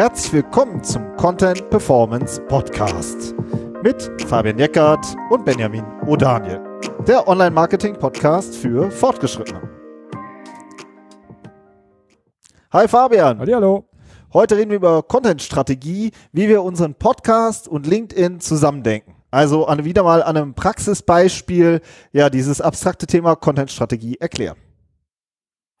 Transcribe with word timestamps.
Herzlich 0.00 0.32
willkommen 0.32 0.82
zum 0.82 1.14
Content 1.16 1.68
Performance 1.68 2.40
Podcast 2.48 3.34
mit 3.82 4.10
Fabian 4.26 4.58
Jeckert 4.58 5.04
und 5.28 5.44
Benjamin 5.44 5.84
O'Daniel, 6.06 6.58
der 7.04 7.28
Online-Marketing-Podcast 7.28 8.56
für 8.56 8.90
Fortgeschrittene. 8.90 9.60
Hi 12.72 12.88
Fabian. 12.88 13.40
Hallo. 13.40 13.90
Heute 14.32 14.56
reden 14.56 14.70
wir 14.70 14.78
über 14.78 15.02
Content-Strategie, 15.02 16.12
wie 16.32 16.48
wir 16.48 16.62
unseren 16.62 16.94
Podcast 16.94 17.68
und 17.68 17.86
LinkedIn 17.86 18.40
zusammendenken. 18.40 19.16
Also 19.30 19.66
an, 19.66 19.84
wieder 19.84 20.02
mal 20.02 20.22
an 20.22 20.34
einem 20.34 20.54
Praxisbeispiel, 20.54 21.82
ja, 22.12 22.30
dieses 22.30 22.62
abstrakte 22.62 23.06
Thema 23.06 23.36
Content-Strategie 23.36 24.16
erklären. 24.18 24.56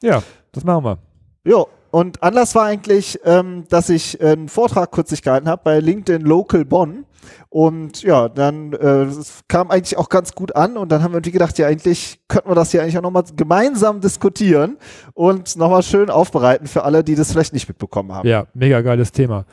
Ja, 0.02 0.22
das 0.52 0.62
machen 0.62 0.84
wir. 0.84 0.98
Jo, 1.42 1.68
und 1.90 2.22
Anlass 2.22 2.54
war 2.54 2.64
eigentlich, 2.64 3.18
ähm, 3.24 3.64
dass 3.68 3.88
ich 3.88 4.20
einen 4.22 4.48
Vortrag 4.48 4.92
kürzlich 4.92 5.22
gehalten 5.22 5.48
habe 5.48 5.62
bei 5.64 5.80
LinkedIn 5.80 6.22
Local 6.22 6.64
Bonn. 6.64 7.04
Und 7.48 8.02
ja, 8.02 8.28
dann 8.28 8.72
äh, 8.74 9.06
kam 9.48 9.70
eigentlich 9.70 9.98
auch 9.98 10.08
ganz 10.08 10.32
gut 10.34 10.54
an 10.54 10.76
und 10.76 10.90
dann 10.90 11.02
haben 11.02 11.12
wir 11.12 11.16
irgendwie 11.16 11.32
gedacht, 11.32 11.58
ja, 11.58 11.66
eigentlich 11.66 12.20
könnten 12.28 12.48
wir 12.48 12.54
das 12.54 12.70
hier 12.70 12.80
eigentlich 12.80 12.96
auch 12.96 13.02
nochmal 13.02 13.24
gemeinsam 13.36 14.00
diskutieren 14.00 14.78
und 15.14 15.56
nochmal 15.56 15.82
schön 15.82 16.10
aufbereiten 16.10 16.68
für 16.68 16.84
alle, 16.84 17.02
die 17.02 17.16
das 17.16 17.32
vielleicht 17.32 17.52
nicht 17.52 17.68
mitbekommen 17.68 18.12
haben. 18.12 18.28
Ja, 18.28 18.46
mega 18.54 18.80
geiles 18.82 19.10
Thema. 19.10 19.44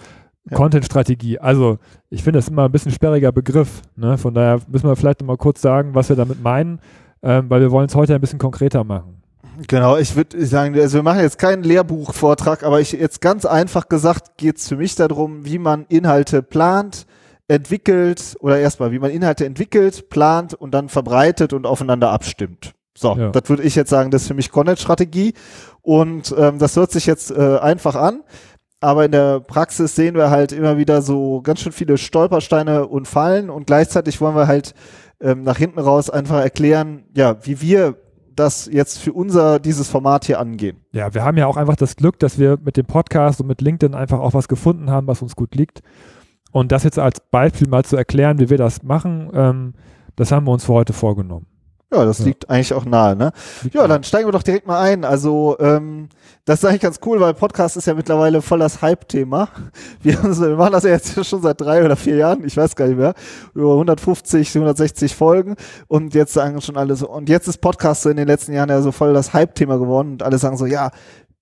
Ja. 0.50 0.56
Content-Strategie. 0.56 1.40
Also, 1.40 1.80
ich 2.10 2.24
finde 2.24 2.38
das 2.38 2.48
immer 2.48 2.66
ein 2.66 2.72
bisschen 2.72 2.92
sperriger 2.92 3.32
Begriff. 3.32 3.82
Ne? 3.96 4.18
Von 4.18 4.34
daher 4.34 4.60
müssen 4.68 4.88
wir 4.88 4.96
vielleicht 4.96 5.20
nochmal 5.20 5.38
kurz 5.38 5.62
sagen, 5.62 5.96
was 5.96 6.10
wir 6.10 6.16
damit 6.16 6.42
meinen, 6.42 6.80
ähm, 7.24 7.50
weil 7.50 7.62
wir 7.62 7.72
wollen 7.72 7.88
es 7.88 7.96
heute 7.96 8.14
ein 8.14 8.22
bisschen 8.22 8.40
konkreter 8.40 8.84
machen. 8.84 9.17
Genau, 9.68 9.98
ich 9.98 10.16
würde 10.16 10.46
sagen, 10.46 10.80
also 10.80 11.00
wir 11.00 11.04
machen 11.04 11.22
jetzt 11.22 11.40
keinen 11.40 11.64
Lehrbuchvortrag, 11.64 12.64
aber 12.64 12.80
ich 12.80 12.92
jetzt 12.92 13.22
ganz 13.22 13.46
einfach 13.46 13.90
gesagt 13.90 14.38
geht 14.38 14.58
es 14.58 14.68
für 14.68 14.78
mich 14.78 14.96
darum, 14.96 15.46
wie 15.46 15.58
man 15.58 15.86
Inhalte 15.90 16.44
plant, 16.44 17.08
entwickelt 17.48 18.36
oder 18.40 18.60
erstmal, 18.60 18.92
wie 18.92 19.00
man 19.00 19.10
Inhalte 19.10 19.46
entwickelt, 19.46 20.10
plant 20.10 20.54
und 20.54 20.72
dann 20.72 20.90
verbreitet 20.90 21.54
und 21.54 21.66
aufeinander 21.66 22.12
abstimmt. 22.12 22.74
So, 22.96 23.16
ja. 23.16 23.30
das 23.30 23.50
würde 23.50 23.64
ich 23.64 23.76
jetzt 23.76 23.90
sagen, 23.90 24.12
das 24.12 24.24
ist 24.24 24.28
für 24.28 24.34
mich 24.34 24.52
Content-Strategie 24.52 25.34
und 25.82 26.34
ähm, 26.38 26.60
das 26.60 26.76
hört 26.76 26.92
sich 26.92 27.06
jetzt 27.06 27.32
äh, 27.32 27.58
einfach 27.60 27.96
an, 27.96 28.24
aber 28.80 29.06
in 29.06 29.12
der 29.12 29.40
Praxis 29.40 29.96
sehen 29.96 30.16
wir 30.16 30.30
halt 30.30 30.52
immer 30.52 30.78
wieder 30.78 31.02
so 31.02 31.42
ganz 31.42 31.62
schön 31.62 31.72
viele 31.72 31.98
Stolpersteine 31.98 32.88
und 32.88 33.08
Fallen 33.08 33.50
und 33.50 33.68
gleichzeitig 33.68 34.20
wollen 34.20 34.36
wir 34.36 34.48
halt 34.48 34.74
ähm, 35.22 35.44
nach 35.44 35.58
hinten 35.58 35.80
raus 35.80 36.10
einfach 36.10 36.42
erklären, 36.42 37.06
ja, 37.16 37.38
wie 37.46 37.62
wir 37.62 37.96
das 38.40 38.70
jetzt 38.72 39.00
für 39.00 39.14
unser, 39.14 39.60
dieses 39.60 39.90
Format 39.90 40.26
hier 40.26 40.40
angehen. 40.40 40.78
Ja, 40.92 41.14
wir 41.14 41.24
haben 41.24 41.38
ja 41.38 41.48
auch 41.48 41.58
einfach 41.58 41.76
das 41.76 41.96
Glück, 41.96 42.20
dass 42.20 42.40
wir 42.40 42.58
mit 42.64 42.78
dem 42.78 42.86
Podcast 42.86 43.42
und 43.42 43.48
mit 43.48 43.62
LinkedIn 43.62 43.96
einfach 43.96 44.20
auch 44.20 44.34
was 44.34 44.48
gefunden 44.48 44.90
haben, 44.90 45.08
was 45.08 45.22
uns 45.22 45.36
gut 45.36 45.56
liegt. 45.56 45.82
Und 46.52 46.72
das 46.72 46.84
jetzt 46.84 47.00
als 47.00 47.20
Beispiel 47.20 47.68
mal 47.68 47.84
zu 47.84 47.98
erklären, 47.98 48.40
wie 48.40 48.50
wir 48.50 48.58
das 48.58 48.84
machen, 48.84 49.30
ähm, 49.34 49.74
das 50.16 50.32
haben 50.32 50.46
wir 50.46 50.52
uns 50.52 50.66
für 50.66 50.74
heute 50.74 50.94
vorgenommen. 50.94 51.46
Ja, 51.94 52.04
das 52.04 52.20
ja. 52.20 52.26
liegt 52.26 52.50
eigentlich 52.50 52.74
auch 52.74 52.84
nahe, 52.84 53.16
ne? 53.16 53.32
Ja, 53.72 53.88
dann 53.88 54.04
steigen 54.04 54.28
wir 54.28 54.34
doch 54.34 54.44
direkt 54.44 54.68
mal 54.68 54.82
ein. 54.82 55.06
Also, 55.06 55.56
ähm, 55.60 56.10
das 56.44 56.60
ist 56.60 56.66
eigentlich 56.66 56.82
ganz 56.82 57.00
cool, 57.06 57.22
weil 57.22 57.34
Podcast 57.34 57.78
ist 57.78 57.88
ja 57.88 57.94
mittlerweile 57.94 58.42
voll 58.42 58.60
das 58.60 58.82
Hype-Thema. 58.82 59.48
Wir, 60.02 60.22
wir, 60.22 60.56
machen 60.56 60.74
das 60.74 60.84
ja 60.84 60.92
jetzt 60.92 61.26
schon 61.26 61.42
seit 61.42 61.60
drei 61.60 61.84
oder 61.84 61.96
vier 61.96 62.16
Jahren, 62.18 62.46
ich 62.46 62.56
weiß 62.56 62.76
gar 62.76 62.88
nicht 62.88 62.98
mehr, 62.98 63.14
über 63.54 63.74
150, 63.74 64.56
160 64.56 65.16
Folgen 65.16 65.56
und 65.88 66.14
jetzt 66.14 66.34
sagen 66.34 66.62
schon 66.62 66.78
alle 66.78 66.96
so, 66.96 67.10
und 67.10 67.30
jetzt 67.30 67.48
ist 67.48 67.58
Podcast 67.60 68.04
so 68.04 68.10
in 68.10 68.18
den 68.18 68.28
letzten 68.28 68.54
Jahren 68.54 68.70
ja 68.70 68.82
so 68.82 68.92
voll 68.92 69.14
das 69.14 69.34
Hype-Thema 69.34 69.78
geworden 69.78 70.14
und 70.14 70.24
alle 70.24 70.38
sagen 70.38 70.58
so, 70.58 70.66
ja, 70.66 70.92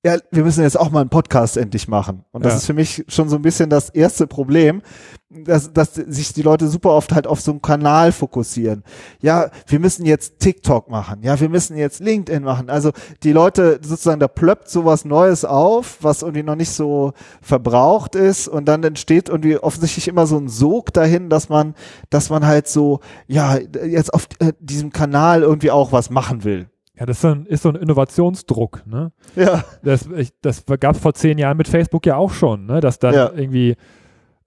ja, 0.05 0.19
wir 0.29 0.43
müssen 0.43 0.61
jetzt 0.61 0.79
auch 0.79 0.91
mal 0.91 1.01
einen 1.01 1.09
Podcast 1.09 1.57
endlich 1.57 1.87
machen. 1.87 2.25
Und 2.31 2.45
das 2.45 2.53
ja. 2.53 2.57
ist 2.57 2.65
für 2.67 2.73
mich 2.73 3.03
schon 3.07 3.27
so 3.27 3.37
ein 3.37 3.41
bisschen 3.41 3.71
das 3.71 3.89
erste 3.89 4.27
Problem, 4.27 4.83
dass, 5.31 5.73
dass 5.73 5.95
sich 5.95 6.31
die 6.31 6.43
Leute 6.43 6.67
super 6.67 6.91
oft 6.91 7.11
halt 7.11 7.25
auf 7.25 7.41
so 7.41 7.49
einen 7.49 7.63
Kanal 7.63 8.11
fokussieren. 8.11 8.83
Ja, 9.19 9.49
wir 9.65 9.79
müssen 9.79 10.05
jetzt 10.05 10.37
TikTok 10.37 10.91
machen. 10.91 11.23
Ja, 11.23 11.39
wir 11.39 11.49
müssen 11.49 11.75
jetzt 11.75 12.01
LinkedIn 12.01 12.43
machen. 12.43 12.69
Also 12.69 12.91
die 13.23 13.31
Leute 13.31 13.79
sozusagen, 13.81 14.19
da 14.19 14.27
plöppt 14.27 14.69
sowas 14.69 15.05
Neues 15.05 15.43
auf, 15.43 15.97
was 16.01 16.21
irgendwie 16.21 16.43
noch 16.43 16.55
nicht 16.55 16.69
so 16.69 17.13
verbraucht 17.41 18.13
ist. 18.13 18.47
Und 18.47 18.65
dann 18.65 18.83
entsteht 18.83 19.27
irgendwie 19.27 19.57
offensichtlich 19.57 20.07
immer 20.07 20.27
so 20.27 20.37
ein 20.37 20.49
Sog 20.49 20.93
dahin, 20.93 21.29
dass 21.31 21.49
man, 21.49 21.73
dass 22.11 22.29
man 22.29 22.45
halt 22.45 22.67
so, 22.67 22.99
ja, 23.25 23.57
jetzt 23.57 24.13
auf 24.13 24.27
äh, 24.37 24.53
diesem 24.59 24.91
Kanal 24.91 25.41
irgendwie 25.41 25.71
auch 25.71 25.91
was 25.91 26.11
machen 26.11 26.43
will. 26.43 26.69
Ja, 26.97 27.05
das 27.05 27.17
ist 27.17 27.21
so 27.21 27.27
ein, 27.29 27.45
ist 27.45 27.63
so 27.63 27.69
ein 27.69 27.75
Innovationsdruck. 27.75 28.83
Ne? 28.85 29.11
Ja. 29.35 29.63
Das, 29.83 30.07
ich, 30.15 30.31
das 30.41 30.63
gab 30.79 30.95
es 30.95 31.01
vor 31.01 31.13
zehn 31.13 31.37
Jahren 31.37 31.57
mit 31.57 31.67
Facebook 31.67 32.05
ja 32.05 32.15
auch 32.15 32.31
schon, 32.31 32.65
ne? 32.65 32.79
dass 32.79 32.99
dann 32.99 33.13
ja. 33.13 33.31
irgendwie, 33.33 33.75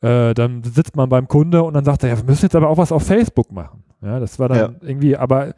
äh, 0.01 0.35
dann 0.35 0.63
sitzt 0.65 0.97
man 0.97 1.09
beim 1.09 1.29
Kunde 1.29 1.63
und 1.63 1.75
dann 1.75 1.85
sagt 1.85 2.05
er, 2.05 2.11
ja, 2.11 2.17
wir 2.17 2.25
müssen 2.25 2.47
jetzt 2.47 2.57
aber 2.57 2.69
auch 2.69 2.79
was 2.79 2.93
auf 2.93 3.03
Facebook 3.03 3.53
machen. 3.53 3.85
Ja, 4.03 4.21
das 4.21 4.39
war 4.39 4.49
dann 4.49 4.59
ja. 4.59 4.71
irgendwie, 4.81 5.17
aber, 5.17 5.55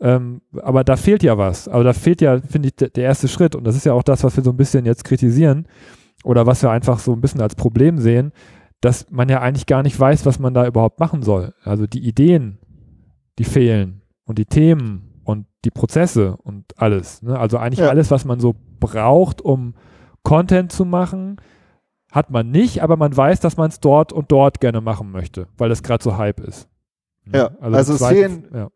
ähm, 0.00 0.42
aber 0.62 0.84
da 0.84 0.96
fehlt 0.96 1.22
ja 1.22 1.38
was. 1.38 1.68
Aber 1.68 1.84
da 1.84 1.92
fehlt 1.92 2.20
ja, 2.20 2.40
finde 2.40 2.68
ich, 2.68 2.76
der 2.76 3.04
erste 3.04 3.28
Schritt. 3.28 3.54
Und 3.54 3.64
das 3.64 3.76
ist 3.76 3.86
ja 3.86 3.92
auch 3.92 4.02
das, 4.02 4.24
was 4.24 4.36
wir 4.36 4.44
so 4.44 4.50
ein 4.50 4.56
bisschen 4.56 4.84
jetzt 4.84 5.04
kritisieren 5.04 5.66
oder 6.24 6.46
was 6.46 6.62
wir 6.62 6.70
einfach 6.70 6.98
so 6.98 7.12
ein 7.12 7.20
bisschen 7.20 7.40
als 7.40 7.54
Problem 7.54 7.98
sehen, 7.98 8.32
dass 8.80 9.10
man 9.10 9.28
ja 9.28 9.40
eigentlich 9.40 9.66
gar 9.66 9.82
nicht 9.82 9.98
weiß, 9.98 10.26
was 10.26 10.38
man 10.38 10.52
da 10.52 10.66
überhaupt 10.66 11.00
machen 11.00 11.22
soll. 11.22 11.54
Also 11.62 11.86
die 11.86 12.06
Ideen, 12.06 12.58
die 13.38 13.44
fehlen 13.44 14.02
und 14.26 14.38
die 14.38 14.46
Themen 14.46 15.03
und 15.24 15.46
die 15.64 15.70
Prozesse 15.70 16.36
und 16.36 16.64
alles. 16.76 17.22
Ne? 17.22 17.38
Also 17.38 17.58
eigentlich 17.58 17.80
ja. 17.80 17.88
alles, 17.88 18.10
was 18.10 18.24
man 18.24 18.40
so 18.40 18.54
braucht, 18.80 19.40
um 19.40 19.74
Content 20.22 20.72
zu 20.72 20.84
machen, 20.84 21.40
hat 22.12 22.30
man 22.30 22.50
nicht, 22.50 22.82
aber 22.82 22.96
man 22.96 23.16
weiß, 23.16 23.40
dass 23.40 23.56
man 23.56 23.70
es 23.70 23.80
dort 23.80 24.12
und 24.12 24.30
dort 24.30 24.60
gerne 24.60 24.80
machen 24.80 25.10
möchte, 25.10 25.48
weil 25.58 25.68
das 25.68 25.82
gerade 25.82 26.02
so 26.02 26.16
Hype 26.16 26.40
ist. 26.40 26.68
Ne? 27.24 27.38
Ja, 27.38 27.50
also, 27.60 27.76
also 27.76 27.96
zweite, 27.96 28.20
sehen, 28.20 28.48
ja. 28.54 28.68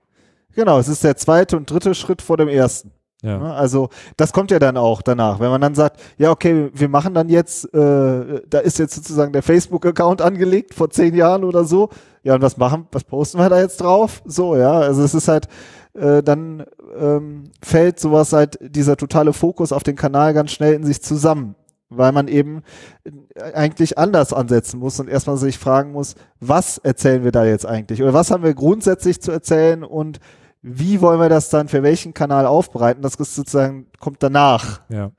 genau, 0.55 0.79
es 0.79 0.89
ist 0.89 1.05
der 1.05 1.17
zweite 1.17 1.57
und 1.57 1.71
dritte 1.71 1.95
Schritt 1.95 2.21
vor 2.21 2.37
dem 2.37 2.49
ersten. 2.49 2.93
Ja. 3.23 3.39
Ne? 3.39 3.55
Also 3.55 3.91
das 4.17 4.33
kommt 4.33 4.51
ja 4.51 4.59
dann 4.59 4.77
auch 4.77 5.03
danach, 5.03 5.41
wenn 5.41 5.51
man 5.51 5.61
dann 5.61 5.75
sagt, 5.75 6.01
ja 6.19 6.31
okay, 6.31 6.71
wir 6.73 6.89
machen 6.89 7.15
dann 7.15 7.29
jetzt, 7.29 7.73
äh, 7.75 8.43
da 8.49 8.59
ist 8.59 8.79
jetzt 8.79 8.95
sozusagen 8.95 9.33
der 9.33 9.43
Facebook-Account 9.43 10.23
angelegt 10.23 10.75
vor 10.75 10.91
zehn 10.91 11.15
Jahren 11.15 11.45
oder 11.45 11.65
so. 11.65 11.91
Ja 12.23 12.35
und 12.35 12.43
was 12.43 12.57
machen, 12.57 12.87
was 12.93 13.05
posten 13.05 13.39
wir 13.39 13.49
da 13.49 13.61
jetzt 13.61 13.81
drauf? 13.81 14.23
So 14.25 14.57
ja, 14.57 14.73
also 14.73 15.03
es 15.03 15.15
ist 15.15 15.29
halt, 15.29 15.49
äh, 15.95 16.23
dann 16.23 16.65
ähm, 16.99 17.45
fällt 17.63 18.01
sowas 18.01 18.33
halt, 18.33 18.59
dieser 18.61 18.97
totale 18.97 19.33
Fokus 19.33 19.73
auf 19.73 19.83
den 19.83 19.97
Kanal 19.97 20.35
ganz 20.35 20.53
schnell 20.53 20.75
in 20.75 20.85
sich 20.85 21.03
zusammen, 21.03 21.55
weil 21.89 22.13
man 22.13 22.29
eben 22.29 22.63
äh, 23.05 23.53
eigentlich 23.53 23.99
anders 23.99 24.33
ansetzen 24.33 24.79
muss 24.79 25.01
und 25.01 25.09
erstmal 25.09 25.37
sich 25.37 25.59
fragen 25.59 25.93
muss, 25.93 26.15
was 26.41 26.79
erzählen 26.79 27.25
wir 27.25 27.33
da 27.33 27.45
jetzt 27.45 27.67
eigentlich 27.67 28.03
oder 28.03 28.15
was 28.15 28.31
haben 28.31 28.43
wir 28.43 28.55
grundsätzlich 28.55 29.21
zu 29.21 29.31
erzählen 29.31 29.85
und 29.85 30.21
wie 30.61 31.01
wollen 31.01 31.21
wir 31.21 31.29
das 31.29 31.51
dann 31.51 31.69
für 31.69 31.83
welchen 31.83 32.15
Kanal 32.15 32.47
aufbereiten? 32.47 33.03
Das 33.03 33.15
ist 33.15 33.35
sozusagen 33.35 33.87
kommt 34.01 34.23
danach. 34.23 34.81
Ja. 34.89 35.13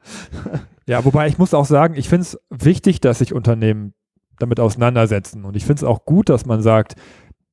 Ja, 0.86 1.06
wobei 1.06 1.28
ich 1.28 1.38
muss 1.38 1.54
auch 1.54 1.68
sagen, 1.68 1.94
ich 1.96 2.10
finde 2.10 2.24
es 2.24 2.40
wichtig, 2.50 3.00
dass 3.00 3.20
sich 3.20 3.32
Unternehmen 3.32 3.94
damit 4.40 4.60
auseinandersetzen. 4.60 5.46
Und 5.46 5.56
ich 5.56 5.64
finde 5.64 5.82
es 5.82 5.84
auch 5.84 6.04
gut, 6.04 6.30
dass 6.30 6.48
man 6.48 6.64
sagt, 6.64 6.96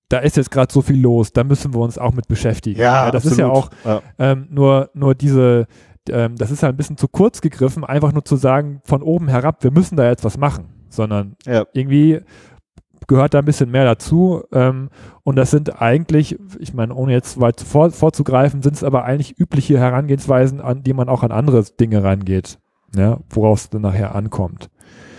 da 0.08 0.18
ist 0.18 0.36
jetzt 0.36 0.50
gerade 0.50 0.72
so 0.72 0.82
viel 0.82 1.00
los, 1.00 1.32
da 1.32 1.44
müssen 1.44 1.74
wir 1.74 1.80
uns 1.80 1.98
auch 1.98 2.12
mit 2.12 2.28
beschäftigen. 2.28 2.80
Ja, 2.80 3.06
ja 3.06 3.10
das 3.10 3.26
absolut. 3.26 3.32
ist 3.32 3.38
ja 3.38 3.48
auch 3.48 3.70
ja. 3.84 4.02
Ähm, 4.18 4.46
nur, 4.50 4.90
nur 4.94 5.14
diese, 5.14 5.66
ähm, 6.08 6.36
das 6.36 6.50
ist 6.50 6.62
halt 6.62 6.74
ein 6.74 6.76
bisschen 6.76 6.96
zu 6.96 7.08
kurz 7.08 7.40
gegriffen, 7.40 7.84
einfach 7.84 8.12
nur 8.12 8.24
zu 8.24 8.36
sagen, 8.36 8.80
von 8.84 9.02
oben 9.02 9.28
herab, 9.28 9.64
wir 9.64 9.72
müssen 9.72 9.96
da 9.96 10.08
jetzt 10.08 10.24
was 10.24 10.38
machen, 10.38 10.66
sondern 10.88 11.36
ja. 11.44 11.64
irgendwie 11.72 12.20
gehört 13.06 13.34
da 13.34 13.38
ein 13.38 13.44
bisschen 13.44 13.70
mehr 13.70 13.84
dazu. 13.84 14.42
Ähm, 14.52 14.90
und 15.22 15.36
das 15.36 15.50
sind 15.50 15.80
eigentlich, 15.80 16.38
ich 16.58 16.74
meine, 16.74 16.94
ohne 16.94 17.12
jetzt 17.12 17.40
weit 17.40 17.60
vor, 17.60 17.90
vorzugreifen, 17.90 18.62
sind 18.62 18.74
es 18.74 18.84
aber 18.84 19.04
eigentlich 19.04 19.38
übliche 19.38 19.78
Herangehensweisen, 19.78 20.60
an 20.60 20.82
die 20.82 20.92
man 20.92 21.08
auch 21.08 21.22
an 21.22 21.32
andere 21.32 21.64
Dinge 21.64 22.02
rangeht, 22.02 22.58
ja, 22.96 23.18
worauf 23.30 23.60
es 23.60 23.70
dann 23.70 23.82
nachher 23.82 24.14
ankommt. 24.14 24.70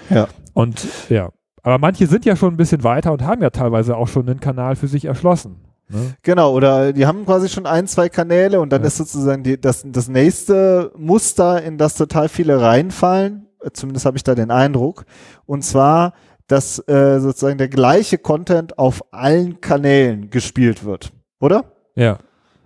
Ja. 0.10 0.28
Und 0.54 0.88
ja, 1.10 1.30
aber 1.64 1.78
manche 1.78 2.08
sind 2.08 2.26
ja 2.26 2.36
schon 2.36 2.54
ein 2.54 2.58
bisschen 2.58 2.84
weiter 2.84 3.12
und 3.12 3.24
haben 3.24 3.42
ja 3.42 3.50
teilweise 3.50 3.98
auch 3.98 4.08
schon 4.08 4.30
einen 4.30 4.40
Kanal 4.40 4.76
für 4.76 4.88
sich 4.88 5.06
erschlossen. 5.06 5.58
Ne? 5.90 6.16
Genau, 6.22 6.54
oder 6.54 6.92
die 6.94 7.06
haben 7.06 7.26
quasi 7.26 7.50
schon 7.50 7.66
ein, 7.66 7.88
zwei 7.88 8.10
Kanäle 8.10 8.60
und 8.60 8.72
dann 8.72 8.82
ja. 8.82 8.88
ist 8.88 8.98
sozusagen 8.98 9.44
die, 9.44 9.60
das, 9.60 9.84
das 9.86 10.10
nächste 10.10 10.92
Muster, 10.98 11.64
in 11.64 11.78
das 11.78 11.96
total 11.96 12.30
viele 12.30 12.62
reinfallen, 12.62 13.48
zumindest 13.74 14.06
habe 14.06 14.18
ich 14.18 14.24
da 14.24 14.36
den 14.36 14.52
Eindruck, 14.52 15.06
und 15.46 15.64
zwar, 15.64 16.14
dass 16.48 16.80
äh, 16.88 17.20
sozusagen 17.20 17.58
der 17.58 17.70
gleiche 17.70 18.18
Content 18.18 18.78
auf 18.78 19.04
allen 19.12 19.62
Kanälen 19.62 20.30
gespielt 20.30 20.84
wird, 20.84 21.12
oder? 21.40 21.66
Ja, 21.96 22.20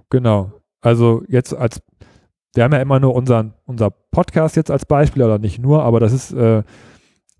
genau. 0.10 0.52
Also 0.82 1.24
jetzt 1.28 1.54
als, 1.54 1.82
wir 2.56 2.64
haben 2.64 2.74
ja 2.74 2.80
immer 2.80 3.00
nur 3.00 3.14
unseren, 3.14 3.54
unser 3.66 3.92
Podcast 3.92 4.56
jetzt 4.56 4.72
als 4.72 4.86
Beispiel, 4.86 5.24
oder 5.24 5.38
nicht 5.38 5.60
nur, 5.60 5.84
aber 5.84 6.00
das 6.00 6.12
ist 6.12 6.34
äh, 6.34 6.64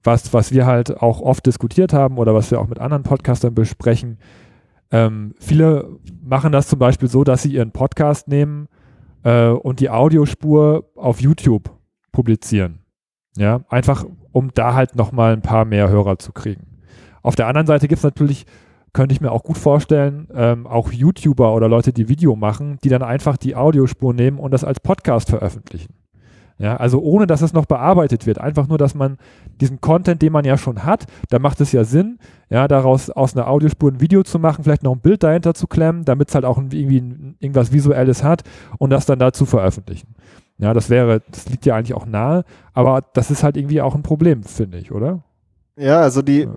was, 0.04 0.34
was 0.34 0.52
wir 0.52 0.66
halt 0.66 1.02
auch 1.02 1.22
oft 1.22 1.46
diskutiert 1.46 1.94
haben 1.94 2.18
oder 2.18 2.34
was 2.34 2.52
wir 2.52 2.60
auch 2.60 2.68
mit 2.68 2.80
anderen 2.80 3.04
Podcastern 3.04 3.54
besprechen. 3.54 4.18
Ähm, 4.92 5.34
viele 5.40 6.00
machen 6.24 6.52
das 6.52 6.68
zum 6.68 6.80
Beispiel 6.80 7.08
so, 7.08 7.24
dass 7.24 7.44
sie 7.44 7.54
ihren 7.54 7.72
Podcast 7.72 8.28
nehmen 8.28 8.68
äh, 9.24 9.48
und 9.48 9.80
die 9.80 9.90
Audiospur 9.90 10.86
auf 10.96 11.22
YouTube 11.22 11.72
publizieren. 12.12 12.80
Ja, 13.38 13.62
einfach 13.70 14.06
um 14.32 14.52
da 14.54 14.74
halt 14.74 14.96
nochmal 14.96 15.34
ein 15.34 15.42
paar 15.42 15.66
mehr 15.66 15.90
Hörer 15.90 16.20
zu 16.20 16.32
kriegen. 16.32 16.68
Auf 17.22 17.36
der 17.36 17.48
anderen 17.48 17.68
Seite 17.68 17.88
gibt 17.88 18.00
es 18.00 18.04
natürlich, 18.04 18.46
könnte 18.94 19.14
ich 19.14 19.22
mir 19.22 19.32
auch 19.32 19.44
gut 19.44 19.58
vorstellen, 19.58 20.28
ähm, 20.34 20.68
auch 20.68 20.92
YouTuber 20.92 21.54
oder 21.54 21.70
Leute, 21.70 21.94
die 21.94 22.10
Video 22.10 22.36
machen, 22.36 22.78
die 22.84 22.90
dann 22.90 23.04
einfach 23.04 23.38
die 23.38 23.56
Audiospur 23.56 24.14
nehmen 24.14 24.40
und 24.40 24.52
das 24.52 24.64
als 24.64 24.80
Podcast 24.80 25.30
veröffentlichen. 25.30 25.94
Ja, 26.62 26.78
also 26.78 27.02
ohne 27.02 27.26
dass 27.26 27.42
es 27.42 27.54
noch 27.54 27.66
bearbeitet 27.66 28.28
wird. 28.28 28.40
Einfach 28.40 28.68
nur, 28.68 28.78
dass 28.78 28.94
man 28.94 29.18
diesen 29.60 29.82
Content, 29.82 30.22
den 30.22 30.32
man 30.32 30.46
ja 30.46 30.60
schon 30.60 30.86
hat, 30.86 31.08
da 31.32 31.40
macht 31.40 31.60
es 31.60 31.72
ja 31.72 31.84
Sinn, 31.84 32.20
ja, 32.52 32.68
daraus 32.68 33.10
aus 33.10 33.36
einer 33.36 33.48
Audiospur 33.48 33.92
ein 33.92 34.00
Video 34.00 34.22
zu 34.22 34.38
machen, 34.38 34.64
vielleicht 34.64 34.84
noch 34.84 34.94
ein 34.94 35.00
Bild 35.00 35.24
dahinter 35.24 35.56
zu 35.56 35.66
klemmen, 35.66 36.06
damit 36.06 36.30
es 36.30 36.36
halt 36.36 36.46
auch 36.46 36.60
irgendwie 36.60 36.98
irgendwas 37.40 37.74
Visuelles 37.74 38.24
hat 38.24 38.44
und 38.78 38.92
das 38.92 39.08
dann 39.08 39.18
da 39.18 39.34
zu 39.34 39.48
veröffentlichen. 39.48 40.14
Ja, 40.60 40.76
das 40.76 40.92
wäre, 40.92 41.24
das 41.32 41.50
liegt 41.50 41.66
ja 41.66 41.76
eigentlich 41.76 41.96
auch 41.96 42.06
nahe, 42.06 42.44
aber 42.74 43.04
das 43.14 43.32
ist 43.32 43.42
halt 43.42 43.58
irgendwie 43.58 43.82
auch 43.82 43.96
ein 43.96 44.04
Problem, 44.04 44.44
finde 44.44 44.78
ich, 44.78 44.92
oder? 44.92 45.24
Ja, 45.78 46.02
also 46.02 46.22
die, 46.22 46.48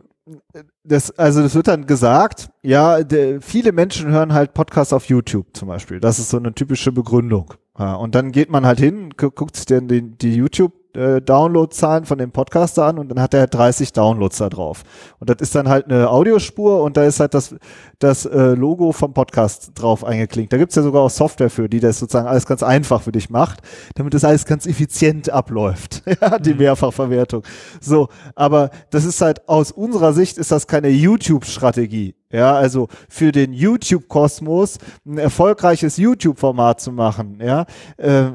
das, 0.85 1.11
also 1.13 1.43
das 1.43 1.55
wird 1.55 1.69
dann 1.69 1.87
gesagt, 1.87 2.51
ja, 2.63 3.03
de, 3.03 3.41
viele 3.41 3.73
Menschen 3.73 4.11
hören 4.11 4.33
halt 4.33 4.55
Podcasts 4.55 4.93
auf 4.93 5.07
YouTube 5.07 5.49
zum 5.55 5.69
Beispiel. 5.69 6.01
Das 6.01 6.19
ist 6.19 6.31
so 6.31 6.39
eine 6.39 6.55
typische 6.55 6.93
Begründung. 6.93 7.55
Ja, 7.79 7.95
und 7.95 8.15
dann 8.15 8.33
geht 8.33 8.51
man 8.51 8.65
halt 8.67 8.79
hin, 8.79 9.11
guckt 9.17 9.57
sich 9.57 9.67
dann 9.67 9.89
die, 9.89 10.03
die 10.03 10.35
YouTube 10.35 10.73
äh, 10.97 11.21
Downloadzahlen 11.21 12.05
von 12.05 12.19
dem 12.19 12.31
Podcaster 12.31 12.85
an 12.85 12.99
und 12.99 13.09
dann 13.09 13.21
hat 13.21 13.35
er 13.35 13.47
30 13.47 13.93
Downloads 13.93 14.39
da 14.39 14.49
drauf. 14.49 14.83
Und 15.19 15.31
das 15.31 15.37
ist 15.41 15.55
dann 15.55 15.69
halt 15.69 15.87
eine 15.87 16.09
Audiospur 16.09 16.83
und 16.83 16.97
da 16.97 17.05
ist 17.05 17.21
halt 17.21 17.35
das, 17.35 17.55
das 17.99 18.27
äh, 18.27 18.55
Logo 18.55 18.93
vom 18.93 19.13
Podcast 19.13 19.73
drauf 19.75 20.05
eingeklinkt. 20.05 20.53
Da 20.53 20.57
gibt's 20.57 20.75
ja 20.75 20.83
sogar 20.83 21.03
auch 21.03 21.11
Software 21.11 21.51
für, 21.51 21.69
die 21.69 21.81
das 21.81 21.99
sozusagen 21.99 22.29
alles 22.29 22.47
ganz 22.47 22.63
einfach 22.63 23.03
für 23.03 23.13
dich 23.13 23.31
macht, 23.31 23.61
damit 23.95 24.15
das 24.15 24.25
alles 24.25 24.45
ganz 24.45 24.67
effizient 24.67 25.31
abläuft. 25.31 26.03
ja, 26.21 26.39
die 26.39 26.53
mhm. 26.53 26.59
Mehrfachverwertung. 26.59 27.43
So, 27.81 28.09
aber 28.35 28.71
das 28.91 29.05
ist 29.05 29.21
halt 29.21 29.49
aus 29.49 29.73
unserer 29.73 30.13
Sicht 30.13 30.39
ist 30.39 30.51
das 30.51 30.67
keine 30.67 30.89
YouTube-Strategie. 30.89 32.15
Ja, 32.35 32.53
also 32.53 32.89
für 33.09 33.31
den 33.31 33.53
YouTube-Kosmos 33.53 34.79
ein 35.07 35.19
erfolgreiches 35.19 35.97
YouTube-Format 35.97 36.81
zu 36.81 36.91
machen, 36.91 37.39
ja, 37.41 37.65
äh, 37.97 38.33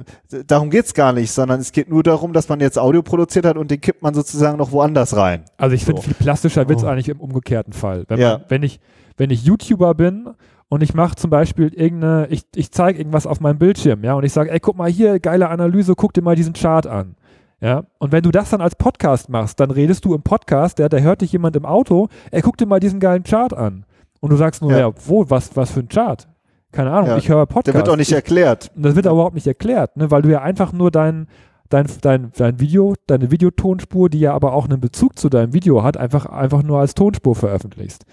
darum 0.47 0.69
geht's 0.69 0.93
gar 0.93 1.11
nicht, 1.11 1.31
sondern 1.31 1.59
es 1.59 1.73
geht 1.73 1.89
nur 1.89 2.01
darum, 2.01 2.31
dass 2.31 2.47
man 2.47 2.61
jetzt 2.61 2.79
Audio 2.79 3.01
produziert 3.01 3.45
hat 3.45 3.57
und 3.57 3.71
den 3.71 3.81
kippt 3.81 4.01
man 4.01 4.13
sozusagen 4.13 4.57
noch 4.57 4.71
woanders 4.71 5.17
rein. 5.17 5.43
Also 5.57 5.75
ich 5.75 5.81
so. 5.81 5.87
finde, 5.87 6.01
viel 6.03 6.13
plastischer 6.13 6.69
wird's 6.69 6.83
oh. 6.83 6.87
eigentlich 6.87 7.09
im 7.09 7.19
umgekehrten 7.19 7.73
Fall. 7.73 8.05
Wenn, 8.07 8.19
ja. 8.19 8.37
man, 8.37 8.45
wenn, 8.47 8.63
ich, 8.63 8.79
wenn 9.17 9.31
ich 9.31 9.43
YouTuber 9.43 9.93
bin 9.95 10.29
und 10.69 10.81
ich 10.81 10.93
mache 10.93 11.15
zum 11.15 11.29
Beispiel 11.29 11.73
irgendeine, 11.73 12.27
ich, 12.29 12.43
ich 12.55 12.71
zeige 12.71 12.99
irgendwas 12.99 13.27
auf 13.27 13.41
meinem 13.41 13.57
Bildschirm, 13.57 14.03
ja, 14.05 14.13
und 14.13 14.23
ich 14.23 14.31
sage, 14.31 14.49
ey, 14.49 14.61
guck 14.61 14.77
mal 14.77 14.89
hier, 14.89 15.19
geile 15.19 15.49
Analyse, 15.49 15.95
guck 15.95 16.13
dir 16.13 16.21
mal 16.21 16.37
diesen 16.37 16.53
Chart 16.53 16.87
an. 16.87 17.15
Ja, 17.61 17.83
und 17.97 18.13
wenn 18.13 18.23
du 18.23 18.31
das 18.31 18.51
dann 18.51 18.61
als 18.61 18.75
Podcast 18.75 19.27
machst, 19.27 19.59
dann 19.59 19.71
redest 19.71 20.05
du 20.05 20.15
im 20.15 20.21
Podcast, 20.21 20.79
ja, 20.79 20.87
da 20.87 20.97
hört 20.99 21.19
dich 21.19 21.33
jemand 21.33 21.57
im 21.57 21.65
Auto, 21.65 22.07
ey, 22.31 22.41
guck 22.41 22.55
dir 22.55 22.65
mal 22.65 22.79
diesen 22.79 23.01
geilen 23.01 23.23
Chart 23.23 23.53
an. 23.53 23.83
Und 24.19 24.31
du 24.31 24.35
sagst 24.35 24.61
nur, 24.61 24.71
ja, 24.71 24.79
ja 24.79 24.91
wo, 25.05 25.29
was, 25.29 25.55
was 25.55 25.71
für 25.71 25.81
ein 25.81 25.89
Chart? 25.89 26.27
Keine 26.71 26.91
Ahnung, 26.91 27.09
ja. 27.09 27.17
ich 27.17 27.29
höre 27.29 27.45
Podcast. 27.45 27.67
Der 27.67 27.73
wird 27.73 27.89
auch 27.89 27.95
nicht 27.95 28.11
erklärt. 28.11 28.71
das 28.75 28.95
wird 28.95 29.05
überhaupt 29.05 29.33
nicht 29.33 29.47
erklärt, 29.47 29.97
ne, 29.97 30.11
weil 30.11 30.21
du 30.21 30.29
ja 30.29 30.41
einfach 30.41 30.71
nur 30.71 30.91
dein, 30.91 31.27
dein, 31.69 31.87
dein, 32.01 32.31
dein 32.35 32.59
Video, 32.59 32.93
deine 33.07 33.31
Videotonspur, 33.31 34.09
die 34.09 34.19
ja 34.19 34.33
aber 34.33 34.53
auch 34.53 34.65
einen 34.65 34.79
Bezug 34.79 35.17
zu 35.17 35.29
deinem 35.29 35.53
Video 35.53 35.83
hat, 35.83 35.97
einfach, 35.97 36.27
einfach 36.27 36.61
nur 36.61 36.79
als 36.79 36.93
Tonspur 36.93 37.35
veröffentlichst. 37.35 38.05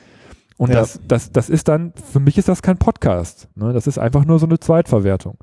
Und 0.56 0.70
ja. 0.70 0.76
das, 0.76 1.00
das, 1.06 1.32
das 1.32 1.50
ist 1.50 1.68
dann, 1.68 1.92
für 2.12 2.20
mich 2.20 2.38
ist 2.38 2.48
das 2.48 2.62
kein 2.62 2.78
Podcast. 2.78 3.48
Ne? 3.56 3.74
Das 3.74 3.86
ist 3.86 3.98
einfach 3.98 4.24
nur 4.24 4.38
so 4.38 4.46
eine 4.46 4.58
Zweitverwertung. 4.58 5.36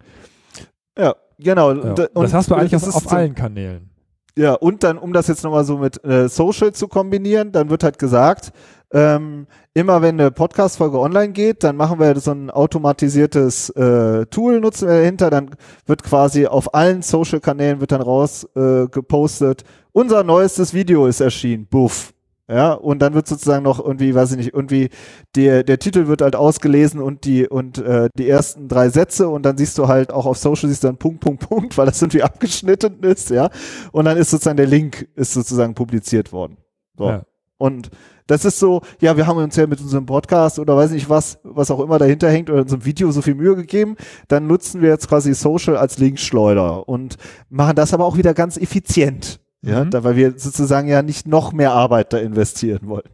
Ja, 0.97 1.15
genau. 1.37 1.71
Ja. 1.71 1.81
Und, 1.91 2.23
das 2.23 2.33
hast 2.33 2.49
du 2.49 2.55
eigentlich 2.55 2.75
auf, 2.75 2.95
auf 2.95 3.11
allen 3.11 3.35
Kanälen. 3.35 3.91
Ja, 4.35 4.53
und 4.53 4.83
dann, 4.83 4.97
um 4.97 5.13
das 5.13 5.27
jetzt 5.27 5.43
nochmal 5.43 5.63
so 5.63 5.77
mit 5.77 6.03
äh, 6.03 6.27
Social 6.27 6.73
zu 6.73 6.87
kombinieren, 6.87 7.51
dann 7.51 7.69
wird 7.69 7.83
halt 7.83 7.99
gesagt, 7.99 8.51
ähm, 8.93 9.47
immer 9.73 10.01
wenn 10.01 10.19
eine 10.19 10.31
Podcast-Folge 10.31 10.99
online 10.99 11.33
geht, 11.33 11.63
dann 11.63 11.75
machen 11.75 11.99
wir 11.99 12.15
so 12.19 12.31
ein 12.31 12.51
automatisiertes 12.51 13.69
äh, 13.71 14.27
Tool, 14.27 14.59
nutzen 14.59 14.87
wir 14.87 14.99
dahinter, 14.99 15.31
dann 15.31 15.55
wird 15.87 16.03
quasi 16.03 16.45
auf 16.45 16.75
allen 16.75 17.01
Social-Kanälen 17.01 17.79
wird 17.79 17.91
dann 17.91 18.01
raus 18.01 18.47
äh, 18.55 18.87
gepostet, 18.87 19.63
unser 19.91 20.23
neuestes 20.23 20.73
Video 20.73 21.07
ist 21.07 21.21
erschienen, 21.21 21.65
buff. 21.65 22.13
Ja, 22.49 22.73
und 22.73 22.99
dann 22.99 23.13
wird 23.13 23.25
sozusagen 23.25 23.63
noch 23.63 23.79
irgendwie, 23.79 24.13
weiß 24.13 24.31
ich 24.31 24.37
nicht, 24.37 24.53
irgendwie 24.53 24.89
der, 25.35 25.63
der 25.63 25.79
Titel 25.79 26.07
wird 26.07 26.21
halt 26.21 26.35
ausgelesen 26.35 26.99
und 26.99 27.23
die 27.23 27.47
und 27.47 27.77
äh, 27.77 28.09
die 28.17 28.27
ersten 28.27 28.67
drei 28.67 28.89
Sätze 28.89 29.29
und 29.29 29.43
dann 29.43 29.57
siehst 29.57 29.77
du 29.77 29.87
halt 29.87 30.11
auch 30.11 30.25
auf 30.25 30.37
Social 30.37 30.67
siehst 30.67 30.83
du 30.83 30.89
dann 30.89 30.97
Punkt, 30.97 31.21
Punkt, 31.21 31.47
Punkt, 31.47 31.77
weil 31.77 31.85
das 31.85 32.01
irgendwie 32.01 32.21
abgeschnitten 32.21 33.01
ist, 33.01 33.29
ja. 33.29 33.49
Und 33.93 34.05
dann 34.05 34.17
ist 34.17 34.29
sozusagen 34.29 34.57
der 34.57 34.67
Link 34.67 35.07
ist 35.15 35.33
sozusagen 35.33 35.73
publiziert 35.73 36.33
worden. 36.33 36.57
So. 36.97 37.07
Ja. 37.07 37.23
Und 37.57 37.89
das 38.27 38.45
ist 38.45 38.59
so, 38.59 38.81
ja, 38.99 39.17
wir 39.17 39.27
haben 39.27 39.37
uns 39.37 39.55
ja 39.55 39.67
mit 39.67 39.81
unserem 39.81 40.05
Podcast 40.05 40.59
oder 40.59 40.75
weiß 40.75 40.91
nicht 40.91 41.09
was, 41.09 41.39
was 41.43 41.71
auch 41.71 41.79
immer 41.79 41.99
dahinter 41.99 42.29
hängt 42.29 42.49
oder 42.49 42.61
unserem 42.61 42.85
Video 42.85 43.11
so 43.11 43.21
viel 43.21 43.35
Mühe 43.35 43.55
gegeben, 43.55 43.95
dann 44.27 44.47
nutzen 44.47 44.81
wir 44.81 44.89
jetzt 44.89 45.09
quasi 45.09 45.33
Social 45.33 45.77
als 45.77 45.97
Linkschleuder 45.97 46.87
und 46.87 47.17
machen 47.49 47.75
das 47.75 47.93
aber 47.93 48.05
auch 48.05 48.17
wieder 48.17 48.33
ganz 48.33 48.57
effizient. 48.57 49.39
Ja, 49.61 49.85
mhm. 49.85 49.91
da, 49.91 50.03
weil 50.03 50.15
wir 50.15 50.33
sozusagen 50.37 50.87
ja 50.87 51.01
nicht 51.01 51.27
noch 51.27 51.53
mehr 51.53 51.71
Arbeit 51.71 52.11
da 52.11 52.17
investieren 52.17 52.81
wollen. 52.83 53.09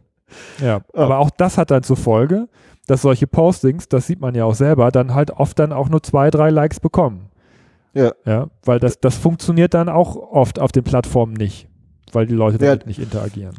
Ja, 0.60 0.66
ja, 0.66 0.80
aber 0.94 1.18
auch 1.18 1.30
das 1.30 1.58
hat 1.58 1.70
dann 1.70 1.82
zur 1.82 1.96
Folge, 1.96 2.48
dass 2.86 3.02
solche 3.02 3.26
Postings, 3.26 3.88
das 3.88 4.06
sieht 4.06 4.20
man 4.20 4.34
ja 4.34 4.44
auch 4.44 4.54
selber, 4.54 4.90
dann 4.90 5.14
halt 5.14 5.30
oft 5.30 5.58
dann 5.58 5.72
auch 5.72 5.88
nur 5.88 6.02
zwei, 6.02 6.30
drei 6.30 6.50
Likes 6.50 6.80
bekommen. 6.80 7.30
Ja. 7.94 8.12
Ja, 8.24 8.48
weil 8.64 8.78
das, 8.78 9.00
das 9.00 9.16
funktioniert 9.16 9.74
dann 9.74 9.88
auch 9.88 10.16
oft 10.16 10.60
auf 10.60 10.72
den 10.72 10.84
Plattformen 10.84 11.32
nicht, 11.32 11.68
weil 12.12 12.26
die 12.26 12.34
Leute 12.34 12.58
damit 12.58 12.82
ja. 12.82 12.86
nicht 12.86 13.00
interagieren. 13.00 13.54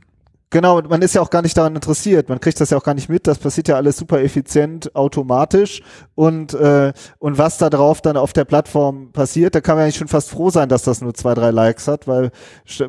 Genau, 0.52 0.82
man 0.82 1.02
ist 1.02 1.16
ja 1.16 1.22
auch 1.22 1.30
gar 1.30 1.42
nicht 1.42 1.58
daran 1.58 1.76
interessiert. 1.76 2.28
Man 2.28 2.42
kriegt 2.42 2.60
das 2.60 2.72
ja 2.72 2.78
auch 2.78 2.84
gar 2.84 2.94
nicht 2.94 3.08
mit. 3.08 3.26
Das 3.26 3.40
passiert 3.40 3.70
ja 3.70 3.78
alles 3.78 3.96
super 3.96 4.22
effizient, 4.22 4.94
automatisch. 4.98 5.82
Und, 6.14 6.54
äh, 6.54 6.92
und 7.20 7.38
was 7.38 7.58
da 7.58 7.70
drauf 7.70 8.02
dann 8.02 8.18
auf 8.18 8.34
der 8.34 8.44
Plattform 8.44 9.14
passiert, 9.14 9.56
da 9.56 9.62
kann 9.62 9.78
man 9.78 9.84
eigentlich 9.86 9.96
schon 9.96 10.10
fast 10.10 10.30
froh 10.30 10.50
sein, 10.50 10.68
dass 10.68 10.84
das 10.84 11.00
nur 11.00 11.14
zwei, 11.14 11.36
drei 11.36 11.52
Likes 11.52 11.88
hat, 11.88 12.06
weil 12.06 12.32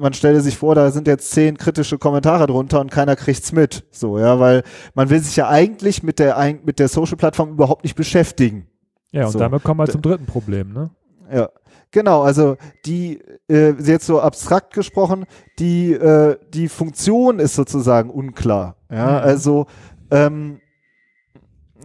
man 0.01 0.13
stelle 0.13 0.41
sich 0.41 0.59
vor, 0.59 0.75
da 0.75 0.91
sind 0.91 1.07
jetzt 1.07 1.31
zehn 1.31 1.57
kritische 1.57 1.99
Kommentare 1.99 2.49
drunter 2.49 2.81
und 2.81 2.91
keiner 2.91 3.15
kriegt's 3.15 3.53
mit. 3.53 3.85
So, 3.93 4.19
ja, 4.19 4.41
weil 4.41 4.65
man 4.95 5.09
will 5.09 5.21
sich 5.21 5.37
ja 5.37 5.49
eigentlich 5.49 6.03
mit 6.03 6.19
der, 6.19 6.37
mit 6.65 6.81
der 6.81 6.89
Social-Plattform 6.89 7.51
überhaupt 7.51 7.85
nicht 7.85 7.95
beschäftigen. 7.95 8.67
Ja, 9.13 9.27
und 9.27 9.33
so. 9.33 9.39
damit 9.39 9.63
kommen 9.63 9.79
wir 9.79 9.87
zum 9.87 10.03
dritten 10.03 10.27
Problem, 10.27 10.73
ne? 10.73 10.91
Ja. 11.33 11.49
Genau, 11.93 12.23
also 12.23 12.57
die, 12.87 13.21
äh, 13.49 13.75
jetzt 13.83 14.07
so 14.07 14.19
abstrakt 14.21 14.73
gesprochen, 14.73 15.27
die, 15.59 15.93
äh, 15.93 16.39
die 16.53 16.69
Funktion 16.69 17.39
ist 17.39 17.55
sozusagen 17.55 18.09
unklar. 18.09 18.77
Ja, 18.91 19.07
mhm. 19.07 19.25
also, 19.25 19.67
ähm, 20.11 20.61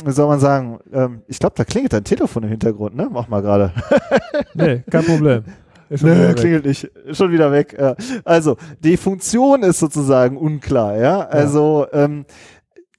wie 0.06 0.12
soll 0.12 0.28
man 0.28 0.40
sagen, 0.40 0.80
ähm, 0.94 1.24
ich 1.28 1.40
glaube, 1.40 1.56
da 1.58 1.66
klingelt 1.66 1.92
dein 1.92 2.06
Telefon 2.06 2.44
im 2.44 2.50
Hintergrund, 2.50 2.96
ne? 2.96 3.10
Mach 3.12 3.28
mal 3.28 3.42
gerade. 3.42 3.74
nee, 4.54 4.84
kein 4.90 5.06
Problem. 5.06 5.44
Nee, 5.90 6.34
klingelt 6.34 6.66
nicht. 6.66 6.92
Schon 7.12 7.32
wieder 7.32 7.50
weg. 7.50 7.74
Ja. 7.80 7.96
Also, 8.26 8.58
die 8.84 8.98
Funktion 8.98 9.64
ist 9.64 9.80
sozusagen 9.80 10.36
unklar, 10.36 10.98
ja. 10.98 11.22
Also, 11.22 11.88
ja. 11.94 12.04
Ähm, 12.04 12.26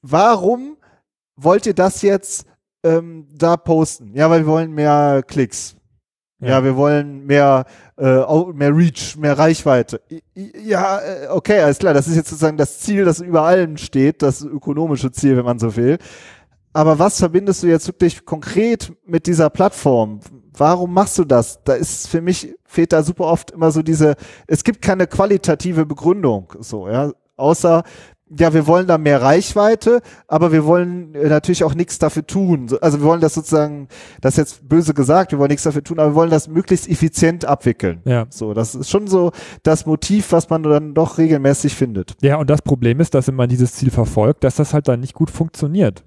warum 0.00 0.78
wollt 1.36 1.66
ihr 1.66 1.74
das 1.74 2.00
jetzt 2.00 2.46
ähm, 2.82 3.28
da 3.30 3.58
posten? 3.58 4.14
Ja, 4.14 4.30
weil 4.30 4.46
wir 4.46 4.52
wollen 4.52 4.72
mehr 4.72 5.22
Klicks. 5.26 5.76
Ja. 6.40 6.48
ja, 6.48 6.64
wir 6.64 6.76
wollen 6.76 7.26
mehr, 7.26 7.64
äh, 7.96 8.22
mehr 8.52 8.76
Reach, 8.76 9.16
mehr 9.16 9.36
Reichweite. 9.36 10.00
Ja, 10.34 11.00
äh, 11.00 11.28
okay, 11.28 11.60
alles 11.60 11.78
klar. 11.78 11.94
Das 11.94 12.06
ist 12.06 12.14
jetzt 12.14 12.30
sozusagen 12.30 12.56
das 12.56 12.78
Ziel, 12.78 13.04
das 13.04 13.20
über 13.20 13.42
allem 13.42 13.76
steht, 13.76 14.22
das 14.22 14.42
ökonomische 14.42 15.10
Ziel, 15.10 15.36
wenn 15.36 15.44
man 15.44 15.58
so 15.58 15.74
will. 15.74 15.98
Aber 16.72 16.98
was 16.98 17.18
verbindest 17.18 17.64
du 17.64 17.66
jetzt 17.66 17.88
wirklich 17.88 18.24
konkret 18.24 18.92
mit 19.04 19.26
dieser 19.26 19.50
Plattform? 19.50 20.20
Warum 20.56 20.94
machst 20.94 21.18
du 21.18 21.24
das? 21.24 21.62
Da 21.64 21.74
ist 21.74 22.06
für 22.08 22.20
mich 22.20 22.54
fehlt 22.64 22.92
da 22.92 23.02
super 23.02 23.24
oft 23.24 23.50
immer 23.50 23.72
so 23.72 23.82
diese, 23.82 24.14
es 24.46 24.62
gibt 24.62 24.82
keine 24.82 25.06
qualitative 25.06 25.86
Begründung, 25.86 26.52
so, 26.60 26.88
ja. 26.88 27.10
Außer 27.36 27.84
ja, 28.36 28.52
wir 28.52 28.66
wollen 28.66 28.86
da 28.86 28.98
mehr 28.98 29.22
Reichweite, 29.22 30.00
aber 30.26 30.52
wir 30.52 30.64
wollen 30.64 31.14
äh, 31.14 31.28
natürlich 31.28 31.64
auch 31.64 31.74
nichts 31.74 31.98
dafür 31.98 32.26
tun. 32.26 32.68
Also 32.80 33.00
wir 33.00 33.06
wollen 33.06 33.20
das 33.20 33.34
sozusagen, 33.34 33.88
das 34.20 34.34
ist 34.34 34.38
jetzt 34.38 34.68
böse 34.68 34.94
gesagt, 34.94 35.32
wir 35.32 35.38
wollen 35.38 35.50
nichts 35.50 35.64
dafür 35.64 35.82
tun, 35.82 35.98
aber 35.98 36.10
wir 36.10 36.14
wollen 36.14 36.30
das 36.30 36.48
möglichst 36.48 36.88
effizient 36.88 37.44
abwickeln. 37.44 38.00
Ja. 38.04 38.26
So, 38.30 38.54
das 38.54 38.74
ist 38.74 38.90
schon 38.90 39.06
so 39.06 39.32
das 39.62 39.86
Motiv, 39.86 40.32
was 40.32 40.50
man 40.50 40.62
dann 40.62 40.94
doch 40.94 41.18
regelmäßig 41.18 41.74
findet. 41.74 42.14
Ja, 42.20 42.36
und 42.36 42.50
das 42.50 42.62
Problem 42.62 43.00
ist, 43.00 43.14
dass 43.14 43.28
wenn 43.28 43.34
man 43.34 43.48
dieses 43.48 43.74
Ziel 43.74 43.90
verfolgt, 43.90 44.44
dass 44.44 44.56
das 44.56 44.74
halt 44.74 44.88
dann 44.88 45.00
nicht 45.00 45.14
gut 45.14 45.30
funktioniert. 45.30 46.04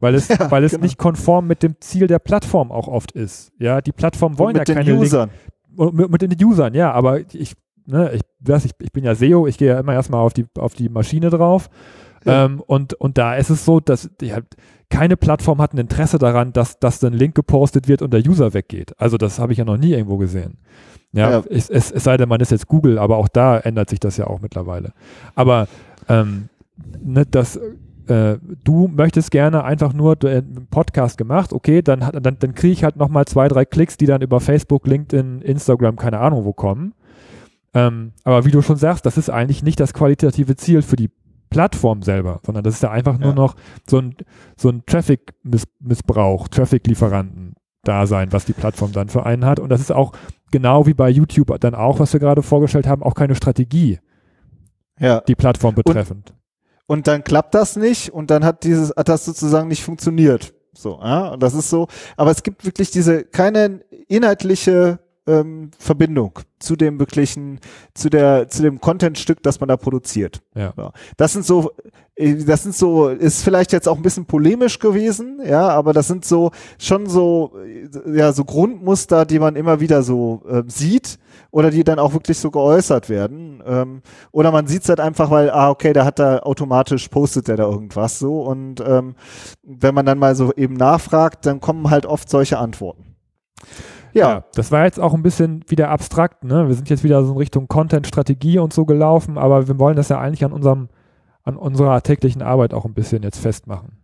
Weil 0.00 0.14
es, 0.14 0.28
ja, 0.28 0.50
weil 0.50 0.64
es 0.64 0.72
genau. 0.72 0.84
nicht 0.84 0.98
konform 0.98 1.46
mit 1.46 1.62
dem 1.62 1.76
Ziel 1.80 2.06
der 2.06 2.20
Plattform 2.20 2.70
auch 2.70 2.88
oft 2.88 3.12
ist. 3.12 3.52
Ja, 3.58 3.80
die 3.80 3.92
Plattformen 3.92 4.38
wollen 4.38 4.56
ja 4.56 4.64
keine 4.64 4.84
den 4.84 4.98
Usern. 4.98 5.30
Link 5.30 5.92
mit, 5.92 6.10
mit 6.10 6.22
den 6.22 6.44
Usern, 6.44 6.74
ja, 6.74 6.92
aber 6.92 7.20
ich 7.32 7.54
ne, 7.88 8.12
ich, 8.12 8.22
weiß, 8.40 8.64
ich, 8.66 8.72
ich 8.80 8.92
bin 8.92 9.04
ja 9.04 9.14
SEO, 9.14 9.46
ich 9.46 9.58
gehe 9.58 9.68
ja 9.68 9.80
immer 9.80 9.94
erstmal 9.94 10.20
auf 10.20 10.34
die, 10.34 10.46
auf 10.58 10.74
die 10.74 10.88
Maschine 10.88 11.30
drauf. 11.30 11.70
Ja. 12.24 12.44
Ähm, 12.44 12.60
und, 12.60 12.94
und 12.94 13.18
da 13.18 13.34
ist 13.36 13.50
es 13.50 13.64
so, 13.64 13.80
dass 13.80 14.10
die 14.20 14.32
halt, 14.32 14.44
keine 14.90 15.16
Plattform 15.16 15.60
hat 15.60 15.74
ein 15.74 15.78
Interesse 15.78 16.18
daran, 16.18 16.52
dass, 16.52 16.78
dass 16.78 17.02
ein 17.04 17.12
Link 17.12 17.34
gepostet 17.34 17.88
wird 17.88 18.02
und 18.02 18.12
der 18.12 18.20
User 18.26 18.54
weggeht. 18.54 18.92
Also 18.98 19.16
das 19.16 19.38
habe 19.38 19.52
ich 19.52 19.58
ja 19.58 19.64
noch 19.64 19.76
nie 19.76 19.92
irgendwo 19.92 20.16
gesehen. 20.16 20.58
Ja, 21.12 21.30
ja. 21.30 21.42
Es, 21.48 21.70
es, 21.70 21.90
es, 21.90 22.04
sei 22.04 22.16
denn, 22.16 22.28
man 22.28 22.40
ist 22.40 22.50
jetzt 22.50 22.68
Google, 22.68 22.98
aber 22.98 23.16
auch 23.16 23.28
da 23.28 23.58
ändert 23.58 23.88
sich 23.90 24.00
das 24.00 24.16
ja 24.16 24.26
auch 24.26 24.40
mittlerweile. 24.40 24.92
Aber 25.34 25.68
ähm, 26.08 26.48
ne, 27.02 27.24
das 27.24 27.58
äh, 28.08 28.38
du 28.64 28.88
möchtest 28.88 29.30
gerne 29.30 29.64
einfach 29.64 29.92
nur 29.92 30.16
einen 30.24 30.66
Podcast 30.70 31.18
gemacht, 31.18 31.52
okay, 31.52 31.82
dann, 31.82 32.00
dann, 32.00 32.38
dann 32.38 32.54
kriege 32.54 32.72
ich 32.72 32.84
halt 32.84 32.96
nochmal 32.96 33.26
zwei, 33.26 33.48
drei 33.48 33.64
Klicks, 33.64 33.96
die 33.96 34.06
dann 34.06 34.22
über 34.22 34.40
Facebook, 34.40 34.86
LinkedIn, 34.86 35.42
Instagram, 35.42 35.96
keine 35.96 36.18
Ahnung 36.18 36.44
wo 36.44 36.52
kommen. 36.52 36.94
Ähm, 37.74 38.12
aber 38.24 38.44
wie 38.44 38.50
du 38.50 38.62
schon 38.62 38.76
sagst, 38.76 39.06
das 39.06 39.18
ist 39.18 39.30
eigentlich 39.30 39.62
nicht 39.62 39.80
das 39.80 39.92
qualitative 39.92 40.56
Ziel 40.56 40.82
für 40.82 40.96
die 40.96 41.10
Plattform 41.50 42.02
selber, 42.02 42.40
sondern 42.44 42.64
das 42.64 42.74
ist 42.74 42.82
ja 42.82 42.90
einfach 42.90 43.18
nur 43.18 43.34
noch 43.34 43.56
so 43.88 43.98
ein, 43.98 44.16
so 44.56 44.68
ein 44.68 44.84
Traffic-Missbrauch, 44.86 46.48
Traffic-Lieferanten-Dasein, 46.48 48.32
was 48.32 48.44
die 48.44 48.52
Plattform 48.52 48.92
dann 48.92 49.08
für 49.08 49.24
einen 49.24 49.44
hat. 49.44 49.60
Und 49.60 49.70
das 49.70 49.80
ist 49.80 49.92
auch 49.92 50.12
genau 50.50 50.86
wie 50.86 50.94
bei 50.94 51.08
YouTube 51.08 51.58
dann 51.60 51.74
auch, 51.74 52.00
was 52.00 52.12
wir 52.12 52.20
gerade 52.20 52.42
vorgestellt 52.42 52.86
haben, 52.86 53.02
auch 53.02 53.14
keine 53.14 53.34
Strategie, 53.34 53.98
ja. 54.98 55.20
die 55.20 55.34
Plattform 55.34 55.74
betreffend. 55.74 56.34
Und, 56.86 56.98
und 56.98 57.06
dann 57.06 57.24
klappt 57.24 57.54
das 57.54 57.76
nicht 57.76 58.12
und 58.12 58.30
dann 58.30 58.44
hat 58.44 58.64
dieses, 58.64 58.94
hat 58.94 59.08
das 59.08 59.24
sozusagen 59.24 59.68
nicht 59.68 59.82
funktioniert. 59.82 60.54
So, 60.74 61.00
ja, 61.02 61.28
und 61.30 61.42
das 61.42 61.54
ist 61.54 61.70
so, 61.70 61.88
aber 62.16 62.30
es 62.30 62.42
gibt 62.42 62.64
wirklich 62.64 62.90
diese 62.90 63.24
keine 63.24 63.80
inhaltliche 64.06 65.00
ähm, 65.28 65.70
Verbindung 65.78 66.40
zu 66.58 66.74
dem 66.74 66.98
wirklichen, 66.98 67.60
zu 67.94 68.10
der, 68.10 68.48
zu 68.48 68.62
dem 68.62 68.80
Content-Stück, 68.80 69.42
das 69.42 69.60
man 69.60 69.68
da 69.68 69.76
produziert. 69.76 70.40
Ja. 70.54 70.72
ja. 70.76 70.92
Das 71.16 71.32
sind 71.32 71.44
so, 71.44 71.70
äh, 72.16 72.34
das 72.44 72.64
sind 72.64 72.74
so, 72.74 73.08
ist 73.08 73.42
vielleicht 73.42 73.72
jetzt 73.72 73.88
auch 73.88 73.96
ein 73.96 74.02
bisschen 74.02 74.26
polemisch 74.26 74.78
gewesen, 74.78 75.40
ja, 75.44 75.68
aber 75.68 75.92
das 75.92 76.08
sind 76.08 76.24
so 76.24 76.50
schon 76.78 77.06
so, 77.06 77.52
äh, 77.64 78.16
ja, 78.16 78.32
so 78.32 78.44
Grundmuster, 78.44 79.24
die 79.24 79.38
man 79.38 79.56
immer 79.56 79.80
wieder 79.80 80.02
so 80.02 80.42
äh, 80.48 80.62
sieht 80.66 81.18
oder 81.50 81.70
die 81.70 81.84
dann 81.84 81.98
auch 81.98 82.12
wirklich 82.12 82.38
so 82.38 82.50
geäußert 82.50 83.08
werden. 83.08 83.62
Ähm, 83.64 84.02
oder 84.32 84.50
man 84.50 84.66
sieht 84.66 84.82
es 84.82 84.88
halt 84.88 85.00
einfach, 85.00 85.30
weil, 85.30 85.50
ah, 85.50 85.70
okay, 85.70 85.92
da 85.92 86.04
hat 86.04 86.18
er 86.18 86.46
automatisch 86.46 87.08
postet 87.08 87.48
er 87.48 87.56
da 87.56 87.64
irgendwas 87.64 88.18
so 88.18 88.42
und 88.42 88.80
ähm, 88.80 89.14
wenn 89.62 89.94
man 89.94 90.06
dann 90.06 90.18
mal 90.18 90.34
so 90.34 90.52
eben 90.54 90.74
nachfragt, 90.74 91.46
dann 91.46 91.60
kommen 91.60 91.90
halt 91.90 92.06
oft 92.06 92.28
solche 92.28 92.58
Antworten. 92.58 93.04
Ja. 94.12 94.28
ja. 94.28 94.44
das 94.54 94.72
war 94.72 94.84
jetzt 94.84 95.00
auch 95.00 95.14
ein 95.14 95.22
bisschen 95.22 95.64
wieder 95.68 95.90
abstrakt. 95.90 96.44
Ne? 96.44 96.68
Wir 96.68 96.74
sind 96.74 96.88
jetzt 96.90 97.04
wieder 97.04 97.24
so 97.24 97.32
in 97.32 97.38
Richtung 97.38 97.68
Content-Strategie 97.68 98.58
und 98.58 98.72
so 98.72 98.84
gelaufen, 98.84 99.38
aber 99.38 99.68
wir 99.68 99.78
wollen 99.78 99.96
das 99.96 100.08
ja 100.08 100.20
eigentlich 100.20 100.44
an 100.44 100.52
unserem, 100.52 100.88
an 101.42 101.56
unserer 101.56 102.02
täglichen 102.02 102.42
Arbeit 102.42 102.74
auch 102.74 102.84
ein 102.84 102.94
bisschen 102.94 103.22
jetzt 103.22 103.38
festmachen. 103.38 103.98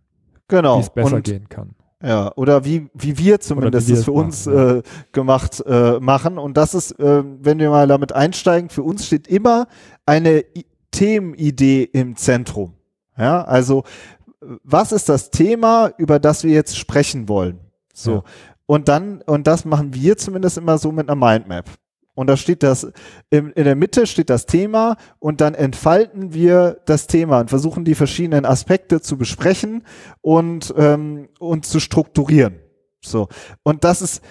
Genau. 0.47 0.77
Wie 0.77 0.81
es 0.81 0.89
besser 0.89 1.17
und, 1.17 1.25
gehen 1.25 1.49
kann. 1.49 1.75
Ja, 2.03 2.31
oder 2.35 2.65
wie, 2.65 2.89
wie 2.93 3.17
wir 3.17 3.39
zumindest 3.39 3.89
es 3.89 4.03
für 4.03 4.11
uns 4.11 4.45
machen, 4.45 4.57
ja. 4.57 4.75
äh, 4.75 4.81
gemacht 5.11 5.63
äh, 5.65 5.99
machen. 5.99 6.37
Und 6.37 6.57
das 6.57 6.73
ist, 6.75 6.99
äh, 6.99 7.23
wenn 7.23 7.57
wir 7.59 7.69
mal 7.69 7.87
damit 7.87 8.13
einsteigen, 8.13 8.69
für 8.69 8.83
uns 8.83 9.07
steht 9.07 9.27
immer 9.27 9.67
eine 10.05 10.41
I 10.55 10.65
Themenidee 10.91 11.83
im 11.83 12.15
Zentrum. 12.15 12.73
Ja, 13.17 13.43
also 13.43 13.83
was 14.63 14.91
ist 14.91 15.09
das 15.09 15.29
Thema, 15.29 15.91
über 15.97 16.19
das 16.19 16.43
wir 16.43 16.51
jetzt 16.51 16.77
sprechen 16.77 17.27
wollen? 17.27 17.59
So. 17.93 18.11
Ja. 18.11 18.23
Und 18.65 18.87
dann, 18.87 19.21
und 19.21 19.47
das 19.47 19.65
machen 19.65 19.93
wir 19.93 20.17
zumindest 20.17 20.57
immer 20.57 20.77
so 20.77 20.91
mit 20.91 21.09
einer 21.09 21.15
Mindmap. 21.15 21.69
Und 22.15 22.27
da 22.27 22.37
steht 22.37 22.63
das, 22.63 22.91
in, 23.29 23.51
in 23.51 23.65
der 23.65 23.75
Mitte 23.75 24.07
steht 24.07 24.29
das 24.29 24.45
Thema 24.45 24.95
und 25.19 25.41
dann 25.41 25.53
entfalten 25.53 26.33
wir 26.33 26.79
das 26.85 27.07
Thema 27.07 27.41
und 27.41 27.49
versuchen 27.49 27.83
die 27.83 27.95
verschiedenen 27.95 28.45
Aspekte 28.45 29.01
zu 29.01 29.17
besprechen 29.17 29.83
und, 30.21 30.73
ähm, 30.77 31.27
und 31.39 31.65
zu 31.65 31.81
strukturieren. 31.81 32.59
So. 33.01 33.27
Und 33.63 33.83
das 33.83 34.01
ist, 34.01 34.21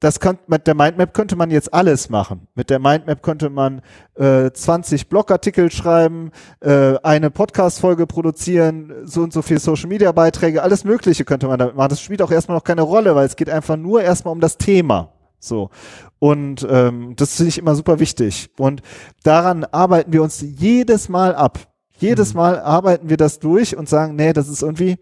das 0.00 0.18
kann, 0.18 0.38
mit 0.46 0.66
der 0.66 0.74
Mindmap 0.74 1.12
könnte 1.12 1.36
man 1.36 1.50
jetzt 1.50 1.72
alles 1.72 2.08
machen. 2.08 2.48
Mit 2.54 2.70
der 2.70 2.78
Mindmap 2.78 3.22
könnte 3.22 3.50
man 3.50 3.82
äh, 4.14 4.50
20 4.50 5.08
Blogartikel 5.08 5.70
schreiben, 5.70 6.30
äh, 6.60 6.94
eine 7.02 7.30
Podcast-Folge 7.30 8.06
produzieren, 8.06 8.92
so 9.04 9.22
und 9.22 9.32
so 9.32 9.42
viel 9.42 9.58
Social-Media-Beiträge, 9.58 10.62
alles 10.62 10.84
Mögliche 10.84 11.24
könnte 11.24 11.48
man 11.48 11.58
damit 11.58 11.76
machen. 11.76 11.90
Das 11.90 12.00
spielt 12.00 12.22
auch 12.22 12.30
erstmal 12.30 12.56
noch 12.56 12.64
keine 12.64 12.82
Rolle, 12.82 13.14
weil 13.14 13.26
es 13.26 13.36
geht 13.36 13.50
einfach 13.50 13.76
nur 13.76 14.02
erstmal 14.02 14.32
um 14.32 14.40
das 14.40 14.56
Thema. 14.56 15.12
So. 15.38 15.70
Und 16.18 16.66
ähm, 16.68 17.14
das 17.16 17.36
finde 17.36 17.50
ich 17.50 17.58
immer 17.58 17.74
super 17.74 18.00
wichtig. 18.00 18.50
Und 18.58 18.82
daran 19.22 19.64
arbeiten 19.64 20.12
wir 20.12 20.22
uns 20.22 20.40
jedes 20.40 21.10
Mal 21.10 21.34
ab. 21.34 21.58
Jedes 21.98 22.32
mhm. 22.32 22.38
Mal 22.38 22.60
arbeiten 22.60 23.10
wir 23.10 23.18
das 23.18 23.38
durch 23.38 23.76
und 23.76 23.88
sagen, 23.88 24.16
nee, 24.16 24.32
das 24.32 24.48
ist 24.48 24.62
irgendwie, 24.62 24.96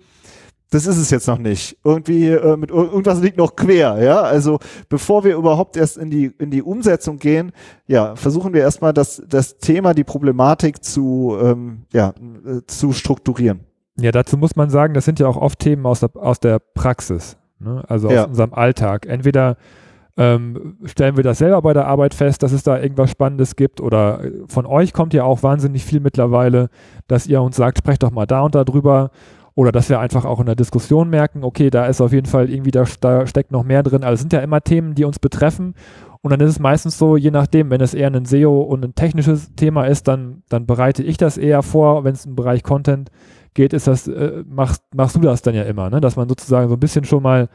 das 0.70 0.86
ist 0.86 0.98
es 0.98 1.10
jetzt 1.10 1.26
noch 1.26 1.38
nicht. 1.38 1.78
Irgendwie 1.82 2.28
äh, 2.28 2.56
mit 2.56 2.70
irgendwas 2.70 3.20
liegt 3.20 3.38
noch 3.38 3.56
quer, 3.56 4.02
ja. 4.02 4.20
Also 4.20 4.58
bevor 4.88 5.24
wir 5.24 5.36
überhaupt 5.36 5.76
erst 5.76 5.96
in 5.96 6.10
die 6.10 6.26
in 6.38 6.50
die 6.50 6.62
Umsetzung 6.62 7.18
gehen, 7.18 7.52
ja, 7.86 8.16
versuchen 8.16 8.52
wir 8.52 8.60
erstmal 8.60 8.92
das 8.92 9.22
das 9.28 9.58
Thema, 9.58 9.94
die 9.94 10.04
Problematik 10.04 10.84
zu 10.84 11.36
ähm, 11.40 11.86
ja 11.92 12.10
äh, 12.44 12.60
zu 12.66 12.92
strukturieren. 12.92 13.60
Ja, 14.00 14.12
dazu 14.12 14.36
muss 14.36 14.56
man 14.56 14.70
sagen, 14.70 14.94
das 14.94 15.04
sind 15.04 15.18
ja 15.18 15.26
auch 15.26 15.36
oft 15.36 15.58
Themen 15.58 15.86
aus 15.86 16.00
der 16.00 16.10
aus 16.14 16.38
der 16.38 16.58
Praxis, 16.58 17.38
ne? 17.58 17.82
also 17.88 18.08
aus 18.08 18.14
ja. 18.14 18.24
unserem 18.24 18.52
Alltag. 18.52 19.06
Entweder 19.06 19.56
ähm, 20.18 20.76
stellen 20.84 21.16
wir 21.16 21.22
das 21.22 21.38
selber 21.38 21.62
bei 21.62 21.72
der 21.72 21.86
Arbeit 21.86 22.12
fest, 22.12 22.42
dass 22.42 22.50
es 22.50 22.64
da 22.64 22.78
irgendwas 22.78 23.10
Spannendes 23.10 23.54
gibt 23.54 23.80
oder 23.80 24.24
äh, 24.24 24.32
von 24.48 24.66
euch 24.66 24.92
kommt 24.92 25.14
ja 25.14 25.22
auch 25.22 25.44
wahnsinnig 25.44 25.84
viel 25.84 26.00
mittlerweile, 26.00 26.70
dass 27.06 27.28
ihr 27.28 27.40
uns 27.40 27.56
sagt, 27.56 27.78
sprecht 27.78 28.02
doch 28.02 28.10
mal 28.10 28.26
da 28.26 28.40
und 28.40 28.56
da 28.56 28.64
drüber 28.64 29.12
oder 29.58 29.72
dass 29.72 29.88
wir 29.88 29.98
einfach 29.98 30.24
auch 30.24 30.38
in 30.38 30.46
der 30.46 30.54
Diskussion 30.54 31.10
merken, 31.10 31.42
okay, 31.42 31.68
da 31.68 31.86
ist 31.86 32.00
auf 32.00 32.12
jeden 32.12 32.28
Fall 32.28 32.48
irgendwie, 32.48 32.70
da, 32.70 32.84
da 33.00 33.26
steckt 33.26 33.50
noch 33.50 33.64
mehr 33.64 33.82
drin. 33.82 34.04
Also 34.04 34.14
es 34.14 34.20
sind 34.20 34.32
ja 34.32 34.38
immer 34.38 34.60
Themen, 34.60 34.94
die 34.94 35.04
uns 35.04 35.18
betreffen. 35.18 35.74
Und 36.20 36.30
dann 36.30 36.38
ist 36.38 36.50
es 36.50 36.60
meistens 36.60 36.96
so, 36.96 37.16
je 37.16 37.32
nachdem, 37.32 37.68
wenn 37.68 37.80
es 37.80 37.92
eher 37.92 38.06
ein 38.06 38.24
SEO 38.24 38.60
und 38.60 38.84
ein 38.84 38.94
technisches 38.94 39.56
Thema 39.56 39.86
ist, 39.86 40.06
dann, 40.06 40.44
dann 40.48 40.64
bereite 40.64 41.02
ich 41.02 41.16
das 41.16 41.38
eher 41.38 41.64
vor. 41.64 42.04
Wenn 42.04 42.14
es 42.14 42.24
im 42.24 42.36
Bereich 42.36 42.62
Content 42.62 43.10
geht, 43.54 43.72
ist 43.72 43.88
das, 43.88 44.06
äh, 44.06 44.44
machst, 44.48 44.84
machst 44.94 45.16
du 45.16 45.20
das 45.20 45.42
dann 45.42 45.56
ja 45.56 45.64
immer, 45.64 45.90
ne? 45.90 46.00
dass 46.00 46.14
man 46.14 46.28
sozusagen 46.28 46.68
so 46.68 46.74
ein 46.74 46.80
bisschen 46.80 47.04
schon 47.04 47.24
mal 47.24 47.48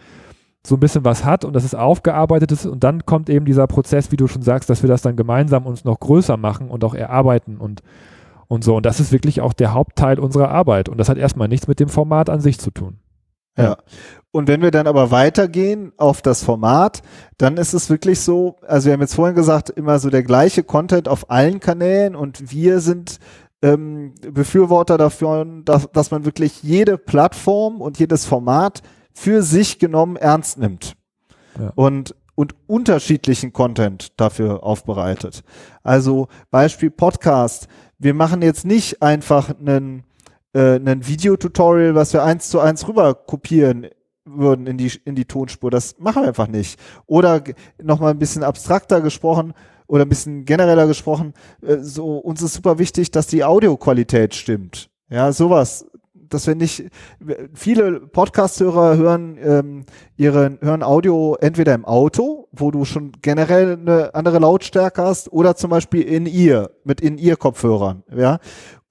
so 0.67 0.75
ein 0.75 0.81
bisschen 0.81 1.05
was 1.05 1.23
hat 1.23 1.45
und 1.45 1.53
dass 1.53 1.63
es 1.63 1.73
aufgearbeitet 1.73 2.51
ist 2.51 2.65
und 2.65 2.83
dann 2.83 3.05
kommt 3.05 3.29
eben 3.29 3.45
dieser 3.45 3.67
Prozess, 3.67 4.11
wie 4.11 4.17
du 4.17 4.27
schon 4.27 4.41
sagst, 4.41 4.69
dass 4.69 4.83
wir 4.83 4.89
das 4.89 5.03
dann 5.03 5.15
gemeinsam 5.15 5.65
uns 5.65 5.85
noch 5.85 6.01
größer 6.01 6.35
machen 6.35 6.69
und 6.69 6.83
auch 6.83 6.95
erarbeiten 6.95 7.57
und 7.57 7.81
und 8.53 8.63
so. 8.63 8.75
Und 8.77 8.85
das 8.85 8.99
ist 8.99 9.11
wirklich 9.11 9.41
auch 9.41 9.53
der 9.53 9.73
Hauptteil 9.73 10.19
unserer 10.19 10.49
Arbeit. 10.49 10.87
Und 10.87 10.97
das 10.99 11.09
hat 11.09 11.17
erstmal 11.17 11.47
nichts 11.47 11.67
mit 11.67 11.79
dem 11.79 11.89
Format 11.89 12.29
an 12.29 12.39
sich 12.39 12.59
zu 12.59 12.69
tun. 12.71 12.99
Ja. 13.57 13.77
Und 14.31 14.47
wenn 14.47 14.61
wir 14.61 14.71
dann 14.71 14.87
aber 14.87 15.11
weitergehen 15.11 15.91
auf 15.97 16.21
das 16.21 16.43
Format, 16.43 17.01
dann 17.37 17.57
ist 17.57 17.73
es 17.73 17.89
wirklich 17.89 18.19
so, 18.19 18.55
also 18.67 18.85
wir 18.85 18.93
haben 18.93 19.01
jetzt 19.01 19.15
vorhin 19.15 19.35
gesagt, 19.35 19.69
immer 19.69 19.99
so 19.99 20.09
der 20.09 20.23
gleiche 20.23 20.63
Content 20.63 21.07
auf 21.07 21.29
allen 21.29 21.59
Kanälen 21.59 22.15
und 22.15 22.51
wir 22.51 22.79
sind 22.79 23.19
ähm, 23.61 24.13
Befürworter 24.21 24.97
dafür, 24.97 25.45
dass, 25.65 25.91
dass 25.91 26.11
man 26.11 26.25
wirklich 26.25 26.63
jede 26.63 26.97
Plattform 26.97 27.79
und 27.81 27.99
jedes 27.99 28.25
Format 28.25 28.81
für 29.13 29.43
sich 29.43 29.77
genommen 29.77 30.15
ernst 30.15 30.57
nimmt. 30.57 30.95
Ja. 31.59 31.71
Und 31.75 32.15
und 32.35 32.55
unterschiedlichen 32.67 33.53
Content 33.53 34.19
dafür 34.19 34.63
aufbereitet. 34.63 35.43
Also 35.83 36.27
Beispiel 36.49 36.89
Podcast 36.89 37.67
wir 38.03 38.13
machen 38.13 38.41
jetzt 38.41 38.65
nicht 38.65 39.01
einfach 39.01 39.51
einen, 39.59 40.03
äh, 40.53 40.75
einen 40.75 41.07
Videotutorial, 41.07 41.95
was 41.95 42.13
wir 42.13 42.23
eins 42.23 42.49
zu 42.49 42.59
eins 42.59 42.87
rüber 42.87 43.13
kopieren 43.13 43.87
würden 44.25 44.67
in 44.67 44.77
die, 44.77 44.91
in 45.05 45.15
die 45.15 45.25
Tonspur. 45.25 45.71
Das 45.71 45.99
machen 45.99 46.23
wir 46.23 46.27
einfach 46.27 46.47
nicht. 46.47 46.79
Oder 47.05 47.43
nochmal 47.81 48.11
ein 48.11 48.19
bisschen 48.19 48.43
abstrakter 48.43 49.01
gesprochen 49.01 49.53
oder 49.87 50.05
ein 50.05 50.09
bisschen 50.09 50.45
genereller 50.45 50.87
gesprochen, 50.87 51.33
äh, 51.61 51.77
so, 51.79 52.17
uns 52.17 52.41
ist 52.41 52.53
super 52.53 52.79
wichtig, 52.79 53.11
dass 53.11 53.27
die 53.27 53.43
Audioqualität 53.43 54.33
stimmt. 54.35 54.89
Ja, 55.09 55.31
sowas 55.31 55.85
dass 56.33 56.47
wir 56.47 56.55
nicht, 56.55 56.85
viele 57.53 57.99
Podcast-Hörer 57.99 58.97
hören 58.97 59.37
ähm, 59.43 59.85
ihre, 60.17 60.57
hören 60.61 60.83
Audio 60.83 61.37
entweder 61.39 61.73
im 61.73 61.85
Auto, 61.85 62.47
wo 62.51 62.71
du 62.71 62.85
schon 62.85 63.11
generell 63.21 63.73
eine 63.73 64.15
andere 64.15 64.39
Lautstärke 64.39 65.03
hast, 65.03 65.31
oder 65.31 65.55
zum 65.55 65.69
Beispiel 65.69 66.01
in 66.01 66.25
ihr, 66.25 66.71
mit 66.83 67.01
in 67.01 67.17
ihr 67.17 67.35
Kopfhörern, 67.35 68.03
ja. 68.15 68.39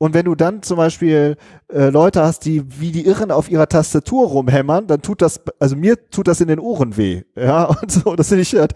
Und 0.03 0.15
wenn 0.15 0.25
du 0.25 0.35
dann 0.35 0.65
zum 0.65 0.79
Beispiel 0.79 1.37
äh, 1.73 1.91
Leute 1.91 2.25
hast, 2.25 2.45
die 2.45 2.65
wie 2.81 2.91
die 2.91 3.07
Irren 3.07 3.31
auf 3.31 3.49
ihrer 3.49 3.69
Tastatur 3.69 4.27
rumhämmern, 4.27 4.89
dann 4.89 5.01
tut 5.01 5.23
das, 5.23 5.41
also 5.61 5.77
mir 5.77 5.95
tut 6.11 6.27
das 6.27 6.41
in 6.41 6.49
den 6.49 6.59
Ohren 6.59 6.97
weh. 6.97 7.23
Ja, 7.37 7.67
und 7.83 7.93
so, 7.93 8.17
das 8.17 8.27
finde 8.27 8.43
ich, 8.43 8.53
halt, 8.57 8.75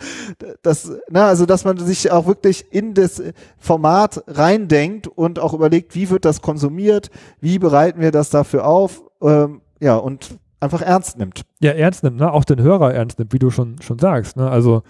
das, 0.62 0.92
na, 1.11 1.26
also 1.26 1.45
dass 1.45 1.64
man 1.64 1.78
sich 1.78 2.12
auch 2.12 2.28
wirklich 2.28 2.73
in 2.73 2.95
das 2.95 3.21
Format 3.59 4.23
reindenkt 4.28 5.09
und 5.09 5.40
auch 5.40 5.52
überlegt, 5.52 5.97
wie 5.97 6.11
wird 6.11 6.25
das 6.25 6.42
konsumiert, 6.42 7.11
wie 7.40 7.59
bereiten 7.59 8.00
wir 8.00 8.12
das 8.12 8.30
dafür 8.30 8.64
auf, 8.64 9.02
ähm, 9.21 9.62
ja, 9.80 9.97
und 9.97 10.38
einfach 10.61 10.80
ernst 10.80 11.18
nimmt. 11.18 11.42
Ja, 11.61 11.73
ernst 11.73 12.04
nimmt, 12.04 12.18
ne? 12.18 12.33
Auch 12.33 12.45
den 12.45 12.62
Hörer 12.62 12.95
ernst 12.95 13.18
nimmt, 13.18 13.33
wie 13.33 13.40
du 13.40 13.50
schon, 13.50 13.83
schon 13.83 13.99
sagst, 13.99 14.37
ne? 14.37 14.49
Also, 14.49 14.85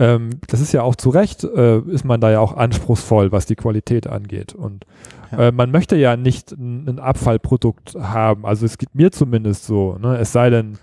ähm, 0.00 0.30
das 0.48 0.60
ist 0.60 0.72
ja 0.72 0.82
auch 0.82 0.96
zu 0.96 1.10
Recht, 1.10 1.44
äh, 1.44 1.80
ist 1.80 2.06
man 2.06 2.22
da 2.22 2.30
ja 2.30 2.40
auch 2.40 2.56
anspruchsvoll, 2.56 3.32
was 3.32 3.44
die 3.44 3.54
Qualität 3.54 4.06
angeht. 4.06 4.54
Und 4.54 4.86
ja. 5.30 5.48
äh, 5.48 5.52
man 5.52 5.70
möchte 5.70 5.94
ja 5.94 6.16
nicht 6.16 6.52
ein, 6.52 6.88
ein, 6.88 6.98
Abfallprodukt 6.98 7.94
haben. 7.96 8.46
Also 8.46 8.64
es 8.64 8.78
geht 8.78 8.94
mir 8.94 9.12
zumindest 9.12 9.66
so. 9.66 9.98
Ne? 10.00 10.16
Es 10.16 10.32
sei 10.32 10.48
denn, 10.48 10.78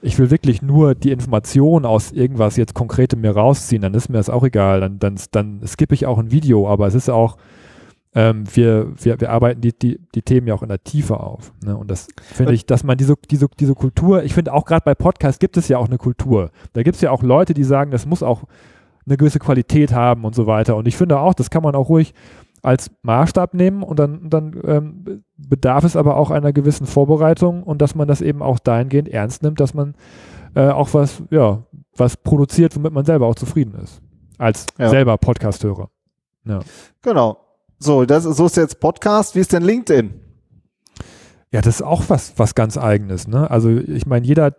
ich 0.00 0.18
will 0.18 0.30
wirklich 0.30 0.62
nur 0.62 0.94
die 0.94 1.10
Information 1.10 1.84
aus 1.84 2.10
irgendwas 2.10 2.56
jetzt 2.56 2.74
Konkretem 2.74 3.20
mir 3.20 3.32
rausziehen, 3.32 3.82
dann 3.82 3.92
ist 3.92 4.08
mir 4.08 4.16
das 4.16 4.30
auch 4.30 4.44
egal. 4.44 4.80
Dann, 4.80 4.98
dann, 4.98 5.20
dann 5.30 5.60
skippe 5.66 5.94
ich 5.94 6.06
auch 6.06 6.18
ein 6.18 6.30
Video, 6.30 6.66
aber 6.66 6.86
es 6.86 6.94
ist 6.94 7.10
auch, 7.10 7.36
ähm, 8.14 8.44
wir, 8.54 8.92
wir, 8.96 9.20
wir 9.20 9.30
arbeiten 9.30 9.60
die, 9.60 9.76
die, 9.76 10.00
die 10.14 10.22
Themen 10.22 10.46
ja 10.46 10.54
auch 10.54 10.62
in 10.62 10.68
der 10.68 10.82
Tiefe 10.82 11.18
auf. 11.18 11.52
Ne? 11.64 11.76
Und 11.76 11.90
das 11.90 12.06
finde 12.16 12.54
ich, 12.54 12.64
dass 12.64 12.84
man 12.84 12.96
diese, 12.96 13.14
diese, 13.30 13.48
diese 13.58 13.74
Kultur, 13.74 14.22
ich 14.22 14.34
finde 14.34 14.52
auch 14.52 14.64
gerade 14.64 14.82
bei 14.84 14.94
Podcasts 14.94 15.40
gibt 15.40 15.56
es 15.56 15.68
ja 15.68 15.78
auch 15.78 15.86
eine 15.86 15.98
Kultur. 15.98 16.50
Da 16.74 16.82
gibt 16.82 16.94
es 16.94 17.00
ja 17.00 17.10
auch 17.10 17.22
Leute, 17.22 17.54
die 17.54 17.64
sagen, 17.64 17.90
das 17.90 18.06
muss 18.06 18.22
auch 18.22 18.44
eine 19.06 19.16
gewisse 19.16 19.40
Qualität 19.40 19.92
haben 19.92 20.24
und 20.24 20.34
so 20.34 20.46
weiter. 20.46 20.76
Und 20.76 20.86
ich 20.86 20.96
finde 20.96 21.18
auch, 21.18 21.34
das 21.34 21.50
kann 21.50 21.62
man 21.62 21.74
auch 21.74 21.88
ruhig 21.88 22.14
als 22.62 22.90
Maßstab 23.02 23.52
nehmen 23.52 23.82
und 23.82 23.98
dann, 23.98 24.30
dann 24.30 24.58
ähm, 24.64 25.24
bedarf 25.36 25.84
es 25.84 25.96
aber 25.96 26.16
auch 26.16 26.30
einer 26.30 26.52
gewissen 26.52 26.86
Vorbereitung 26.86 27.62
und 27.62 27.82
dass 27.82 27.94
man 27.94 28.08
das 28.08 28.22
eben 28.22 28.42
auch 28.42 28.58
dahingehend 28.58 29.08
ernst 29.08 29.42
nimmt, 29.42 29.60
dass 29.60 29.74
man 29.74 29.94
äh, 30.54 30.68
auch 30.68 30.94
was, 30.94 31.22
ja, 31.30 31.62
was 31.96 32.16
produziert, 32.16 32.74
womit 32.74 32.92
man 32.92 33.04
selber 33.04 33.26
auch 33.26 33.34
zufrieden 33.34 33.74
ist. 33.82 34.00
Als 34.38 34.66
ja. 34.78 34.88
selber 34.88 35.18
Podcast-Hörer. 35.18 35.90
Ja. 36.46 36.60
Genau. 37.02 37.43
So, 37.84 38.06
das, 38.06 38.24
so 38.24 38.46
ist 38.46 38.56
jetzt 38.56 38.80
Podcast. 38.80 39.34
Wie 39.34 39.40
ist 39.40 39.52
denn 39.52 39.62
LinkedIn? 39.62 40.14
Ja, 41.52 41.60
das 41.60 41.76
ist 41.76 41.82
auch 41.82 42.04
was, 42.08 42.32
was 42.38 42.54
ganz 42.54 42.78
eigenes. 42.78 43.28
Ne? 43.28 43.50
Also 43.50 43.68
ich 43.68 44.06
meine, 44.06 44.26
jeder, 44.26 44.56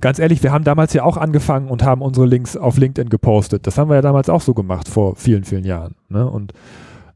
ganz 0.00 0.20
ehrlich, 0.20 0.40
wir 0.44 0.52
haben 0.52 0.62
damals 0.62 0.92
ja 0.92 1.02
auch 1.02 1.16
angefangen 1.16 1.68
und 1.68 1.82
haben 1.82 2.00
unsere 2.00 2.24
Links 2.26 2.56
auf 2.56 2.78
LinkedIn 2.78 3.10
gepostet. 3.10 3.66
Das 3.66 3.76
haben 3.76 3.90
wir 3.90 3.96
ja 3.96 4.02
damals 4.02 4.30
auch 4.30 4.40
so 4.40 4.54
gemacht 4.54 4.88
vor 4.88 5.16
vielen, 5.16 5.42
vielen 5.42 5.64
Jahren. 5.64 5.96
Ne? 6.08 6.24
Und 6.30 6.52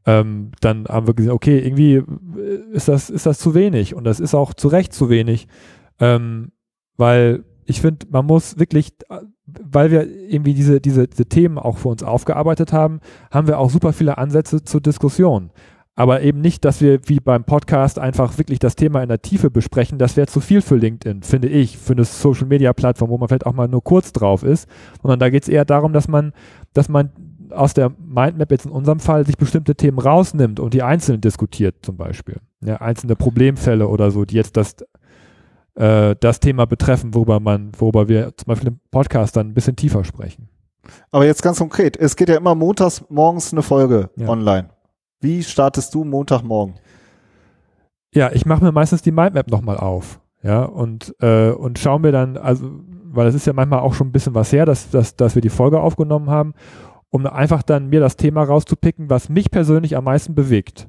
ähm, 0.05 0.51
dann 0.59 0.83
haben 0.89 1.07
wir 1.07 1.13
gesehen, 1.13 1.31
okay, 1.31 1.57
irgendwie 1.57 2.03
ist 2.73 2.89
das, 2.89 3.09
ist 3.09 3.25
das 3.25 3.39
zu 3.39 3.55
wenig 3.55 3.95
und 3.95 4.03
das 4.03 4.19
ist 4.19 4.35
auch 4.35 4.53
zu 4.53 4.67
Recht 4.67 4.93
zu 4.93 5.09
wenig, 5.09 5.47
ähm, 5.99 6.51
weil 6.97 7.45
ich 7.63 7.79
finde, 7.79 8.07
man 8.09 8.25
muss 8.25 8.59
wirklich, 8.59 8.93
weil 9.47 9.91
wir 9.91 10.05
irgendwie 10.05 10.53
diese, 10.53 10.81
diese, 10.81 11.07
diese 11.07 11.25
Themen 11.25 11.57
auch 11.57 11.77
für 11.77 11.87
uns 11.87 12.03
aufgearbeitet 12.03 12.73
haben, 12.73 12.99
haben 13.31 13.47
wir 13.47 13.59
auch 13.59 13.69
super 13.69 13.93
viele 13.93 14.17
Ansätze 14.17 14.63
zur 14.63 14.81
Diskussion. 14.81 15.51
Aber 15.95 16.21
eben 16.21 16.41
nicht, 16.41 16.63
dass 16.63 16.79
wir 16.79 16.99
wie 17.07 17.19
beim 17.19 17.43
Podcast 17.43 17.97
einfach 17.97 18.37
wirklich 18.37 18.59
das 18.59 18.75
Thema 18.75 19.01
in 19.01 19.09
der 19.09 19.21
Tiefe 19.21 19.49
besprechen. 19.49 19.97
Das 19.97 20.15
wäre 20.15 20.27
zu 20.27 20.41
viel 20.41 20.61
für 20.61 20.75
LinkedIn, 20.75 21.23
finde 21.23 21.47
ich, 21.47 21.77
für 21.77 21.93
eine 21.93 22.03
Social 22.03 22.45
Media 22.45 22.71
Plattform, 22.73 23.09
wo 23.09 23.17
man 23.17 23.29
vielleicht 23.29 23.47
auch 23.47 23.53
mal 23.53 23.67
nur 23.67 23.83
kurz 23.83 24.13
drauf 24.13 24.43
ist. 24.43 24.69
Sondern 25.01 25.19
da 25.19 25.29
geht 25.29 25.43
es 25.43 25.49
eher 25.49 25.65
darum, 25.65 25.93
dass 25.93 26.07
man, 26.07 26.33
dass 26.73 26.87
man 26.87 27.09
aus 27.49 27.73
der 27.73 27.91
Mindmap 28.05 28.51
jetzt 28.51 28.65
in 28.65 28.71
unserem 28.71 28.99
Fall 28.99 29.25
sich 29.25 29.37
bestimmte 29.37 29.73
Themen 29.73 29.97
rausnimmt 29.97 30.59
und 30.59 30.75
die 30.75 30.83
einzeln 30.83 31.19
diskutiert, 31.19 31.77
zum 31.81 31.97
Beispiel. 31.97 32.37
Ja, 32.63 32.75
einzelne 32.75 33.15
Problemfälle 33.15 33.87
oder 33.87 34.11
so, 34.11 34.25
die 34.25 34.35
jetzt 34.35 34.55
das 34.55 34.75
äh, 35.77 36.15
das 36.19 36.39
Thema 36.39 36.65
betreffen, 36.65 37.13
worüber 37.13 37.39
man, 37.39 37.71
worüber 37.77 38.07
wir 38.07 38.35
zum 38.35 38.47
Beispiel 38.47 38.69
im 38.69 38.79
Podcast 38.91 39.37
dann 39.37 39.49
ein 39.49 39.53
bisschen 39.53 39.75
tiefer 39.75 40.03
sprechen. 40.03 40.49
Aber 41.11 41.25
jetzt 41.25 41.43
ganz 41.43 41.59
konkret, 41.59 41.97
es 41.97 42.15
geht 42.15 42.29
ja 42.29 42.37
immer 42.37 42.55
montags 42.55 43.03
morgens 43.09 43.51
eine 43.51 43.61
Folge 43.61 44.09
ja. 44.15 44.27
online. 44.27 44.69
Wie 45.19 45.43
startest 45.43 45.93
du 45.93 46.03
Montagmorgen? 46.03 46.75
Ja, 48.13 48.31
ich 48.31 48.45
mache 48.45 48.63
mir 48.63 48.71
meistens 48.71 49.01
die 49.01 49.11
Mindmap 49.11 49.49
nochmal 49.49 49.77
auf. 49.77 50.19
Ja, 50.43 50.63
und, 50.63 51.15
äh, 51.19 51.49
und 51.49 51.79
schaue 51.79 51.99
mir 51.99 52.11
dann, 52.11 52.37
also, 52.37 52.69
weil 53.03 53.27
es 53.27 53.35
ist 53.35 53.47
ja 53.47 53.53
manchmal 53.53 53.79
auch 53.79 53.93
schon 53.93 54.07
ein 54.07 54.11
bisschen 54.11 54.35
was 54.35 54.51
her, 54.51 54.65
dass, 54.65 54.89
dass, 54.89 55.15
dass 55.15 55.35
wir 55.35 55.41
die 55.41 55.49
Folge 55.49 55.79
aufgenommen 55.81 56.29
haben, 56.29 56.53
um 57.09 57.25
einfach 57.25 57.63
dann 57.63 57.87
mir 57.87 57.99
das 57.99 58.15
Thema 58.15 58.43
rauszupicken, 58.43 59.09
was 59.09 59.29
mich 59.29 59.51
persönlich 59.51 59.97
am 59.97 60.05
meisten 60.05 60.35
bewegt. 60.35 60.87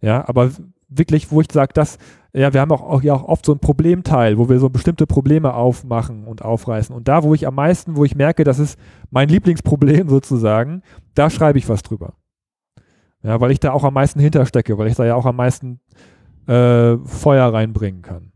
Ja, 0.00 0.28
aber 0.28 0.50
wirklich, 0.88 1.30
wo 1.30 1.40
ich 1.40 1.50
sage, 1.50 1.72
das, 1.74 1.98
ja, 2.34 2.52
wir 2.54 2.60
haben 2.60 2.72
auch, 2.72 2.80
auch, 2.80 3.02
ja 3.02 3.12
auch 3.12 3.24
oft 3.24 3.44
so 3.44 3.52
ein 3.52 3.58
Problemteil, 3.58 4.38
wo 4.38 4.48
wir 4.48 4.58
so 4.58 4.70
bestimmte 4.70 5.06
Probleme 5.06 5.52
aufmachen 5.52 6.24
und 6.24 6.42
aufreißen. 6.42 6.94
Und 6.94 7.08
da, 7.08 7.22
wo 7.24 7.34
ich 7.34 7.46
am 7.46 7.54
meisten, 7.54 7.96
wo 7.96 8.04
ich 8.04 8.16
merke, 8.16 8.44
das 8.44 8.58
ist 8.58 8.78
mein 9.10 9.28
Lieblingsproblem 9.28 10.08
sozusagen, 10.08 10.82
da 11.14 11.28
schreibe 11.28 11.58
ich 11.58 11.68
was 11.68 11.82
drüber. 11.82 12.14
Ja, 13.22 13.40
weil 13.40 13.50
ich 13.50 13.60
da 13.60 13.72
auch 13.72 13.84
am 13.84 13.94
meisten 13.94 14.18
hinterstecke, 14.18 14.78
weil 14.78 14.88
ich 14.88 14.96
da 14.96 15.04
ja 15.04 15.14
auch 15.14 15.26
am 15.26 15.36
meisten 15.36 15.80
äh, 16.46 16.96
Feuer 17.04 17.52
reinbringen 17.52 18.02
kann. 18.02 18.32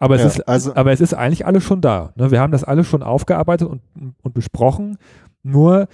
Aber 0.00 0.16
es, 0.16 0.22
ja, 0.22 0.28
ist, 0.28 0.48
also, 0.48 0.74
aber 0.74 0.92
es 0.92 1.00
ist 1.00 1.14
eigentlich 1.14 1.46
alles 1.46 1.64
schon 1.64 1.80
da. 1.80 2.12
Ne? 2.16 2.30
Wir 2.30 2.40
haben 2.40 2.52
das 2.52 2.64
alles 2.64 2.86
schon 2.86 3.02
aufgearbeitet 3.02 3.68
und, 3.68 3.82
und 4.22 4.34
besprochen. 4.34 4.98
Nur 5.42 5.88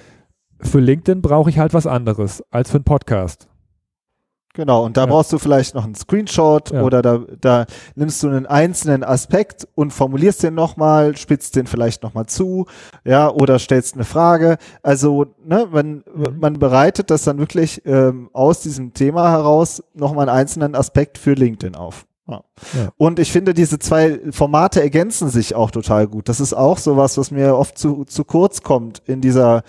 für 0.61 0.81
LinkedIn 0.81 1.23
brauche 1.23 1.51
ich 1.51 1.59
halt 1.59 1.75
was 1.75 1.87
anderes 1.87 2.43
als 2.51 2.71
für 2.71 2.79
einen 2.79 2.85
Podcast. 2.85 3.49
Genau, 4.57 4.85
und 4.85 4.97
da 4.97 5.03
ja. 5.03 5.07
brauchst 5.07 5.33
du 5.33 5.39
vielleicht 5.39 5.75
noch 5.75 5.85
einen 5.85 5.97
Screenshot 5.97 6.71
ja. 6.71 6.83
oder 6.83 7.03
da, 7.03 7.21
da 7.41 7.67
nimmst 7.97 8.23
du 8.23 8.29
einen 8.29 8.47
einzelnen 8.47 9.03
Aspekt 9.03 9.67
und 9.75 9.93
formulierst 9.93 10.45
den 10.45 10.55
nochmal, 10.55 11.17
spitzt 11.17 11.57
den 11.57 11.67
vielleicht 11.67 12.05
nochmal 12.05 12.27
zu, 12.27 12.67
ja, 13.05 13.29
oder 13.29 13.59
stellst 13.59 13.97
eine 13.97 14.05
Frage. 14.05 14.59
Also, 14.83 15.27
ne, 15.45 15.67
man, 15.73 16.05
mhm. 16.15 16.39
man 16.39 16.59
bereitet 16.61 17.11
das 17.11 17.25
dann 17.25 17.39
wirklich 17.39 17.83
ähm, 17.85 18.31
aus 18.33 18.61
diesem 18.61 18.95
Thema 18.95 19.33
heraus 19.33 19.83
nochmal 19.93 20.29
einen 20.29 20.39
einzelnen 20.39 20.77
Aspekt 20.77 21.19
für 21.19 21.33
LinkedIn 21.33 21.75
auf. 21.75 22.07
Ja. 22.27 22.43
Und 22.97 23.19
ich 23.19 23.33
finde, 23.33 23.55
diese 23.55 23.79
zwei 23.79 24.21
Formate 24.31 24.81
ergänzen 24.81 25.29
sich 25.29 25.55
auch 25.55 25.71
total 25.71 26.07
gut. 26.07 26.29
Das 26.29 26.41
ist 26.41 26.55
auch 26.55 26.79
sowas, 26.79 27.19
was 27.19 27.31
mir 27.31 27.57
oft 27.57 27.77
zu, 27.77 28.05
zu 28.05 28.25
kurz 28.25 28.63
kommt 28.63 29.03
in 29.07 29.21
dieser 29.21 29.63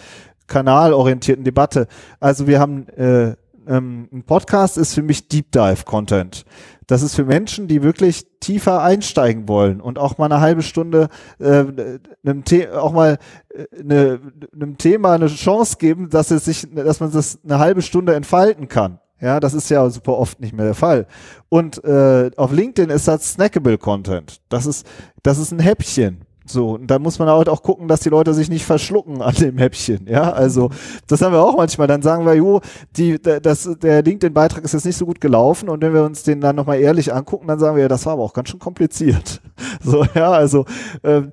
kanalorientierten 0.47 1.43
Debatte. 1.43 1.87
Also 2.19 2.47
wir 2.47 2.59
haben 2.59 2.87
äh, 2.89 3.35
ähm, 3.67 4.09
ein 4.11 4.23
Podcast 4.23 4.77
ist 4.77 4.93
für 4.93 5.01
mich 5.01 5.27
Deep 5.27 5.51
Dive 5.51 5.83
Content. 5.85 6.45
Das 6.87 7.01
ist 7.01 7.15
für 7.15 7.25
Menschen, 7.25 7.67
die 7.67 7.81
wirklich 7.81 8.27
tiefer 8.39 8.81
einsteigen 8.81 9.47
wollen 9.47 9.81
und 9.81 9.97
auch 9.97 10.17
mal 10.17 10.25
eine 10.25 10.39
halbe 10.39 10.61
Stunde 10.61 11.09
äh, 11.39 11.65
einem 12.23 12.43
The 12.47 12.69
auch 12.69 12.91
mal 12.91 13.17
äh, 13.49 13.65
eine, 13.79 14.19
einem 14.53 14.77
Thema 14.77 15.13
eine 15.13 15.27
Chance 15.27 15.77
geben, 15.79 16.09
dass 16.09 16.31
es 16.31 16.45
sich, 16.45 16.67
dass 16.73 16.99
man 16.99 17.11
das 17.11 17.39
eine 17.43 17.59
halbe 17.59 17.81
Stunde 17.81 18.13
entfalten 18.13 18.67
kann. 18.67 18.99
Ja, 19.19 19.39
das 19.39 19.53
ist 19.53 19.69
ja 19.69 19.89
super 19.89 20.17
oft 20.17 20.39
nicht 20.41 20.53
mehr 20.53 20.65
der 20.65 20.75
Fall. 20.75 21.07
Und 21.49 21.83
äh, 21.83 22.31
auf 22.35 22.51
LinkedIn 22.51 22.89
ist 22.89 23.07
das 23.07 23.33
snackable 23.33 23.77
Content. 23.77 24.41
Das 24.49 24.65
ist, 24.65 24.85
das 25.23 25.37
ist 25.37 25.51
ein 25.51 25.59
Häppchen. 25.59 26.24
So, 26.47 26.75
und 26.75 26.87
da 26.87 26.99
muss 26.99 27.17
man 27.17 27.27
halt 27.27 27.49
auch 27.49 27.63
gucken, 27.63 27.87
dass 27.87 28.01
die 28.01 28.09
Leute 28.09 28.33
sich 28.35 28.49
nicht 28.49 28.65
verschlucken 28.65 29.21
an 29.23 29.33
dem 29.33 29.57
Häppchen. 29.57 30.05
Ja, 30.07 30.31
also 30.31 30.69
das 31.07 31.21
haben 31.21 31.33
wir 31.33 31.41
auch 31.41 31.57
manchmal. 31.57 31.87
Dann 31.87 32.03
sagen 32.03 32.25
wir, 32.25 32.35
jo, 32.35 32.61
die, 32.95 33.19
das, 33.19 33.67
der 33.81 34.03
LinkedIn-Beitrag 34.03 34.63
ist 34.63 34.73
jetzt 34.73 34.85
nicht 34.85 34.97
so 34.97 35.07
gut 35.07 35.19
gelaufen 35.19 35.69
und 35.69 35.81
wenn 35.81 35.93
wir 35.93 36.03
uns 36.03 36.21
den 36.21 36.41
dann 36.41 36.55
nochmal 36.55 36.79
ehrlich 36.79 37.11
angucken, 37.13 37.47
dann 37.47 37.57
sagen 37.57 37.75
wir, 37.75 37.83
ja, 37.83 37.87
das 37.87 38.05
war 38.05 38.13
aber 38.13 38.23
auch 38.23 38.33
ganz 38.33 38.49
schön 38.49 38.59
kompliziert. 38.59 39.41
So, 39.81 40.03
ja, 40.15 40.31
also 40.31 40.65
äh, 41.03 41.23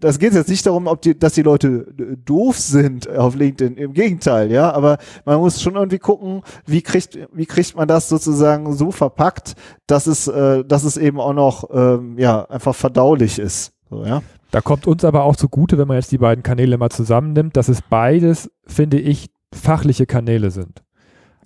das 0.00 0.18
geht 0.18 0.32
jetzt 0.34 0.48
nicht 0.48 0.66
darum, 0.66 0.86
ob 0.86 1.00
die, 1.00 1.16
dass 1.16 1.34
die 1.34 1.42
Leute 1.42 1.86
doof 2.24 2.58
sind 2.58 3.08
auf 3.08 3.36
LinkedIn. 3.36 3.76
Im 3.76 3.92
Gegenteil, 3.92 4.50
ja, 4.50 4.72
aber 4.72 4.98
man 5.24 5.38
muss 5.38 5.62
schon 5.62 5.74
irgendwie 5.74 5.98
gucken, 5.98 6.42
wie 6.66 6.82
kriegt, 6.82 7.18
wie 7.32 7.46
kriegt 7.46 7.76
man 7.76 7.86
das 7.86 8.08
sozusagen 8.08 8.72
so 8.74 8.90
verpackt, 8.90 9.54
dass 9.86 10.06
es, 10.06 10.28
äh, 10.28 10.64
dass 10.64 10.84
es 10.84 10.96
eben 10.96 11.20
auch 11.20 11.34
noch 11.34 11.68
ähm, 11.72 12.18
ja 12.18 12.44
einfach 12.46 12.74
verdaulich 12.74 13.38
ist. 13.38 13.72
So, 13.90 14.04
ja. 14.04 14.22
Da 14.50 14.60
kommt 14.60 14.86
uns 14.86 15.04
aber 15.04 15.24
auch 15.24 15.36
zugute, 15.36 15.78
wenn 15.78 15.88
man 15.88 15.96
jetzt 15.96 16.12
die 16.12 16.18
beiden 16.18 16.42
Kanäle 16.42 16.78
mal 16.78 16.90
zusammennimmt, 16.90 17.56
dass 17.56 17.68
es 17.68 17.82
beides, 17.82 18.50
finde 18.66 18.98
ich, 18.98 19.30
fachliche 19.52 20.06
Kanäle 20.06 20.50
sind. 20.50 20.82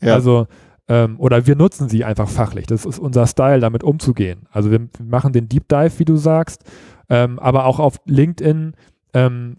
Ja. 0.01 0.15
Also, 0.15 0.47
ähm, 0.89 1.19
oder 1.19 1.47
wir 1.47 1.57
nutzen 1.57 1.89
sie 1.89 2.05
einfach 2.05 2.29
fachlich. 2.29 2.67
Das 2.67 2.85
ist 2.85 2.99
unser 2.99 3.27
Style, 3.27 3.61
damit 3.61 3.85
umzugehen. 3.85 4.47
Also 4.51 4.71
wir 4.71 4.89
machen 5.03 5.33
den 5.33 5.49
Deep 5.49 5.69
Dive, 5.69 5.99
wie 5.99 6.05
du 6.05 6.17
sagst, 6.17 6.65
ähm, 7.09 7.39
aber 7.39 7.67
auch 7.67 7.79
auf 7.79 7.99
LinkedIn 8.07 8.75
ähm, 9.15 9.57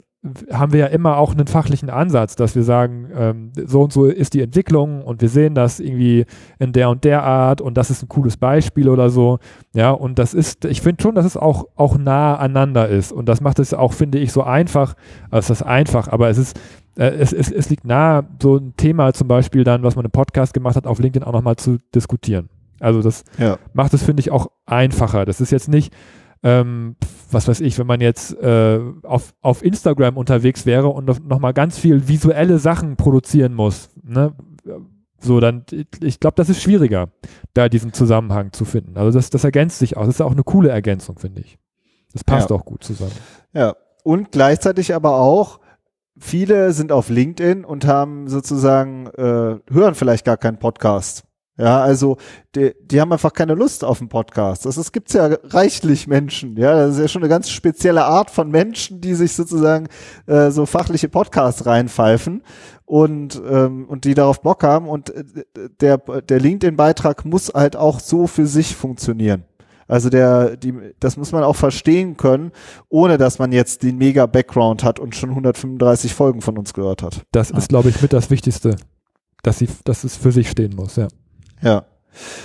haben 0.51 0.71
wir 0.71 0.79
ja 0.79 0.86
immer 0.86 1.17
auch 1.17 1.33
einen 1.33 1.47
fachlichen 1.47 1.89
Ansatz, 1.89 2.36
dass 2.36 2.55
wir 2.55 2.63
sagen, 2.63 3.09
ähm, 3.13 3.51
so 3.65 3.81
und 3.83 3.91
so 3.91 4.05
ist 4.05 4.33
die 4.33 4.41
Entwicklung 4.41 5.01
und 5.01 5.21
wir 5.21 5.27
sehen 5.27 5.53
das 5.53 5.81
irgendwie 5.81 6.25
in 6.59 6.71
der 6.71 6.89
und 6.89 7.03
der 7.03 7.23
Art 7.23 7.59
und 7.59 7.75
das 7.75 7.89
ist 7.89 8.03
ein 8.03 8.09
cooles 8.09 8.38
Beispiel 8.38 8.88
oder 8.88 9.09
so. 9.09 9.39
Ja, 9.73 9.91
und 9.91 10.19
das 10.19 10.33
ist, 10.33 10.63
ich 10.63 10.81
finde 10.81 11.03
schon, 11.03 11.15
dass 11.15 11.25
es 11.25 11.36
auch, 11.36 11.67
auch 11.75 11.97
nah 11.97 12.38
aneinander 12.38 12.88
ist 12.88 13.12
und 13.12 13.27
das 13.27 13.41
macht 13.41 13.59
es 13.59 13.73
auch, 13.73 13.91
finde 13.91 14.19
ich, 14.19 14.31
so 14.31 14.43
einfach, 14.43 14.95
also 15.29 15.49
das 15.49 15.62
ist 15.62 15.67
einfach, 15.67 16.07
aber 16.07 16.29
es 16.29 16.38
ist, 16.38 16.57
äh, 16.95 17.07
es, 17.07 17.33
es, 17.33 17.51
es 17.51 17.69
liegt 17.69 17.83
nahe, 17.83 18.25
so 18.41 18.55
ein 18.55 18.73
Thema 18.77 19.12
zum 19.12 19.27
Beispiel 19.27 19.65
dann, 19.65 19.83
was 19.83 19.97
man 19.97 20.05
im 20.05 20.12
Podcast 20.12 20.53
gemacht 20.53 20.77
hat, 20.77 20.88
auf 20.88 20.99
LinkedIn 20.99 21.27
auch 21.27 21.33
nochmal 21.33 21.57
zu 21.57 21.79
diskutieren. 21.93 22.47
Also 22.79 23.01
das 23.01 23.25
ja. 23.38 23.57
macht 23.73 23.93
es, 23.93 24.03
finde 24.03 24.21
ich, 24.21 24.31
auch 24.31 24.47
einfacher. 24.65 25.25
Das 25.25 25.41
ist 25.41 25.51
jetzt 25.51 25.67
nicht, 25.67 25.93
ähm, 26.43 26.95
was 27.32 27.47
weiß 27.47 27.62
ich, 27.62 27.79
wenn 27.79 27.88
man 27.88 28.01
jetzt 28.01 28.38
äh, 28.39 28.79
auf, 29.03 29.34
auf 29.41 29.63
Instagram 29.63 30.17
unterwegs 30.17 30.65
wäre 30.65 30.89
und 30.89 31.27
nochmal 31.27 31.53
ganz 31.53 31.79
viel 31.79 32.08
visuelle 32.08 32.60
Sachen 32.60 32.95
produzieren 32.95 33.53
muss, 33.53 33.89
ne? 34.03 34.34
So, 35.19 35.39
dann, 35.39 35.63
ich 36.01 36.19
glaube, 36.19 36.36
das 36.36 36.49
ist 36.49 36.62
schwieriger, 36.62 37.08
da 37.53 37.69
diesen 37.69 37.93
Zusammenhang 37.93 38.51
zu 38.51 38.65
finden. 38.65 38.97
Also 38.97 39.17
das, 39.17 39.29
das 39.29 39.45
ergänzt 39.45 39.79
sich 39.79 39.95
auch. 39.95 40.01
Das 40.06 40.15
ist 40.15 40.21
auch 40.21 40.34
eine 40.34 40.43
coole 40.43 40.67
Ergänzung, 40.67 41.17
finde 41.17 41.39
ich. 41.39 41.58
Das 42.12 42.25
passt 42.25 42.49
ja. 42.49 42.58
auch 42.58 42.65
gut 42.65 42.84
zusammen. 42.84 43.13
Ja, 43.53 43.77
und 44.03 44.34
gleichzeitig 44.34 44.93
aber 44.93 45.15
auch, 45.15 45.62
viele 46.17 46.73
sind 46.73 46.91
auf 46.91 47.08
LinkedIn 47.08 47.63
und 47.63 47.88
haben 47.88 48.27
sozusagen, 48.27 49.08
äh, 49.08 49.60
hören 49.71 49.95
vielleicht 49.95 50.25
gar 50.25 50.36
keinen 50.36 50.60
Podcast. 50.60 51.23
Ja, 51.58 51.82
also 51.82 52.18
die, 52.56 52.74
die 52.82 53.00
haben 53.00 53.13
einfach 53.13 53.32
keine 53.32 53.54
Lust 53.54 53.84
auf 53.84 54.00
einen 54.00 54.10
Podcast. 54.10 54.66
Das, 54.66 54.76
das 54.76 54.92
gibt's 54.92 55.13
ja 55.13 55.30
reichlich 55.44 56.08
Menschen. 56.08 56.58
Ja, 56.58 56.76
das 56.76 56.96
ist 56.96 57.02
ja 57.02 57.08
schon 57.08 57.22
eine 57.22 57.30
ganz 57.30 57.50
spezielle 57.52 58.06
Art 58.06 58.32
von 58.32 58.50
Menschen, 58.50 59.02
die 59.02 59.13
sich 59.13 59.34
sozusagen 59.34 59.88
äh, 60.26 60.50
so 60.50 60.66
fachliche 60.66 61.10
Podcasts 61.10 61.68
reinpfeifen 61.68 62.42
und 62.86 63.39
ähm, 63.48 63.86
und 63.88 64.06
die 64.06 64.16
darauf 64.16 64.42
Bock 64.42 64.63
haben. 64.63 64.88
Und 64.88 65.12
äh, 65.12 65.24
der 65.80 65.98
der 65.98 66.39
LinkedIn-Beitrag 66.39 67.24
muss 67.24 67.52
halt 67.54 67.76
auch 67.76 68.00
so 68.00 68.26
für 68.26 68.48
sich 68.48 68.76
funktionieren. 68.76 69.46
Also 69.88 70.10
der, 70.10 70.58
die, 70.58 70.74
das 71.00 71.18
muss 71.18 71.32
man 71.32 71.44
auch 71.44 71.56
verstehen 71.56 72.18
können, 72.18 72.52
ohne 72.89 73.20
dass 73.20 73.38
man 73.38 73.52
jetzt 73.52 73.84
den 73.84 73.98
mega 73.98 74.26
Background 74.26 74.84
hat 74.84 75.00
und 75.00 75.16
schon 75.16 75.30
135 75.30 76.16
Folgen 76.16 76.42
von 76.42 76.58
uns 76.58 76.74
gehört 76.74 77.04
hat. 77.04 77.22
Das 77.32 77.52
ist, 77.52 77.70
glaube 77.70 77.89
ich, 77.89 78.02
mit 78.02 78.13
das 78.13 78.30
Wichtigste, 78.30 78.78
dass 79.44 79.60
sie, 79.60 79.68
dass 79.84 80.04
es 80.04 80.16
für 80.16 80.32
sich 80.32 80.50
stehen 80.50 80.76
muss, 80.76 80.96
ja. 80.96 81.08
Ja. 81.63 81.86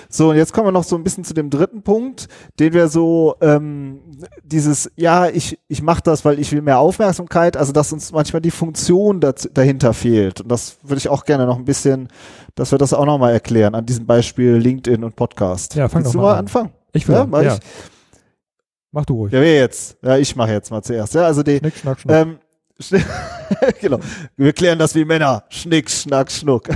So, 0.09 0.31
und 0.31 0.37
jetzt 0.37 0.55
kommen 0.55 0.69
wir 0.69 0.73
noch 0.73 0.85
so 0.85 0.97
ein 0.97 1.05
bisschen 1.05 1.25
zu 1.25 1.35
dem 1.35 1.51
dritten 1.51 1.83
Punkt, 1.83 2.29
den 2.59 2.73
wir 2.73 2.89
so, 2.89 3.37
ähm, 3.43 4.01
dieses, 4.43 4.91
ja, 4.97 5.29
ich, 5.29 5.59
ich 5.69 5.83
mache 5.83 6.01
das, 6.03 6.25
weil 6.25 6.39
ich 6.39 6.51
will 6.53 6.63
mehr 6.63 6.79
Aufmerksamkeit, 6.79 7.55
also 7.55 7.73
dass 7.73 7.93
uns 7.93 8.11
manchmal 8.11 8.41
die 8.41 8.51
Funktion 8.51 9.21
dazu, 9.21 9.49
dahinter 9.53 9.93
fehlt. 9.93 10.41
Und 10.41 10.49
das 10.51 10.79
würde 10.83 10.97
ich 10.97 11.11
auch 11.11 11.27
gerne 11.27 11.45
noch 11.45 11.59
ein 11.59 11.67
bisschen, 11.67 12.09
dass 12.55 12.71
wir 12.73 12.79
das 12.79 12.95
auch 12.95 13.05
nochmal 13.05 13.35
erklären 13.35 13.75
an 13.75 13.85
diesem 13.85 14.07
Beispiel 14.07 14.55
LinkedIn 14.55 15.05
und 15.05 15.15
Podcast. 15.17 15.75
Ja, 15.75 15.87
fang 15.91 16.01
Willst 16.03 16.15
doch 16.15 16.21
du 16.21 16.23
mal 16.23 16.29
mal 16.29 16.33
an. 16.33 16.39
anfangen? 16.47 16.71
Ich 16.95 17.07
will, 17.07 17.17
Ja, 17.17 17.27
mach 17.27 17.43
ja. 17.43 17.55
ich. 17.57 17.61
Mach 18.91 19.05
du 19.05 19.15
ruhig. 19.17 19.33
Ja, 19.35 19.41
wer 19.43 19.55
jetzt? 19.55 19.99
Ja, 20.03 20.17
ich 20.17 20.35
mache 20.35 20.53
jetzt 20.53 20.71
mal 20.71 20.83
zuerst. 20.83 21.13
Ja, 21.13 21.25
also 21.27 21.43
die, 21.43 21.59
Schnick, 21.59 21.77
schnack, 21.77 22.01
schnuck. 22.01 22.15
ähm, 22.17 22.39
genau. 23.81 23.99
Wir 24.37 24.53
klären 24.53 24.79
das 24.79 24.95
wie 24.95 25.05
Männer. 25.05 25.45
Schnick, 25.49 25.91
schnack, 25.91 26.31
schnuck. 26.31 26.69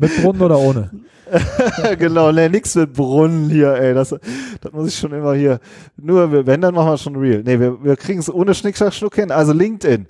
Mit 0.00 0.22
Brunnen 0.22 0.42
oder 0.42 0.58
ohne? 0.58 0.90
genau, 1.98 2.32
ne, 2.32 2.48
nix 2.48 2.74
mit 2.74 2.92
Brunnen 2.92 3.48
hier, 3.48 3.74
ey. 3.74 3.94
Das, 3.94 4.10
das 4.10 4.72
muss 4.72 4.88
ich 4.88 4.98
schon 4.98 5.12
immer 5.12 5.34
hier. 5.34 5.60
Nur, 5.96 6.46
wenn, 6.46 6.60
dann 6.60 6.74
machen 6.74 6.90
wir 6.90 6.98
schon 6.98 7.16
real. 7.16 7.42
Nee, 7.42 7.58
wir, 7.58 7.82
wir 7.82 7.96
kriegen 7.96 8.20
es 8.20 8.32
ohne 8.32 8.54
Schnick, 8.54 8.76
schnack, 8.76 8.94
schnuck 8.94 9.14
hin. 9.14 9.30
Also 9.30 9.52
LinkedIn. 9.52 10.06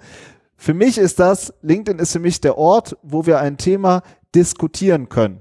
Für 0.56 0.74
mich 0.74 0.98
ist 0.98 1.20
das, 1.20 1.54
LinkedIn 1.62 2.00
ist 2.00 2.12
für 2.12 2.18
mich 2.18 2.40
der 2.40 2.58
Ort, 2.58 2.96
wo 3.02 3.26
wir 3.26 3.38
ein 3.38 3.56
Thema 3.56 4.02
diskutieren 4.34 5.08
können. 5.08 5.40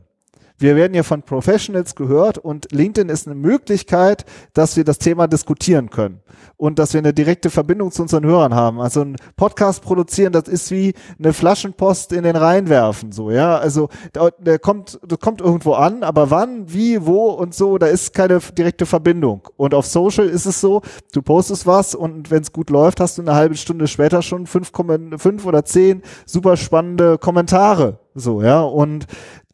Wir 0.59 0.75
werden 0.75 0.95
ja 0.95 1.03
von 1.03 1.21
Professionals 1.21 1.93
gehört 1.93 2.39
und 2.39 2.71
LinkedIn 2.71 3.09
ist 3.09 3.27
eine 3.27 3.35
Möglichkeit, 3.35 4.25
dass 4.53 4.75
wir 4.75 4.83
das 4.83 4.97
Thema 4.97 5.27
diskutieren 5.27 5.91
können 5.91 6.21
und 6.55 6.79
dass 6.79 6.93
wir 6.93 6.99
eine 6.99 7.13
direkte 7.13 7.51
Verbindung 7.51 7.91
zu 7.91 8.01
unseren 8.01 8.25
Hörern 8.25 8.55
haben. 8.55 8.81
Also 8.81 9.01
ein 9.01 9.17
Podcast 9.35 9.83
produzieren, 9.83 10.33
das 10.33 10.47
ist 10.47 10.71
wie 10.71 10.95
eine 11.19 11.33
Flaschenpost 11.33 12.11
in 12.11 12.23
den 12.23 12.35
Rhein 12.35 12.69
werfen, 12.69 13.11
so, 13.11 13.29
ja. 13.29 13.57
Also 13.57 13.89
der, 14.15 14.31
der 14.39 14.57
kommt, 14.57 14.99
das 15.07 15.19
kommt 15.19 15.41
irgendwo 15.41 15.73
an, 15.73 16.01
aber 16.01 16.31
wann, 16.31 16.73
wie, 16.73 17.05
wo 17.05 17.29
und 17.29 17.53
so, 17.53 17.77
da 17.77 17.85
ist 17.85 18.15
keine 18.15 18.39
direkte 18.39 18.87
Verbindung. 18.87 19.47
Und 19.57 19.75
auf 19.75 19.85
Social 19.85 20.27
ist 20.27 20.47
es 20.47 20.59
so, 20.59 20.81
du 21.13 21.21
postest 21.21 21.67
was 21.67 21.93
und 21.93 22.31
wenn 22.31 22.41
es 22.41 22.51
gut 22.51 22.71
läuft, 22.71 22.99
hast 22.99 23.19
du 23.19 23.21
eine 23.21 23.35
halbe 23.35 23.55
Stunde 23.55 23.87
später 23.87 24.23
schon 24.23 24.47
fünf, 24.47 24.71
fünf 25.17 25.45
oder 25.45 25.65
zehn 25.65 26.01
super 26.25 26.57
spannende 26.57 27.19
Kommentare, 27.19 27.99
so, 28.15 28.41
ja. 28.41 28.61
Und 28.61 29.05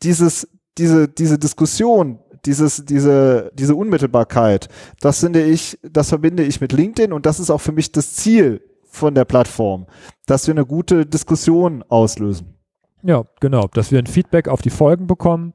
dieses 0.01 0.47
diese, 0.77 1.07
diese 1.07 1.37
Diskussion, 1.39 2.19
dieses, 2.45 2.83
diese, 2.85 3.51
diese 3.53 3.75
Unmittelbarkeit, 3.75 4.67
das 4.99 5.19
finde 5.19 5.43
ich, 5.43 5.79
das 5.83 6.09
verbinde 6.09 6.43
ich 6.43 6.61
mit 6.61 6.73
LinkedIn 6.73 7.13
und 7.13 7.25
das 7.25 7.39
ist 7.39 7.49
auch 7.49 7.61
für 7.61 7.71
mich 7.71 7.91
das 7.91 8.13
Ziel 8.13 8.61
von 8.83 9.15
der 9.15 9.25
Plattform, 9.25 9.87
dass 10.25 10.45
wir 10.47 10.53
eine 10.53 10.65
gute 10.65 11.05
Diskussion 11.05 11.83
auslösen. 11.87 12.55
Ja, 13.01 13.23
genau. 13.39 13.67
Dass 13.73 13.91
wir 13.91 13.99
ein 13.99 14.07
Feedback 14.07 14.47
auf 14.47 14.61
die 14.61 14.69
Folgen 14.69 15.07
bekommen, 15.07 15.53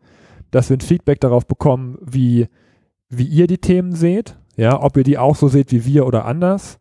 dass 0.50 0.68
wir 0.70 0.76
ein 0.76 0.80
Feedback 0.82 1.20
darauf 1.20 1.46
bekommen, 1.46 1.96
wie, 2.02 2.48
wie 3.08 3.24
ihr 3.24 3.46
die 3.46 3.58
Themen 3.58 3.92
seht, 3.94 4.36
ja, 4.56 4.82
ob 4.82 4.96
ihr 4.96 5.04
die 5.04 5.18
auch 5.18 5.36
so 5.36 5.48
seht 5.48 5.72
wie 5.72 5.84
wir 5.84 6.06
oder 6.06 6.24
anders. 6.24 6.78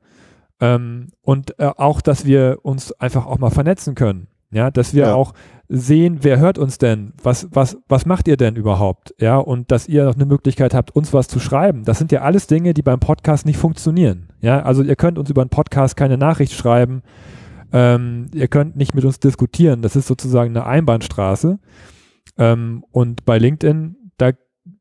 Ähm, 0.60 1.10
und 1.22 1.58
äh, 1.60 1.66
auch, 1.78 2.02
dass 2.02 2.26
wir 2.26 2.60
uns 2.64 2.92
einfach 2.94 3.26
auch 3.28 3.38
mal 3.38 3.50
vernetzen 3.52 3.94
können. 3.96 4.28
Ja, 4.52 4.72
dass 4.72 4.94
wir 4.94 5.08
Ja. 5.08 5.16
auch 5.16 5.34
sehen, 5.70 6.20
wer 6.22 6.40
hört 6.40 6.58
uns 6.58 6.78
denn? 6.78 7.14
Was, 7.22 7.48
was, 7.52 7.78
was 7.88 8.06
macht 8.06 8.28
ihr 8.28 8.38
denn 8.38 8.56
überhaupt? 8.56 9.14
Ja, 9.20 9.38
und 9.38 9.72
dass 9.72 9.88
ihr 9.88 10.06
noch 10.06 10.16
eine 10.16 10.26
Möglichkeit 10.26 10.74
habt, 10.74 10.96
uns 10.96 11.14
was 11.14 11.28
zu 11.28 11.40
schreiben. 11.40 11.84
Das 11.84 11.98
sind 11.98 12.12
ja 12.12 12.22
alles 12.22 12.48
Dinge, 12.48 12.74
die 12.74 12.82
beim 12.82 13.00
Podcast 13.00 13.46
nicht 13.46 13.58
funktionieren. 13.58 14.30
Ja, 14.40 14.62
also 14.62 14.82
ihr 14.84 14.96
könnt 14.96 15.18
uns 15.18 15.30
über 15.30 15.42
einen 15.42 15.50
Podcast 15.50 15.98
keine 15.98 16.18
Nachricht 16.18 16.54
schreiben. 16.54 17.02
Ähm, 17.74 18.28
ihr 18.34 18.48
könnt 18.48 18.78
nicht 18.78 18.96
mit 18.96 19.04
uns 19.04 19.20
diskutieren. 19.20 19.82
Das 19.82 19.96
ist 19.96 20.08
sozusagen 20.08 20.52
eine 20.52 20.66
Einbahnstraße. 20.66 21.60
Ähm, 22.38 22.86
und 22.92 23.26
bei 23.26 23.38
LinkedIn, 23.38 24.12
da, 24.18 24.32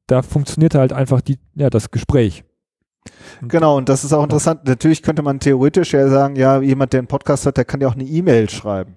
da 0.07 0.22
funktioniert 0.22 0.75
halt 0.75 0.92
einfach 0.92 1.20
die, 1.20 1.38
ja, 1.55 1.68
das 1.68 1.90
Gespräch. 1.90 2.44
Genau, 3.42 3.77
und 3.77 3.88
das 3.88 4.05
ist 4.05 4.12
auch 4.12 4.22
interessant. 4.22 4.66
Natürlich 4.66 5.03
könnte 5.03 5.22
man 5.22 5.40
theoretisch 5.40 5.92
ja 5.92 6.09
sagen, 6.09 6.37
ja, 6.37 6.61
jemand, 6.61 6.92
der 6.92 7.01
einen 7.01 7.09
Podcast 7.09 7.46
hat, 7.46 7.57
der 7.57 7.64
kann 7.64 7.81
ja 7.81 7.88
auch 7.88 7.94
eine 7.94 8.05
E-Mail 8.05 8.51
schreiben. 8.51 8.96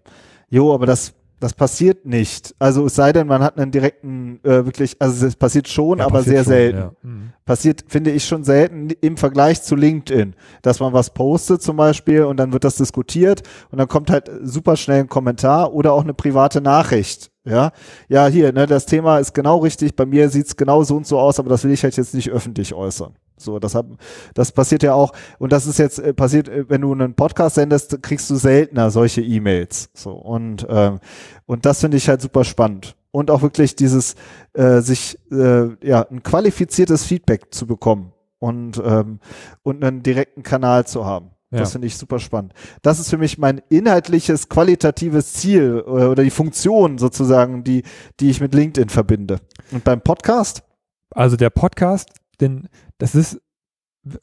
Jo, 0.50 0.74
aber 0.74 0.86
das, 0.86 1.14
das 1.40 1.54
passiert 1.54 2.06
nicht. 2.06 2.54
Also 2.60 2.86
es 2.86 2.96
sei 2.96 3.14
denn, 3.14 3.28
man 3.28 3.42
hat 3.42 3.58
einen 3.58 3.72
direkten, 3.72 4.40
äh, 4.44 4.66
wirklich, 4.66 4.98
also 5.00 5.26
es 5.26 5.36
passiert 5.36 5.68
schon, 5.68 6.00
Ja, 6.00 6.06
aber 6.06 6.20
passiert 6.20 6.36
sehr 6.36 6.44
schon, 6.44 6.54
selten. 6.54 6.78
Ja. 6.78 6.92
Mhm. 7.02 7.34
passiert, 7.46 7.86
finde 7.88 8.12
ich, 8.12 8.26
schon 8.26 8.44
selten 8.44 8.90
im 9.02 9.18
Vergleich 9.18 9.62
zu 9.62 9.76
LinkedIn, 9.76 10.36
dass 10.62 10.80
man 10.80 10.94
was 10.94 11.12
postet 11.14 11.62
zum 11.62 11.78
Beispiel 11.78 12.24
und 12.24 12.38
dann 12.38 12.52
wird 12.54 12.64
das 12.64 12.76
diskutiert 12.76 13.44
und 13.72 13.78
dann 13.78 13.88
kommt 13.88 14.10
halt 14.10 14.30
super 14.44 14.76
schnell 14.76 15.02
ein 15.02 15.10
Kommentar 15.10 15.74
oder 15.74 15.94
auch 15.94 16.04
eine 16.04 16.14
private 16.14 16.62
Nachricht. 16.62 17.32
Ja, 17.46 17.72
ja, 18.10 18.28
hier, 18.28 18.52
ne, 18.52 18.68
das 18.68 18.86
Thema 18.86 19.18
ist 19.18 19.34
genau 19.34 19.58
richtig, 19.60 19.96
bei 19.96 20.06
mir 20.06 20.30
sieht's 20.30 20.56
genau 20.56 20.84
so 20.84 20.96
und 20.98 21.08
so 21.08 21.18
aus, 21.18 21.40
aber 21.40 21.50
das 21.50 21.64
will 21.64 21.72
ich 21.72 21.84
halt 21.84 21.96
jetzt 21.98 22.14
nicht 22.14 22.30
öffentlich 22.30 22.74
äußern. 22.74 23.14
So, 23.42 23.60
das 23.60 23.76
hat, 23.76 23.86
das 24.34 24.52
passiert 24.52 24.84
ja 24.84 24.94
auch, 24.94 25.14
und 25.38 25.52
das 25.52 25.66
ist 25.66 25.80
jetzt 25.80 26.00
äh, 26.00 26.14
passiert, 26.14 26.50
äh, 26.50 26.70
wenn 26.70 26.82
du 26.82 26.92
einen 26.92 27.16
Podcast 27.16 27.56
sendest, 27.56 28.02
kriegst 28.04 28.30
du 28.30 28.36
seltener 28.36 28.92
solche 28.92 29.22
E-Mails. 29.22 29.90
So, 29.94 30.12
und, 30.12 30.68
ähm, 30.70 31.00
und 31.46 31.66
das 31.66 31.82
finde 31.82 31.98
ich 31.98 32.10
halt 32.10 32.22
super 32.22 32.44
spannend. 32.44 32.96
Und 33.12 33.32
auch 33.32 33.42
wirklich 33.42 33.76
dieses, 33.76 34.16
äh, 34.54 34.82
sich, 34.82 35.18
äh, 35.32 35.70
ja, 35.86 36.06
ein 36.10 36.22
qualifiziertes 36.22 37.06
Feedback 37.06 37.54
zu 37.54 37.66
bekommen 37.66 38.14
und, 38.38 38.82
ähm, 38.84 39.20
und 39.64 39.84
einen 39.84 40.04
direkten 40.04 40.44
Kanal 40.44 40.86
zu 40.86 41.06
haben. 41.06 41.32
Ja. 41.52 41.60
Das 41.60 41.72
finde 41.72 41.88
ich 41.88 41.98
super 41.98 42.20
spannend. 42.20 42.54
Das 42.84 43.00
ist 43.00 43.10
für 43.10 43.18
mich 43.18 43.40
mein 43.40 43.60
inhaltliches, 43.70 44.50
qualitatives 44.50 45.34
Ziel 45.34 45.84
äh, 45.86 45.90
oder 45.90 46.24
die 46.24 46.30
Funktion 46.30 47.00
sozusagen, 47.00 47.64
die, 47.64 47.84
die 48.20 48.30
ich 48.30 48.40
mit 48.40 48.54
LinkedIn 48.54 48.90
verbinde. 48.90 49.40
Und 49.72 49.84
beim 49.84 50.02
Podcast? 50.02 50.62
Also 51.10 51.38
der 51.38 51.50
Podcast, 51.50 52.10
den, 52.40 52.70
das 53.00 53.16
ist 53.16 53.42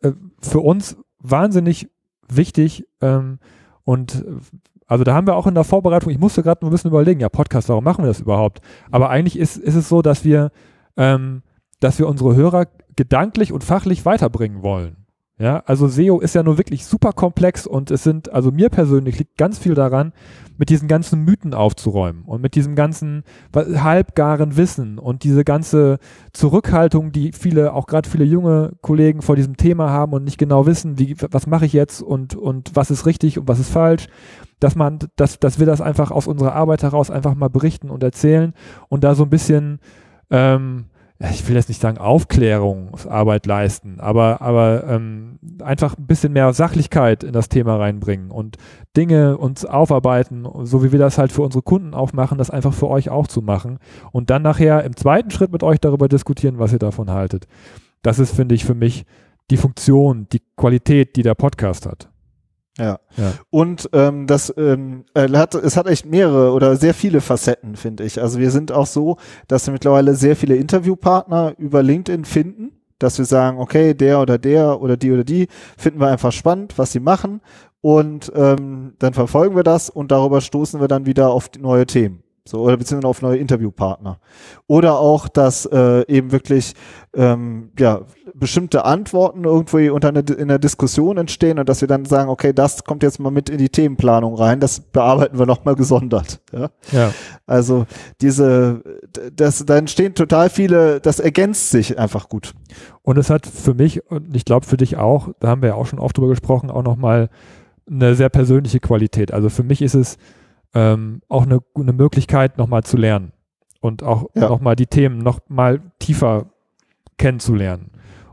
äh, 0.02 0.12
für 0.40 0.60
uns 0.60 0.96
wahnsinnig 1.18 1.90
wichtig 2.28 2.86
ähm, 3.00 3.38
und 3.82 4.24
äh, 4.24 4.36
also 4.86 5.02
da 5.02 5.14
haben 5.14 5.26
wir 5.26 5.34
auch 5.34 5.48
in 5.48 5.54
der 5.54 5.64
Vorbereitung, 5.64 6.12
ich 6.12 6.18
musste 6.18 6.42
gerade 6.42 6.64
ein 6.64 6.70
bisschen 6.70 6.90
überlegen, 6.90 7.20
ja 7.20 7.28
Podcast, 7.28 7.68
warum 7.68 7.82
machen 7.82 8.04
wir 8.04 8.08
das 8.08 8.20
überhaupt? 8.20 8.60
Aber 8.90 9.10
eigentlich 9.10 9.36
ist, 9.36 9.56
ist 9.56 9.74
es 9.74 9.88
so, 9.88 10.00
dass 10.00 10.24
wir, 10.24 10.52
ähm, 10.96 11.42
dass 11.80 11.98
wir 11.98 12.06
unsere 12.06 12.36
Hörer 12.36 12.66
gedanklich 12.94 13.52
und 13.52 13.64
fachlich 13.64 14.04
weiterbringen 14.06 14.62
wollen. 14.62 15.05
Ja, 15.38 15.62
also 15.66 15.86
SEO 15.86 16.20
ist 16.20 16.34
ja 16.34 16.42
nur 16.42 16.56
wirklich 16.56 16.86
super 16.86 17.12
komplex 17.12 17.66
und 17.66 17.90
es 17.90 18.02
sind, 18.02 18.32
also 18.32 18.50
mir 18.50 18.70
persönlich 18.70 19.18
liegt 19.18 19.36
ganz 19.36 19.58
viel 19.58 19.74
daran, 19.74 20.14
mit 20.56 20.70
diesen 20.70 20.88
ganzen 20.88 21.26
Mythen 21.26 21.52
aufzuräumen 21.52 22.22
und 22.24 22.40
mit 22.40 22.54
diesem 22.54 22.74
ganzen 22.74 23.22
halbgaren 23.54 24.56
Wissen 24.56 24.98
und 24.98 25.24
diese 25.24 25.44
ganze 25.44 25.98
Zurückhaltung, 26.32 27.12
die 27.12 27.32
viele, 27.32 27.74
auch 27.74 27.86
gerade 27.86 28.08
viele 28.08 28.24
junge 28.24 28.72
Kollegen 28.80 29.20
vor 29.20 29.36
diesem 29.36 29.58
Thema 29.58 29.90
haben 29.90 30.14
und 30.14 30.24
nicht 30.24 30.38
genau 30.38 30.64
wissen, 30.64 30.98
wie, 30.98 31.14
was 31.30 31.46
mache 31.46 31.66
ich 31.66 31.74
jetzt 31.74 32.00
und, 32.00 32.34
und 32.34 32.70
was 32.74 32.90
ist 32.90 33.04
richtig 33.04 33.38
und 33.38 33.46
was 33.46 33.58
ist 33.58 33.70
falsch, 33.70 34.08
dass 34.58 34.74
man, 34.74 35.00
dass, 35.16 35.38
dass 35.38 35.58
wir 35.58 35.66
das 35.66 35.82
einfach 35.82 36.12
aus 36.12 36.26
unserer 36.26 36.54
Arbeit 36.54 36.82
heraus 36.82 37.10
einfach 37.10 37.34
mal 37.34 37.50
berichten 37.50 37.90
und 37.90 38.02
erzählen 38.02 38.54
und 38.88 39.04
da 39.04 39.14
so 39.14 39.24
ein 39.24 39.30
bisschen, 39.30 39.80
ähm, 40.30 40.86
ich 41.18 41.48
will 41.48 41.56
jetzt 41.56 41.68
nicht 41.68 41.80
sagen 41.80 41.96
Aufklärungsarbeit 41.96 43.46
leisten, 43.46 44.00
aber, 44.00 44.42
aber 44.42 44.84
ähm, 44.86 45.38
einfach 45.62 45.96
ein 45.96 46.06
bisschen 46.06 46.34
mehr 46.34 46.52
Sachlichkeit 46.52 47.24
in 47.24 47.32
das 47.32 47.48
Thema 47.48 47.76
reinbringen 47.76 48.30
und 48.30 48.58
Dinge 48.96 49.38
uns 49.38 49.64
aufarbeiten, 49.64 50.46
so 50.64 50.84
wie 50.84 50.92
wir 50.92 50.98
das 50.98 51.16
halt 51.16 51.32
für 51.32 51.42
unsere 51.42 51.62
Kunden 51.62 51.94
auch 51.94 52.12
machen, 52.12 52.36
das 52.36 52.50
einfach 52.50 52.74
für 52.74 52.88
euch 52.88 53.08
auch 53.08 53.28
zu 53.28 53.40
machen 53.40 53.78
und 54.12 54.28
dann 54.28 54.42
nachher 54.42 54.84
im 54.84 54.94
zweiten 54.94 55.30
Schritt 55.30 55.52
mit 55.52 55.62
euch 55.62 55.80
darüber 55.80 56.08
diskutieren, 56.08 56.58
was 56.58 56.72
ihr 56.72 56.78
davon 56.78 57.10
haltet. 57.10 57.46
Das 58.02 58.18
ist, 58.18 58.36
finde 58.36 58.54
ich, 58.54 58.66
für 58.66 58.74
mich 58.74 59.06
die 59.50 59.56
Funktion, 59.56 60.26
die 60.32 60.42
Qualität, 60.56 61.16
die 61.16 61.22
der 61.22 61.34
Podcast 61.34 61.86
hat. 61.86 62.10
Ja. 62.78 62.98
Ja. 63.16 63.32
Und 63.50 63.88
ähm, 63.92 64.26
das 64.26 64.52
ähm, 64.56 65.04
äh, 65.14 65.28
hat, 65.30 65.54
es 65.54 65.76
hat 65.76 65.86
echt 65.86 66.04
mehrere 66.06 66.52
oder 66.52 66.76
sehr 66.76 66.94
viele 66.94 67.20
Facetten, 67.20 67.76
finde 67.76 68.04
ich. 68.04 68.20
Also 68.20 68.38
wir 68.38 68.50
sind 68.50 68.70
auch 68.70 68.86
so, 68.86 69.16
dass 69.48 69.66
wir 69.66 69.72
mittlerweile 69.72 70.14
sehr 70.14 70.36
viele 70.36 70.56
Interviewpartner 70.56 71.54
über 71.58 71.82
LinkedIn 71.82 72.24
finden, 72.26 72.72
dass 72.98 73.18
wir 73.18 73.24
sagen, 73.24 73.58
okay, 73.58 73.94
der 73.94 74.20
oder 74.20 74.38
der 74.38 74.80
oder 74.80 74.96
die 74.96 75.12
oder 75.12 75.24
die 75.24 75.48
finden 75.78 76.00
wir 76.00 76.08
einfach 76.08 76.32
spannend, 76.32 76.78
was 76.78 76.92
sie 76.92 77.00
machen. 77.00 77.40
und 77.80 78.32
ähm, 78.34 78.94
dann 78.98 79.14
verfolgen 79.14 79.54
wir 79.54 79.62
das 79.62 79.90
und 79.90 80.10
darüber 80.10 80.40
stoßen 80.40 80.80
wir 80.80 80.88
dann 80.88 81.06
wieder 81.06 81.30
auf 81.30 81.50
neue 81.58 81.86
Themen. 81.86 82.22
So, 82.48 82.60
oder 82.60 82.76
beziehungsweise 82.76 83.08
auf 83.08 83.22
neue 83.22 83.38
Interviewpartner. 83.38 84.18
Oder 84.66 84.98
auch, 84.98 85.28
dass 85.28 85.66
äh, 85.66 86.04
eben 86.06 86.32
wirklich 86.32 86.74
ähm, 87.14 87.70
ja, 87.78 88.02
bestimmte 88.34 88.84
Antworten 88.84 89.44
irgendwie 89.44 89.88
unter 89.88 90.08
eine, 90.08 90.20
in 90.20 90.48
der 90.48 90.58
Diskussion 90.58 91.16
entstehen 91.16 91.58
und 91.58 91.68
dass 91.68 91.80
wir 91.80 91.88
dann 91.88 92.04
sagen, 92.04 92.30
okay, 92.30 92.52
das 92.52 92.84
kommt 92.84 93.02
jetzt 93.02 93.18
mal 93.18 93.30
mit 93.30 93.48
in 93.48 93.58
die 93.58 93.68
Themenplanung 93.68 94.34
rein, 94.34 94.60
das 94.60 94.80
bearbeiten 94.80 95.38
wir 95.38 95.46
nochmal 95.46 95.74
gesondert. 95.74 96.40
Ja? 96.52 96.70
ja. 96.92 97.12
Also 97.46 97.86
diese, 98.20 98.82
das, 99.34 99.64
da 99.64 99.76
entstehen 99.76 100.14
total 100.14 100.50
viele, 100.50 101.00
das 101.00 101.18
ergänzt 101.18 101.70
sich 101.70 101.98
einfach 101.98 102.28
gut. 102.28 102.54
Und 103.02 103.18
es 103.18 103.30
hat 103.30 103.46
für 103.46 103.74
mich, 103.74 104.08
und 104.10 104.36
ich 104.36 104.44
glaube 104.44 104.66
für 104.66 104.76
dich 104.76 104.96
auch, 104.96 105.30
da 105.40 105.48
haben 105.48 105.62
wir 105.62 105.70
ja 105.70 105.74
auch 105.74 105.86
schon 105.86 105.98
oft 105.98 106.16
drüber 106.16 106.28
gesprochen, 106.28 106.70
auch 106.70 106.82
nochmal 106.82 107.30
eine 107.88 108.14
sehr 108.14 108.28
persönliche 108.28 108.80
Qualität. 108.80 109.32
Also 109.32 109.48
für 109.48 109.62
mich 109.62 109.80
ist 109.80 109.94
es 109.94 110.18
ähm, 110.76 111.22
auch 111.28 111.44
eine, 111.44 111.60
eine 111.74 111.94
Möglichkeit, 111.94 112.58
nochmal 112.58 112.82
zu 112.84 112.98
lernen 112.98 113.32
und 113.80 114.02
auch 114.02 114.26
ja. 114.34 114.46
nochmal 114.48 114.76
die 114.76 114.86
Themen 114.86 115.18
nochmal 115.18 115.80
tiefer 115.98 116.50
kennenzulernen 117.16 117.90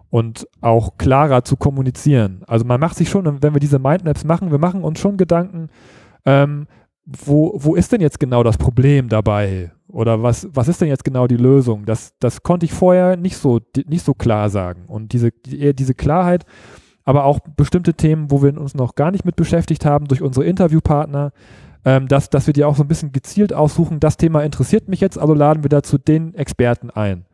und 0.10 0.46
auch 0.60 0.98
klarer 0.98 1.46
zu 1.46 1.56
kommunizieren. 1.56 2.44
Also 2.46 2.66
man 2.66 2.82
macht 2.82 2.98
sich 2.98 3.10
schon, 3.10 3.42
wenn 3.42 3.54
wir 3.54 3.62
diese 3.62 3.80
Mindmaps 3.80 4.26
machen, 4.26 4.52
wir 4.52 4.58
machen 4.58 4.84
uns 4.84 5.00
schon 5.00 5.16
Gedanken, 5.16 5.70
ähm, 6.26 6.68
wo, 7.06 7.54
wo 7.56 7.76
ist 7.76 7.94
denn 7.94 8.02
jetzt 8.02 8.20
genau 8.20 8.44
das 8.44 8.58
Problem 8.58 9.08
dabei? 9.08 9.72
Oder 9.88 10.22
was, 10.22 10.48
was 10.52 10.68
ist 10.68 10.82
denn 10.82 10.90
jetzt 10.90 11.06
genau 11.06 11.28
die 11.28 11.38
Lösung? 11.38 11.86
Das, 11.86 12.14
das 12.20 12.44
konnte 12.44 12.66
ich 12.66 12.74
vorher 12.74 13.16
nicht 13.16 13.38
so, 13.38 13.62
nicht 13.88 14.04
so 14.04 14.14
klar 14.14 14.50
sagen. 14.50 14.84
Und 14.88 15.14
diese, 15.14 15.32
die, 15.32 15.74
diese 15.74 15.94
Klarheit, 15.94 16.46
aber 17.06 17.24
auch 17.24 17.40
bestimmte 17.40 17.94
Themen, 17.94 18.32
wo 18.32 18.42
wir 18.42 18.58
uns 18.60 18.76
noch 18.76 18.96
gar 18.96 19.12
nicht 19.12 19.24
mit 19.24 19.38
beschäftigt 19.38 19.86
haben, 19.86 20.08
durch 20.08 20.22
unsere 20.22 20.46
Interviewpartner, 20.46 21.32
ähm, 21.86 22.08
dass, 22.08 22.30
dass 22.30 22.48
wir 22.48 22.54
die 22.54 22.64
auch 22.64 22.76
so 22.76 22.84
ein 22.84 22.88
bisschen 22.88 23.12
gezielt 23.12 23.54
aussuchen, 23.54 24.00
das 24.00 24.18
Thema 24.18 24.44
interessiert 24.44 24.88
mich 24.88 25.02
jetzt, 25.02 25.18
also 25.18 25.34
laden 25.34 25.64
wir 25.64 25.70
dazu 25.70 25.98
den 25.98 26.34
Experten 26.36 26.90
ein. 26.90 27.26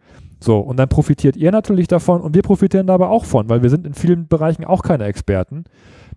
So, 0.42 0.60
und 0.60 0.78
dann 0.78 0.88
profitiert 0.88 1.36
ihr 1.36 1.52
natürlich 1.52 1.88
davon 1.88 2.22
und 2.22 2.34
wir 2.34 2.42
profitieren 2.42 2.88
dabei 2.88 3.08
auch 3.08 3.26
von, 3.26 3.50
weil 3.50 3.62
wir 3.62 3.70
sind 3.70 3.86
in 3.86 3.94
vielen 3.94 4.28
Bereichen 4.28 4.64
auch 4.64 4.84
keine 4.84 5.04
Experten. 5.04 5.66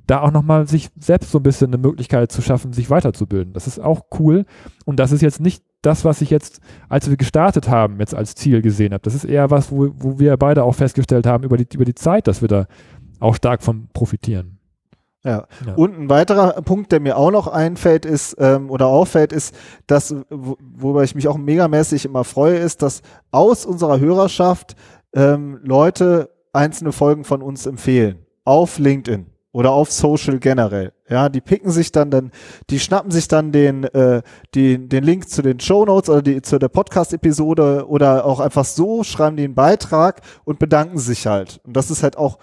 Da 0.07 0.21
auch 0.21 0.33
nochmal 0.33 0.67
sich 0.67 0.91
selbst 0.99 1.31
so 1.31 1.39
ein 1.39 1.43
bisschen 1.45 1.69
eine 1.69 1.79
Möglichkeit 1.79 2.33
zu 2.33 2.43
schaffen, 2.43 2.73
sich 2.73 2.91
weiterzubilden. 2.91 3.53
Das 3.53 3.67
ist 3.67 3.79
auch 3.79 4.03
cool. 4.19 4.47
Und 4.85 4.99
das 4.99 5.13
ist 5.13 5.23
jetzt 5.23 5.41
nicht 5.41 5.63
das, 5.81 6.05
was 6.05 6.21
ich 6.21 6.31
jetzt, 6.31 6.61
als 6.89 7.09
wir 7.09 7.17
gestartet 7.17 7.69
haben, 7.69 8.01
jetzt 8.01 8.15
als 8.15 8.35
Ziel 8.35 8.63
gesehen 8.63 8.93
habe. 8.93 9.03
Das 9.03 9.15
ist 9.15 9.25
eher 9.25 9.51
was, 9.51 9.71
wo, 9.71 9.91
wo 9.97 10.19
wir 10.19 10.37
beide 10.37 10.65
auch 10.65 10.75
festgestellt 10.75 11.27
haben 11.27 11.45
über 11.45 11.57
die, 11.57 11.67
über 11.75 11.85
die 11.85 11.95
Zeit, 11.95 12.27
dass 12.27 12.41
wir 12.41 12.49
da 12.49 12.67
auch 13.21 13.37
stark 13.37 13.63
von 13.63 13.89
profitieren. 13.93 14.59
Ja. 15.25 15.47
ja. 15.65 15.75
Und 15.75 15.99
ein 15.99 16.11
weiterer 16.11 16.61
Punkt, 16.63 16.91
der 16.91 17.01
mir 17.01 17.17
auch 17.17 17.31
noch 17.31 17.47
einfällt, 17.47 18.05
ist 18.05 18.37
ähm, 18.39 18.71
oder 18.71 18.87
auffällt, 18.87 19.33
ist, 19.33 19.55
dass, 19.87 20.15
wo, 20.31 20.57
wobei 20.61 21.05
ich 21.05 21.15
mich 21.15 21.29
auch 21.29 21.39
megamäßig 21.39 22.05
immer 22.05 22.25
freue, 22.25 22.57
ist, 22.57 22.83
dass 22.83 23.03
aus 23.31 23.65
unserer 23.65 24.01
Hörerschaft 24.01 24.75
ähm, 25.15 25.61
Leute 25.63 26.31
einzelne 26.53 26.93
Folgen 26.93 27.25
von 27.25 27.43
uns 27.43 27.67
empfehlen. 27.67 28.27
Auf 28.45 28.79
LinkedIn 28.79 29.27
oder 29.53 29.71
auf 29.71 29.93
Social 29.93 30.39
generell. 30.39 30.93
Ja, 31.09 31.29
die 31.29 31.43
picken 31.43 31.71
sich 31.71 31.93
dann, 31.93 32.11
dann 32.11 32.33
die 32.71 32.81
schnappen 32.81 33.11
sich 33.11 33.29
dann 33.29 33.53
den, 33.53 33.85
äh, 33.85 34.23
die, 34.55 34.89
den 34.89 35.05
Link 35.05 35.29
zu 35.29 35.43
den 35.43 35.61
Show 35.61 35.85
Notes 35.85 36.09
oder 36.09 36.23
die, 36.23 36.41
zu 36.43 36.59
der 36.59 36.69
Podcast-Episode 36.69 37.87
oder 37.87 38.25
auch 38.25 38.41
einfach 38.41 38.65
so, 38.65 39.05
schreiben 39.05 39.37
die 39.37 39.45
einen 39.45 39.55
Beitrag 39.55 40.23
und 40.45 40.59
bedanken 40.59 40.99
sich 40.99 41.27
halt. 41.27 41.61
Und 41.65 41.77
das 41.77 41.91
ist 41.91 42.03
halt 42.03 42.17
auch 42.17 42.39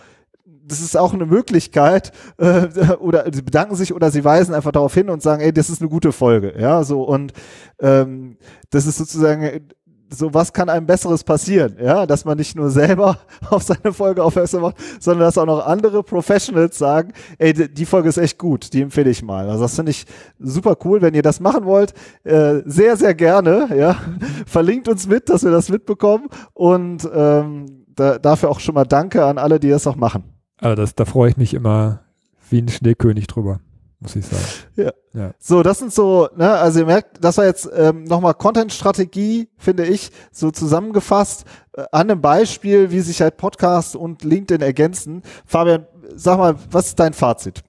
das 0.72 0.82
ist 0.82 0.98
auch 0.98 1.14
eine 1.14 1.26
Möglichkeit, 1.26 2.12
äh, 2.38 2.68
oder 3.00 3.26
sie 3.32 3.42
bedanken 3.42 3.76
sich 3.76 3.94
oder 3.94 4.12
sie 4.12 4.24
weisen 4.24 4.54
einfach 4.54 4.72
darauf 4.72 4.94
hin 4.94 5.10
und 5.10 5.22
sagen, 5.22 5.42
ey, 5.42 5.54
das 5.54 5.70
ist 5.70 5.82
eine 5.82 5.90
gute 5.90 6.12
Folge, 6.12 6.54
ja, 6.60 6.84
so 6.84 7.04
und 7.04 7.34
ähm, 7.80 8.38
das 8.70 8.86
ist 8.86 8.98
sozusagen 8.98 9.70
so, 10.12 10.34
was 10.34 10.54
kann 10.54 10.70
einem 10.70 10.86
Besseres 10.86 11.24
passieren, 11.24 11.78
ja, 11.82 12.06
dass 12.06 12.26
man 12.26 12.38
nicht 12.38 12.56
nur 12.56 12.70
selber 12.70 13.18
auf 13.50 13.64
seine 13.64 13.94
Folge 13.94 14.24
aufmerksam 14.24 14.62
macht, 14.62 14.78
sondern 15.00 15.28
dass 15.28 15.38
auch 15.38 15.46
noch 15.46 15.66
andere 15.66 16.04
Professionals 16.04 16.78
sagen, 16.78 17.14
ey, 17.38 17.54
die 17.54 17.86
Folge 17.86 18.10
ist 18.10 18.18
echt 18.18 18.38
gut, 18.38 18.74
die 18.74 18.82
empfehle 18.82 19.10
ich 19.10 19.22
mal. 19.22 19.50
Also 19.50 19.64
das 19.64 19.76
finde 19.76 19.92
ich 19.92 20.06
super 20.40 20.78
cool, 20.84 21.02
wenn 21.02 21.14
ihr 21.14 21.22
das 21.22 21.40
machen 21.40 21.66
wollt, 21.66 21.94
äh, 22.24 22.62
sehr, 22.66 22.98
sehr 22.98 23.14
gerne, 23.14 23.70
ja, 23.76 23.98
verlinkt 24.46 24.88
uns 24.88 25.08
mit, 25.08 25.30
dass 25.30 25.44
wir 25.44 25.52
das 25.52 25.70
mitbekommen 25.70 26.28
und 26.54 27.08
ähm, 27.14 27.86
da, 27.88 28.18
dafür 28.18 28.50
auch 28.50 28.60
schon 28.60 28.76
mal 28.76 28.86
Danke 28.86 29.26
an 29.26 29.38
alle, 29.38 29.60
die 29.60 29.70
das 29.70 29.86
auch 29.86 29.96
machen. 29.96 30.39
Also 30.62 30.76
das, 30.76 30.96
da 30.96 31.06
freue 31.06 31.30
ich 31.30 31.38
mich 31.38 31.54
immer 31.54 32.02
wie 32.50 32.62
ein 32.62 32.68
Schneekönig 32.68 33.28
drüber, 33.28 33.60
muss 34.00 34.16
ich 34.16 34.26
sagen. 34.26 34.44
Ja. 34.76 34.92
ja. 35.14 35.32
So, 35.40 35.64
das 35.64 35.80
sind 35.80 35.94
so, 35.94 36.30
ne, 36.36 36.52
also 36.52 36.80
ihr 36.80 36.86
merkt, 36.86 37.24
das 37.24 37.38
war 37.38 37.46
jetzt 37.46 37.70
ähm, 37.74 38.04
nochmal 38.04 38.34
Content-Strategie, 38.34 39.50
finde 39.58 39.86
ich, 39.86 40.12
so 40.32 40.52
zusammengefasst 40.52 41.46
äh, 41.74 41.84
an 41.92 42.10
einem 42.10 42.22
Beispiel, 42.22 42.92
wie 42.92 43.00
sich 43.00 43.22
halt 43.22 43.38
Podcast 43.38 43.96
und 43.96 44.24
LinkedIn 44.24 44.62
ergänzen. 44.62 45.24
Fabian, 45.46 45.86
sag 46.16 46.38
mal, 46.38 46.56
was 46.72 46.88
ist 46.88 47.00
dein 47.00 47.14
Fazit? 47.14 47.64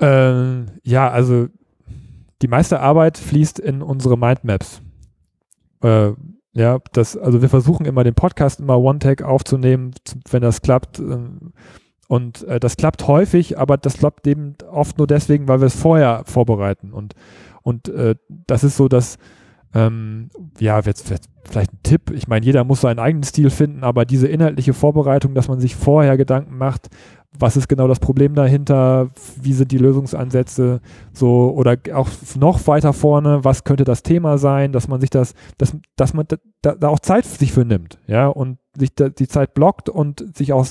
Ähm, 0.00 0.66
ja, 0.84 1.10
also 1.10 1.48
die 2.42 2.48
meiste 2.48 2.80
Arbeit 2.80 3.18
fließt 3.18 3.58
in 3.58 3.82
unsere 3.82 4.16
Mindmaps. 4.16 4.80
Äh, 5.82 6.12
ja, 6.58 6.78
das, 6.92 7.16
also 7.16 7.40
wir 7.40 7.48
versuchen 7.48 7.86
immer 7.86 8.02
den 8.02 8.14
Podcast 8.14 8.58
immer 8.58 8.78
One-Tag 8.78 9.22
aufzunehmen, 9.22 9.92
wenn 10.30 10.42
das 10.42 10.60
klappt. 10.60 10.98
Ähm, 10.98 11.52
und 12.08 12.42
äh, 12.44 12.58
das 12.58 12.76
klappt 12.76 13.06
häufig, 13.06 13.58
aber 13.58 13.76
das 13.76 13.98
klappt 13.98 14.26
eben 14.26 14.56
oft 14.70 14.98
nur 14.98 15.06
deswegen, 15.06 15.46
weil 15.46 15.60
wir 15.60 15.66
es 15.66 15.76
vorher 15.76 16.22
vorbereiten. 16.24 16.92
Und, 16.92 17.14
und 17.62 17.88
äh, 17.88 18.16
das 18.28 18.64
ist 18.64 18.76
so, 18.76 18.88
dass, 18.88 19.18
ähm, 19.72 20.30
ja, 20.58 20.80
jetzt, 20.80 21.10
jetzt 21.10 21.28
vielleicht 21.44 21.72
ein 21.72 21.82
Tipp. 21.82 22.10
Ich 22.10 22.26
meine, 22.26 22.44
jeder 22.44 22.64
muss 22.64 22.80
seinen 22.80 22.98
eigenen 22.98 23.22
Stil 23.22 23.50
finden, 23.50 23.84
aber 23.84 24.04
diese 24.04 24.26
inhaltliche 24.26 24.72
Vorbereitung, 24.72 25.34
dass 25.34 25.48
man 25.48 25.60
sich 25.60 25.76
vorher 25.76 26.16
Gedanken 26.16 26.58
macht, 26.58 26.88
was 27.36 27.56
ist 27.56 27.68
genau 27.68 27.86
das 27.86 28.00
Problem 28.00 28.34
dahinter, 28.34 29.10
wie 29.40 29.52
sind 29.52 29.70
die 29.70 29.78
Lösungsansätze, 29.78 30.80
so 31.12 31.50
oder 31.50 31.76
auch 31.94 32.08
noch 32.38 32.66
weiter 32.66 32.92
vorne, 32.92 33.44
was 33.44 33.64
könnte 33.64 33.84
das 33.84 34.02
Thema 34.02 34.38
sein, 34.38 34.72
dass 34.72 34.88
man 34.88 35.00
sich 35.00 35.10
das, 35.10 35.34
dass, 35.58 35.76
dass 35.96 36.14
man 36.14 36.26
da, 36.62 36.74
da 36.74 36.88
auch 36.88 37.00
Zeit 37.00 37.26
sich 37.26 37.52
für 37.52 37.64
nimmt, 37.64 37.98
ja, 38.06 38.28
und 38.28 38.58
sich 38.76 38.94
da, 38.94 39.08
die 39.08 39.28
Zeit 39.28 39.54
blockt 39.54 39.88
und 39.88 40.36
sich 40.36 40.52
auch 40.52 40.66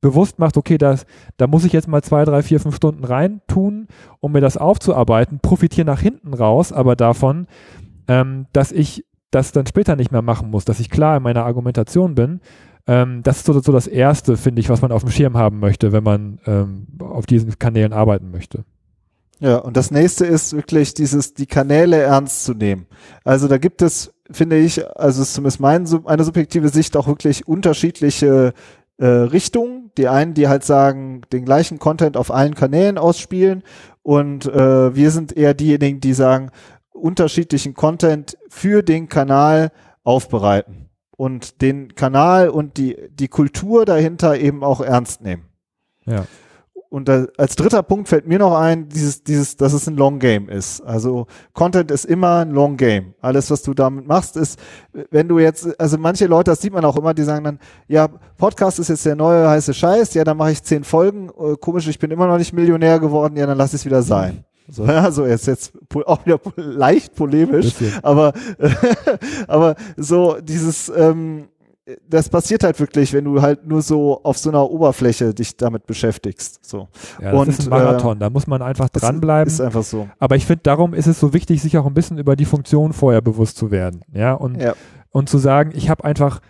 bewusst 0.00 0.38
macht, 0.38 0.56
okay, 0.56 0.78
das, 0.78 1.06
da 1.36 1.46
muss 1.46 1.64
ich 1.64 1.72
jetzt 1.72 1.88
mal 1.88 2.02
zwei, 2.02 2.24
drei, 2.24 2.42
vier, 2.42 2.60
fünf 2.60 2.76
Stunden 2.76 3.04
rein 3.04 3.40
tun, 3.46 3.88
um 4.20 4.32
mir 4.32 4.40
das 4.40 4.56
aufzuarbeiten, 4.56 5.40
profitiere 5.40 5.86
nach 5.86 6.00
hinten 6.00 6.34
raus, 6.34 6.72
aber 6.72 6.96
davon, 6.96 7.46
ähm, 8.06 8.46
dass 8.52 8.72
ich 8.72 9.04
das 9.30 9.52
dann 9.52 9.66
später 9.66 9.96
nicht 9.96 10.12
mehr 10.12 10.22
machen 10.22 10.50
muss, 10.50 10.64
dass 10.64 10.80
ich 10.80 10.90
klar 10.90 11.16
in 11.16 11.22
meiner 11.22 11.44
Argumentation 11.44 12.14
bin, 12.14 12.40
ähm, 12.88 13.22
das 13.22 13.38
ist 13.38 13.46
so, 13.46 13.60
so 13.60 13.70
das 13.70 13.86
Erste, 13.86 14.38
finde 14.38 14.60
ich, 14.60 14.70
was 14.70 14.80
man 14.80 14.92
auf 14.92 15.02
dem 15.02 15.10
Schirm 15.10 15.36
haben 15.36 15.60
möchte, 15.60 15.92
wenn 15.92 16.02
man 16.02 16.40
ähm, 16.46 16.86
auf 17.00 17.26
diesen 17.26 17.58
Kanälen 17.58 17.92
arbeiten 17.92 18.30
möchte. 18.30 18.64
Ja, 19.40 19.58
und 19.58 19.76
das 19.76 19.90
nächste 19.90 20.26
ist 20.26 20.54
wirklich 20.56 20.94
dieses, 20.94 21.34
die 21.34 21.46
Kanäle 21.46 21.98
ernst 21.98 22.44
zu 22.44 22.54
nehmen. 22.54 22.86
Also 23.24 23.46
da 23.46 23.58
gibt 23.58 23.82
es, 23.82 24.12
finde 24.30 24.56
ich, 24.56 24.84
also 24.98 25.22
ist 25.22 25.34
zumindest 25.34 25.60
mein, 25.60 25.86
eine 26.06 26.24
subjektive 26.24 26.70
Sicht 26.70 26.96
auch 26.96 27.06
wirklich 27.06 27.46
unterschiedliche 27.46 28.54
äh, 28.96 29.06
Richtungen. 29.06 29.92
Die 29.98 30.08
einen, 30.08 30.32
die 30.32 30.48
halt 30.48 30.64
sagen, 30.64 31.20
den 31.30 31.44
gleichen 31.44 31.78
Content 31.78 32.16
auf 32.16 32.32
allen 32.32 32.54
Kanälen 32.54 32.96
ausspielen 32.98 33.62
und 34.02 34.46
äh, 34.46 34.94
wir 34.94 35.10
sind 35.10 35.36
eher 35.36 35.52
diejenigen, 35.54 36.00
die 36.00 36.14
sagen, 36.14 36.50
unterschiedlichen 36.92 37.74
Content 37.74 38.38
für 38.48 38.82
den 38.82 39.08
Kanal 39.08 39.70
aufbereiten 40.04 40.87
und 41.18 41.62
den 41.62 41.96
Kanal 41.96 42.48
und 42.48 42.76
die, 42.76 42.96
die 43.10 43.26
Kultur 43.26 43.84
dahinter 43.84 44.38
eben 44.38 44.62
auch 44.62 44.80
ernst 44.80 45.20
nehmen. 45.20 45.42
Ja. 46.06 46.26
Und 46.90 47.08
da, 47.08 47.26
als 47.36 47.56
dritter 47.56 47.82
Punkt 47.82 48.08
fällt 48.08 48.26
mir 48.28 48.38
noch 48.38 48.56
ein, 48.56 48.88
dieses, 48.88 49.24
dieses, 49.24 49.56
dass 49.56 49.72
es 49.72 49.88
ein 49.88 49.96
Long 49.96 50.20
Game 50.20 50.48
ist. 50.48 50.80
Also 50.80 51.26
Content 51.54 51.90
ist 51.90 52.04
immer 52.04 52.38
ein 52.38 52.52
Long 52.52 52.76
Game. 52.76 53.14
Alles, 53.20 53.50
was 53.50 53.62
du 53.62 53.74
damit 53.74 54.06
machst, 54.06 54.36
ist, 54.36 54.60
wenn 55.10 55.28
du 55.28 55.40
jetzt, 55.40 55.78
also 55.78 55.98
manche 55.98 56.26
Leute, 56.26 56.52
das 56.52 56.62
sieht 56.62 56.72
man 56.72 56.84
auch 56.84 56.96
immer, 56.96 57.12
die 57.12 57.24
sagen 57.24 57.44
dann, 57.44 57.58
ja, 57.88 58.08
Podcast 58.38 58.78
ist 58.78 58.88
jetzt 58.88 59.04
der 59.04 59.16
neue 59.16 59.50
heiße 59.50 59.74
Scheiß, 59.74 60.14
ja, 60.14 60.22
dann 60.22 60.36
mache 60.36 60.52
ich 60.52 60.62
zehn 60.62 60.84
Folgen, 60.84 61.30
äh, 61.30 61.56
komisch, 61.60 61.88
ich 61.88 61.98
bin 61.98 62.12
immer 62.12 62.28
noch 62.28 62.38
nicht 62.38 62.52
Millionär 62.52 63.00
geworden, 63.00 63.36
ja, 63.36 63.44
dann 63.44 63.58
lass 63.58 63.74
es 63.74 63.84
wieder 63.84 64.02
sein. 64.02 64.44
So, 64.68 64.84
ja, 64.86 65.10
so 65.10 65.24
ist 65.24 65.46
jetzt 65.46 65.72
auch 66.06 66.24
wieder 66.24 66.38
leicht 66.56 67.14
polemisch, 67.14 67.74
aber, 68.02 68.32
aber 69.48 69.74
so 69.96 70.38
dieses, 70.40 70.90
ähm, 70.94 71.48
das 72.06 72.28
passiert 72.28 72.64
halt 72.64 72.78
wirklich, 72.80 73.12
wenn 73.14 73.24
du 73.24 73.40
halt 73.40 73.66
nur 73.66 73.80
so 73.80 74.20
auf 74.22 74.36
so 74.36 74.50
einer 74.50 74.68
Oberfläche 74.68 75.32
dich 75.32 75.56
damit 75.56 75.86
beschäftigst. 75.86 76.64
So. 76.64 76.88
Ja, 77.20 77.32
das 77.32 77.40
und, 77.40 77.48
ist 77.48 77.60
ein 77.62 77.70
Marathon, 77.70 78.18
äh, 78.18 78.20
da 78.20 78.30
muss 78.30 78.46
man 78.46 78.60
einfach 78.60 78.90
dranbleiben. 78.90 79.50
Ist 79.50 79.60
einfach 79.60 79.82
so. 79.82 80.08
Aber 80.18 80.36
ich 80.36 80.44
finde, 80.44 80.62
darum 80.64 80.92
ist 80.92 81.06
es 81.06 81.18
so 81.18 81.32
wichtig, 81.32 81.62
sich 81.62 81.78
auch 81.78 81.86
ein 81.86 81.94
bisschen 81.94 82.18
über 82.18 82.36
die 82.36 82.44
Funktion 82.44 82.92
vorher 82.92 83.22
bewusst 83.22 83.56
zu 83.56 83.70
werden. 83.70 84.02
Ja, 84.12 84.34
und, 84.34 84.60
ja. 84.60 84.74
und 85.10 85.30
zu 85.30 85.38
sagen, 85.38 85.72
ich 85.74 85.88
habe 85.88 86.04
einfach 86.04 86.40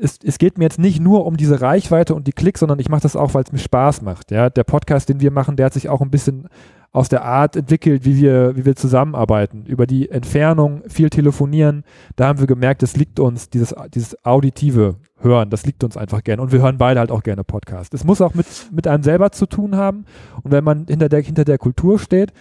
es, 0.00 0.18
es 0.24 0.38
geht 0.38 0.56
mir 0.56 0.64
jetzt 0.64 0.78
nicht 0.78 1.00
nur 1.00 1.26
um 1.26 1.36
diese 1.36 1.60
Reichweite 1.60 2.14
und 2.14 2.26
die 2.26 2.32
Klicks, 2.32 2.60
sondern 2.60 2.78
ich 2.78 2.88
mache 2.88 3.02
das 3.02 3.14
auch, 3.14 3.34
weil 3.34 3.42
es 3.42 3.52
mir 3.52 3.58
Spaß 3.58 4.00
macht. 4.00 4.30
Ja, 4.30 4.48
der 4.48 4.64
Podcast, 4.64 5.08
den 5.10 5.20
wir 5.20 5.30
machen, 5.30 5.56
der 5.56 5.66
hat 5.66 5.74
sich 5.74 5.90
auch 5.90 6.00
ein 6.00 6.10
bisschen 6.10 6.48
aus 6.96 7.10
der 7.10 7.26
Art 7.26 7.56
entwickelt, 7.56 8.06
wie 8.06 8.16
wir, 8.16 8.56
wie 8.56 8.64
wir 8.64 8.74
zusammenarbeiten. 8.74 9.66
Über 9.66 9.86
die 9.86 10.10
Entfernung, 10.10 10.82
viel 10.88 11.10
telefonieren, 11.10 11.84
da 12.16 12.26
haben 12.26 12.40
wir 12.40 12.46
gemerkt, 12.46 12.82
es 12.82 12.96
liegt 12.96 13.20
uns, 13.20 13.50
dieses, 13.50 13.74
dieses 13.92 14.24
auditive 14.24 14.96
Hören, 15.20 15.50
das 15.50 15.66
liegt 15.66 15.84
uns 15.84 15.98
einfach 15.98 16.24
gerne. 16.24 16.40
Und 16.40 16.52
wir 16.52 16.62
hören 16.62 16.78
beide 16.78 16.98
halt 17.00 17.10
auch 17.10 17.22
gerne 17.22 17.44
Podcasts. 17.44 17.94
Es 17.94 18.04
muss 18.04 18.22
auch 18.22 18.32
mit, 18.32 18.46
mit 18.72 18.88
einem 18.88 19.02
selber 19.02 19.30
zu 19.30 19.44
tun 19.44 19.76
haben. 19.76 20.06
Und 20.42 20.52
wenn 20.52 20.64
man 20.64 20.86
hinter 20.88 21.10
der, 21.10 21.20
hinter 21.20 21.44
der 21.44 21.58
Kultur 21.58 21.98
steht, 21.98 22.32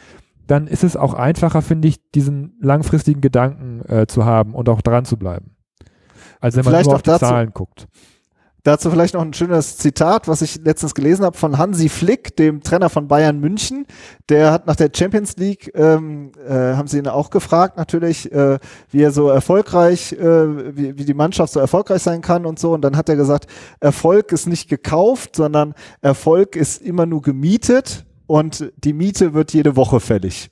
dann 0.48 0.68
ist 0.68 0.86
es 0.86 0.96
auch 0.96 1.16
einfacher, 1.16 1.62
finde 1.62 1.90
ich, 1.90 2.00
diesen 2.12 2.54
langfristigen 2.62 3.20
Gedanken 3.20 3.82
äh, 3.90 4.08
zu 4.08 4.24
haben 4.24 4.56
und 4.56 4.70
auch 4.70 4.82
dran 4.82 5.04
zu 5.04 5.18
bleiben. 5.18 5.58
Also 6.40 6.56
wenn 6.58 6.64
man 6.64 6.76
vielleicht 6.76 6.86
nur 6.86 6.96
auf 6.96 7.02
die 7.02 7.10
dazu, 7.10 7.26
Zahlen 7.26 7.52
guckt. 7.54 7.90
Dazu 8.66 8.90
vielleicht 8.90 9.14
noch 9.14 9.22
ein 9.22 9.32
schönes 9.32 9.78
Zitat, 9.78 10.28
was 10.28 10.42
ich 10.42 10.60
letztens 10.64 10.96
gelesen 10.96 11.24
habe 11.24 11.38
von 11.38 11.60
Hansi 11.60 11.88
Flick, 11.88 12.36
dem 12.36 12.64
Trainer 12.64 12.90
von 12.90 13.08
Bayern 13.08 13.40
München. 13.40 13.86
Der 14.28 14.52
hat 14.52 14.66
nach 14.66 14.76
der 14.76 14.90
Champions 14.92 15.38
League, 15.38 15.72
ähm, 15.76 16.32
äh, 16.50 16.74
haben 16.74 16.88
sie 16.88 16.98
ihn 16.98 17.08
auch 17.08 17.30
gefragt 17.30 17.78
natürlich, 17.78 18.32
äh, 18.32 18.58
wie 18.90 19.04
er 19.04 19.12
so 19.12 19.30
erfolgreich, 19.30 20.14
äh, 20.14 20.76
wie, 20.76 20.98
wie 20.98 21.06
die 21.06 21.14
Mannschaft 21.14 21.54
so 21.54 21.60
erfolgreich 21.60 22.02
sein 22.02 22.22
kann 22.22 22.48
und 22.48 22.58
so. 22.58 22.74
Und 22.74 22.82
dann 22.82 22.98
hat 22.98 23.08
er 23.08 23.16
gesagt, 23.16 23.46
Erfolg 23.82 24.32
ist 24.32 24.48
nicht 24.48 24.68
gekauft, 24.68 25.36
sondern 25.36 25.76
Erfolg 26.02 26.56
ist 26.56 26.82
immer 26.82 27.06
nur 27.06 27.22
gemietet 27.22 28.04
und 28.26 28.74
die 28.84 28.94
Miete 28.94 29.36
wird 29.36 29.54
jede 29.54 29.76
Woche 29.76 30.00
fällig. 30.00 30.50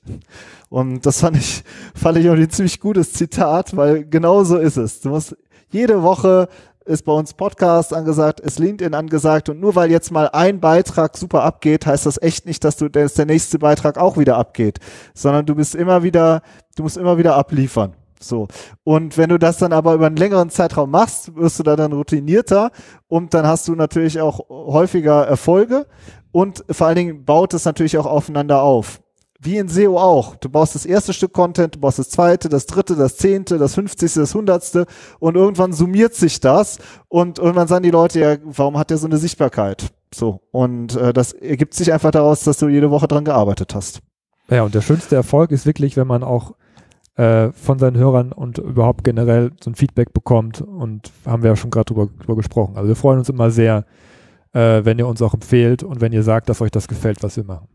Und 0.68 1.04
das 1.04 1.18
fand 1.18 1.36
ich, 1.36 1.64
fand 1.96 2.18
ich 2.18 2.30
auch 2.30 2.34
ein 2.34 2.48
ziemlich 2.48 2.78
gutes 2.78 3.12
Zitat, 3.12 3.76
weil 3.76 4.04
genau 4.04 4.44
so 4.44 4.56
ist 4.56 4.76
es. 4.76 5.00
Du 5.00 5.08
musst 5.08 5.36
jede 5.72 6.04
Woche 6.04 6.48
ist 6.84 7.04
bei 7.04 7.12
uns 7.12 7.34
Podcast 7.34 7.94
angesagt, 7.94 8.40
ist 8.40 8.58
LinkedIn 8.58 8.94
angesagt 8.94 9.48
und 9.48 9.60
nur 9.60 9.74
weil 9.74 9.90
jetzt 9.90 10.10
mal 10.10 10.28
ein 10.32 10.60
Beitrag 10.60 11.16
super 11.16 11.42
abgeht, 11.42 11.86
heißt 11.86 12.06
das 12.06 12.20
echt 12.20 12.46
nicht, 12.46 12.64
dass 12.64 12.76
du 12.76 12.88
dass 12.88 13.14
der 13.14 13.26
nächste 13.26 13.58
Beitrag 13.58 13.98
auch 13.98 14.16
wieder 14.16 14.36
abgeht, 14.36 14.78
sondern 15.14 15.46
du 15.46 15.54
bist 15.54 15.74
immer 15.74 16.02
wieder, 16.02 16.42
du 16.76 16.82
musst 16.82 16.96
immer 16.96 17.18
wieder 17.18 17.36
abliefern. 17.36 17.94
So. 18.20 18.48
Und 18.84 19.18
wenn 19.18 19.28
du 19.28 19.38
das 19.38 19.58
dann 19.58 19.72
aber 19.72 19.94
über 19.94 20.06
einen 20.06 20.16
längeren 20.16 20.50
Zeitraum 20.50 20.90
machst, 20.90 21.34
wirst 21.36 21.58
du 21.58 21.62
da 21.62 21.76
dann 21.76 21.92
routinierter 21.92 22.70
und 23.08 23.34
dann 23.34 23.46
hast 23.46 23.68
du 23.68 23.74
natürlich 23.74 24.20
auch 24.20 24.48
häufiger 24.48 25.26
Erfolge 25.26 25.86
und 26.32 26.64
vor 26.70 26.86
allen 26.86 26.96
Dingen 26.96 27.24
baut 27.24 27.54
es 27.54 27.64
natürlich 27.64 27.98
auch 27.98 28.06
aufeinander 28.06 28.62
auf. 28.62 29.00
Wie 29.44 29.58
in 29.58 29.68
SEO 29.68 29.98
auch. 29.98 30.36
Du 30.36 30.48
baust 30.48 30.74
das 30.74 30.86
erste 30.86 31.12
Stück 31.12 31.34
Content, 31.34 31.74
du 31.74 31.80
baust 31.80 31.98
das 31.98 32.08
zweite, 32.08 32.48
das 32.48 32.64
dritte, 32.64 32.96
das 32.96 33.18
zehnte, 33.18 33.58
das 33.58 33.74
fünfzigste, 33.74 34.20
das 34.20 34.34
hundertste 34.34 34.86
und 35.20 35.36
irgendwann 35.36 35.74
summiert 35.74 36.14
sich 36.14 36.40
das 36.40 36.78
und 37.08 37.38
irgendwann 37.38 37.68
sagen 37.68 37.82
die 37.82 37.90
Leute 37.90 38.20
ja, 38.20 38.36
warum 38.44 38.78
hat 38.78 38.88
der 38.88 38.96
so 38.96 39.06
eine 39.06 39.18
Sichtbarkeit? 39.18 39.92
So. 40.14 40.40
Und 40.50 40.96
äh, 40.96 41.12
das 41.12 41.32
ergibt 41.32 41.74
sich 41.74 41.92
einfach 41.92 42.10
daraus, 42.10 42.42
dass 42.44 42.58
du 42.58 42.68
jede 42.68 42.90
Woche 42.90 43.06
dran 43.06 43.24
gearbeitet 43.24 43.74
hast. 43.74 44.00
Ja, 44.48 44.62
und 44.62 44.74
der 44.74 44.80
schönste 44.80 45.14
Erfolg 45.14 45.50
ist 45.50 45.66
wirklich, 45.66 45.96
wenn 45.96 46.06
man 46.06 46.22
auch 46.22 46.54
äh, 47.16 47.52
von 47.52 47.78
seinen 47.78 47.96
Hörern 47.96 48.32
und 48.32 48.58
überhaupt 48.58 49.04
generell 49.04 49.52
so 49.62 49.70
ein 49.70 49.74
Feedback 49.74 50.12
bekommt 50.12 50.62
und 50.62 51.12
haben 51.26 51.42
wir 51.42 51.50
ja 51.50 51.56
schon 51.56 51.70
gerade 51.70 51.92
drüber, 51.92 52.08
drüber 52.18 52.36
gesprochen. 52.36 52.76
Also 52.76 52.88
wir 52.88 52.96
freuen 52.96 53.18
uns 53.18 53.28
immer 53.28 53.50
sehr, 53.50 53.84
äh, 54.52 54.84
wenn 54.84 54.98
ihr 54.98 55.06
uns 55.06 55.20
auch 55.22 55.34
empfehlt 55.34 55.82
und 55.82 56.00
wenn 56.00 56.12
ihr 56.12 56.22
sagt, 56.22 56.48
dass 56.48 56.60
euch 56.60 56.70
das 56.70 56.88
gefällt, 56.88 57.22
was 57.22 57.36
wir 57.36 57.44
machen. 57.44 57.68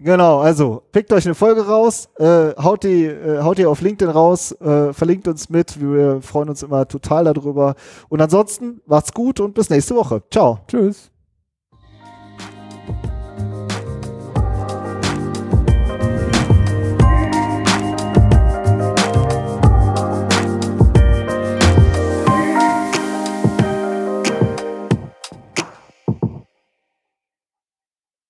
Genau, 0.00 0.40
also 0.40 0.82
pickt 0.92 1.12
euch 1.12 1.24
eine 1.24 1.34
Folge 1.34 1.66
raus, 1.66 2.08
äh, 2.18 2.52
haut, 2.60 2.82
die, 2.82 3.04
äh, 3.04 3.42
haut 3.42 3.58
die 3.58 3.66
auf 3.66 3.80
LinkedIn 3.80 4.12
raus, 4.12 4.52
äh, 4.60 4.92
verlinkt 4.92 5.28
uns 5.28 5.48
mit. 5.48 5.80
Wir 5.80 6.20
freuen 6.20 6.48
uns 6.48 6.62
immer 6.62 6.86
total 6.88 7.24
darüber. 7.24 7.74
Und 8.08 8.20
ansonsten 8.20 8.80
macht's 8.86 9.14
gut 9.14 9.40
und 9.40 9.54
bis 9.54 9.70
nächste 9.70 9.94
Woche. 9.94 10.22
Ciao. 10.30 10.58
Tschüss. 10.68 11.13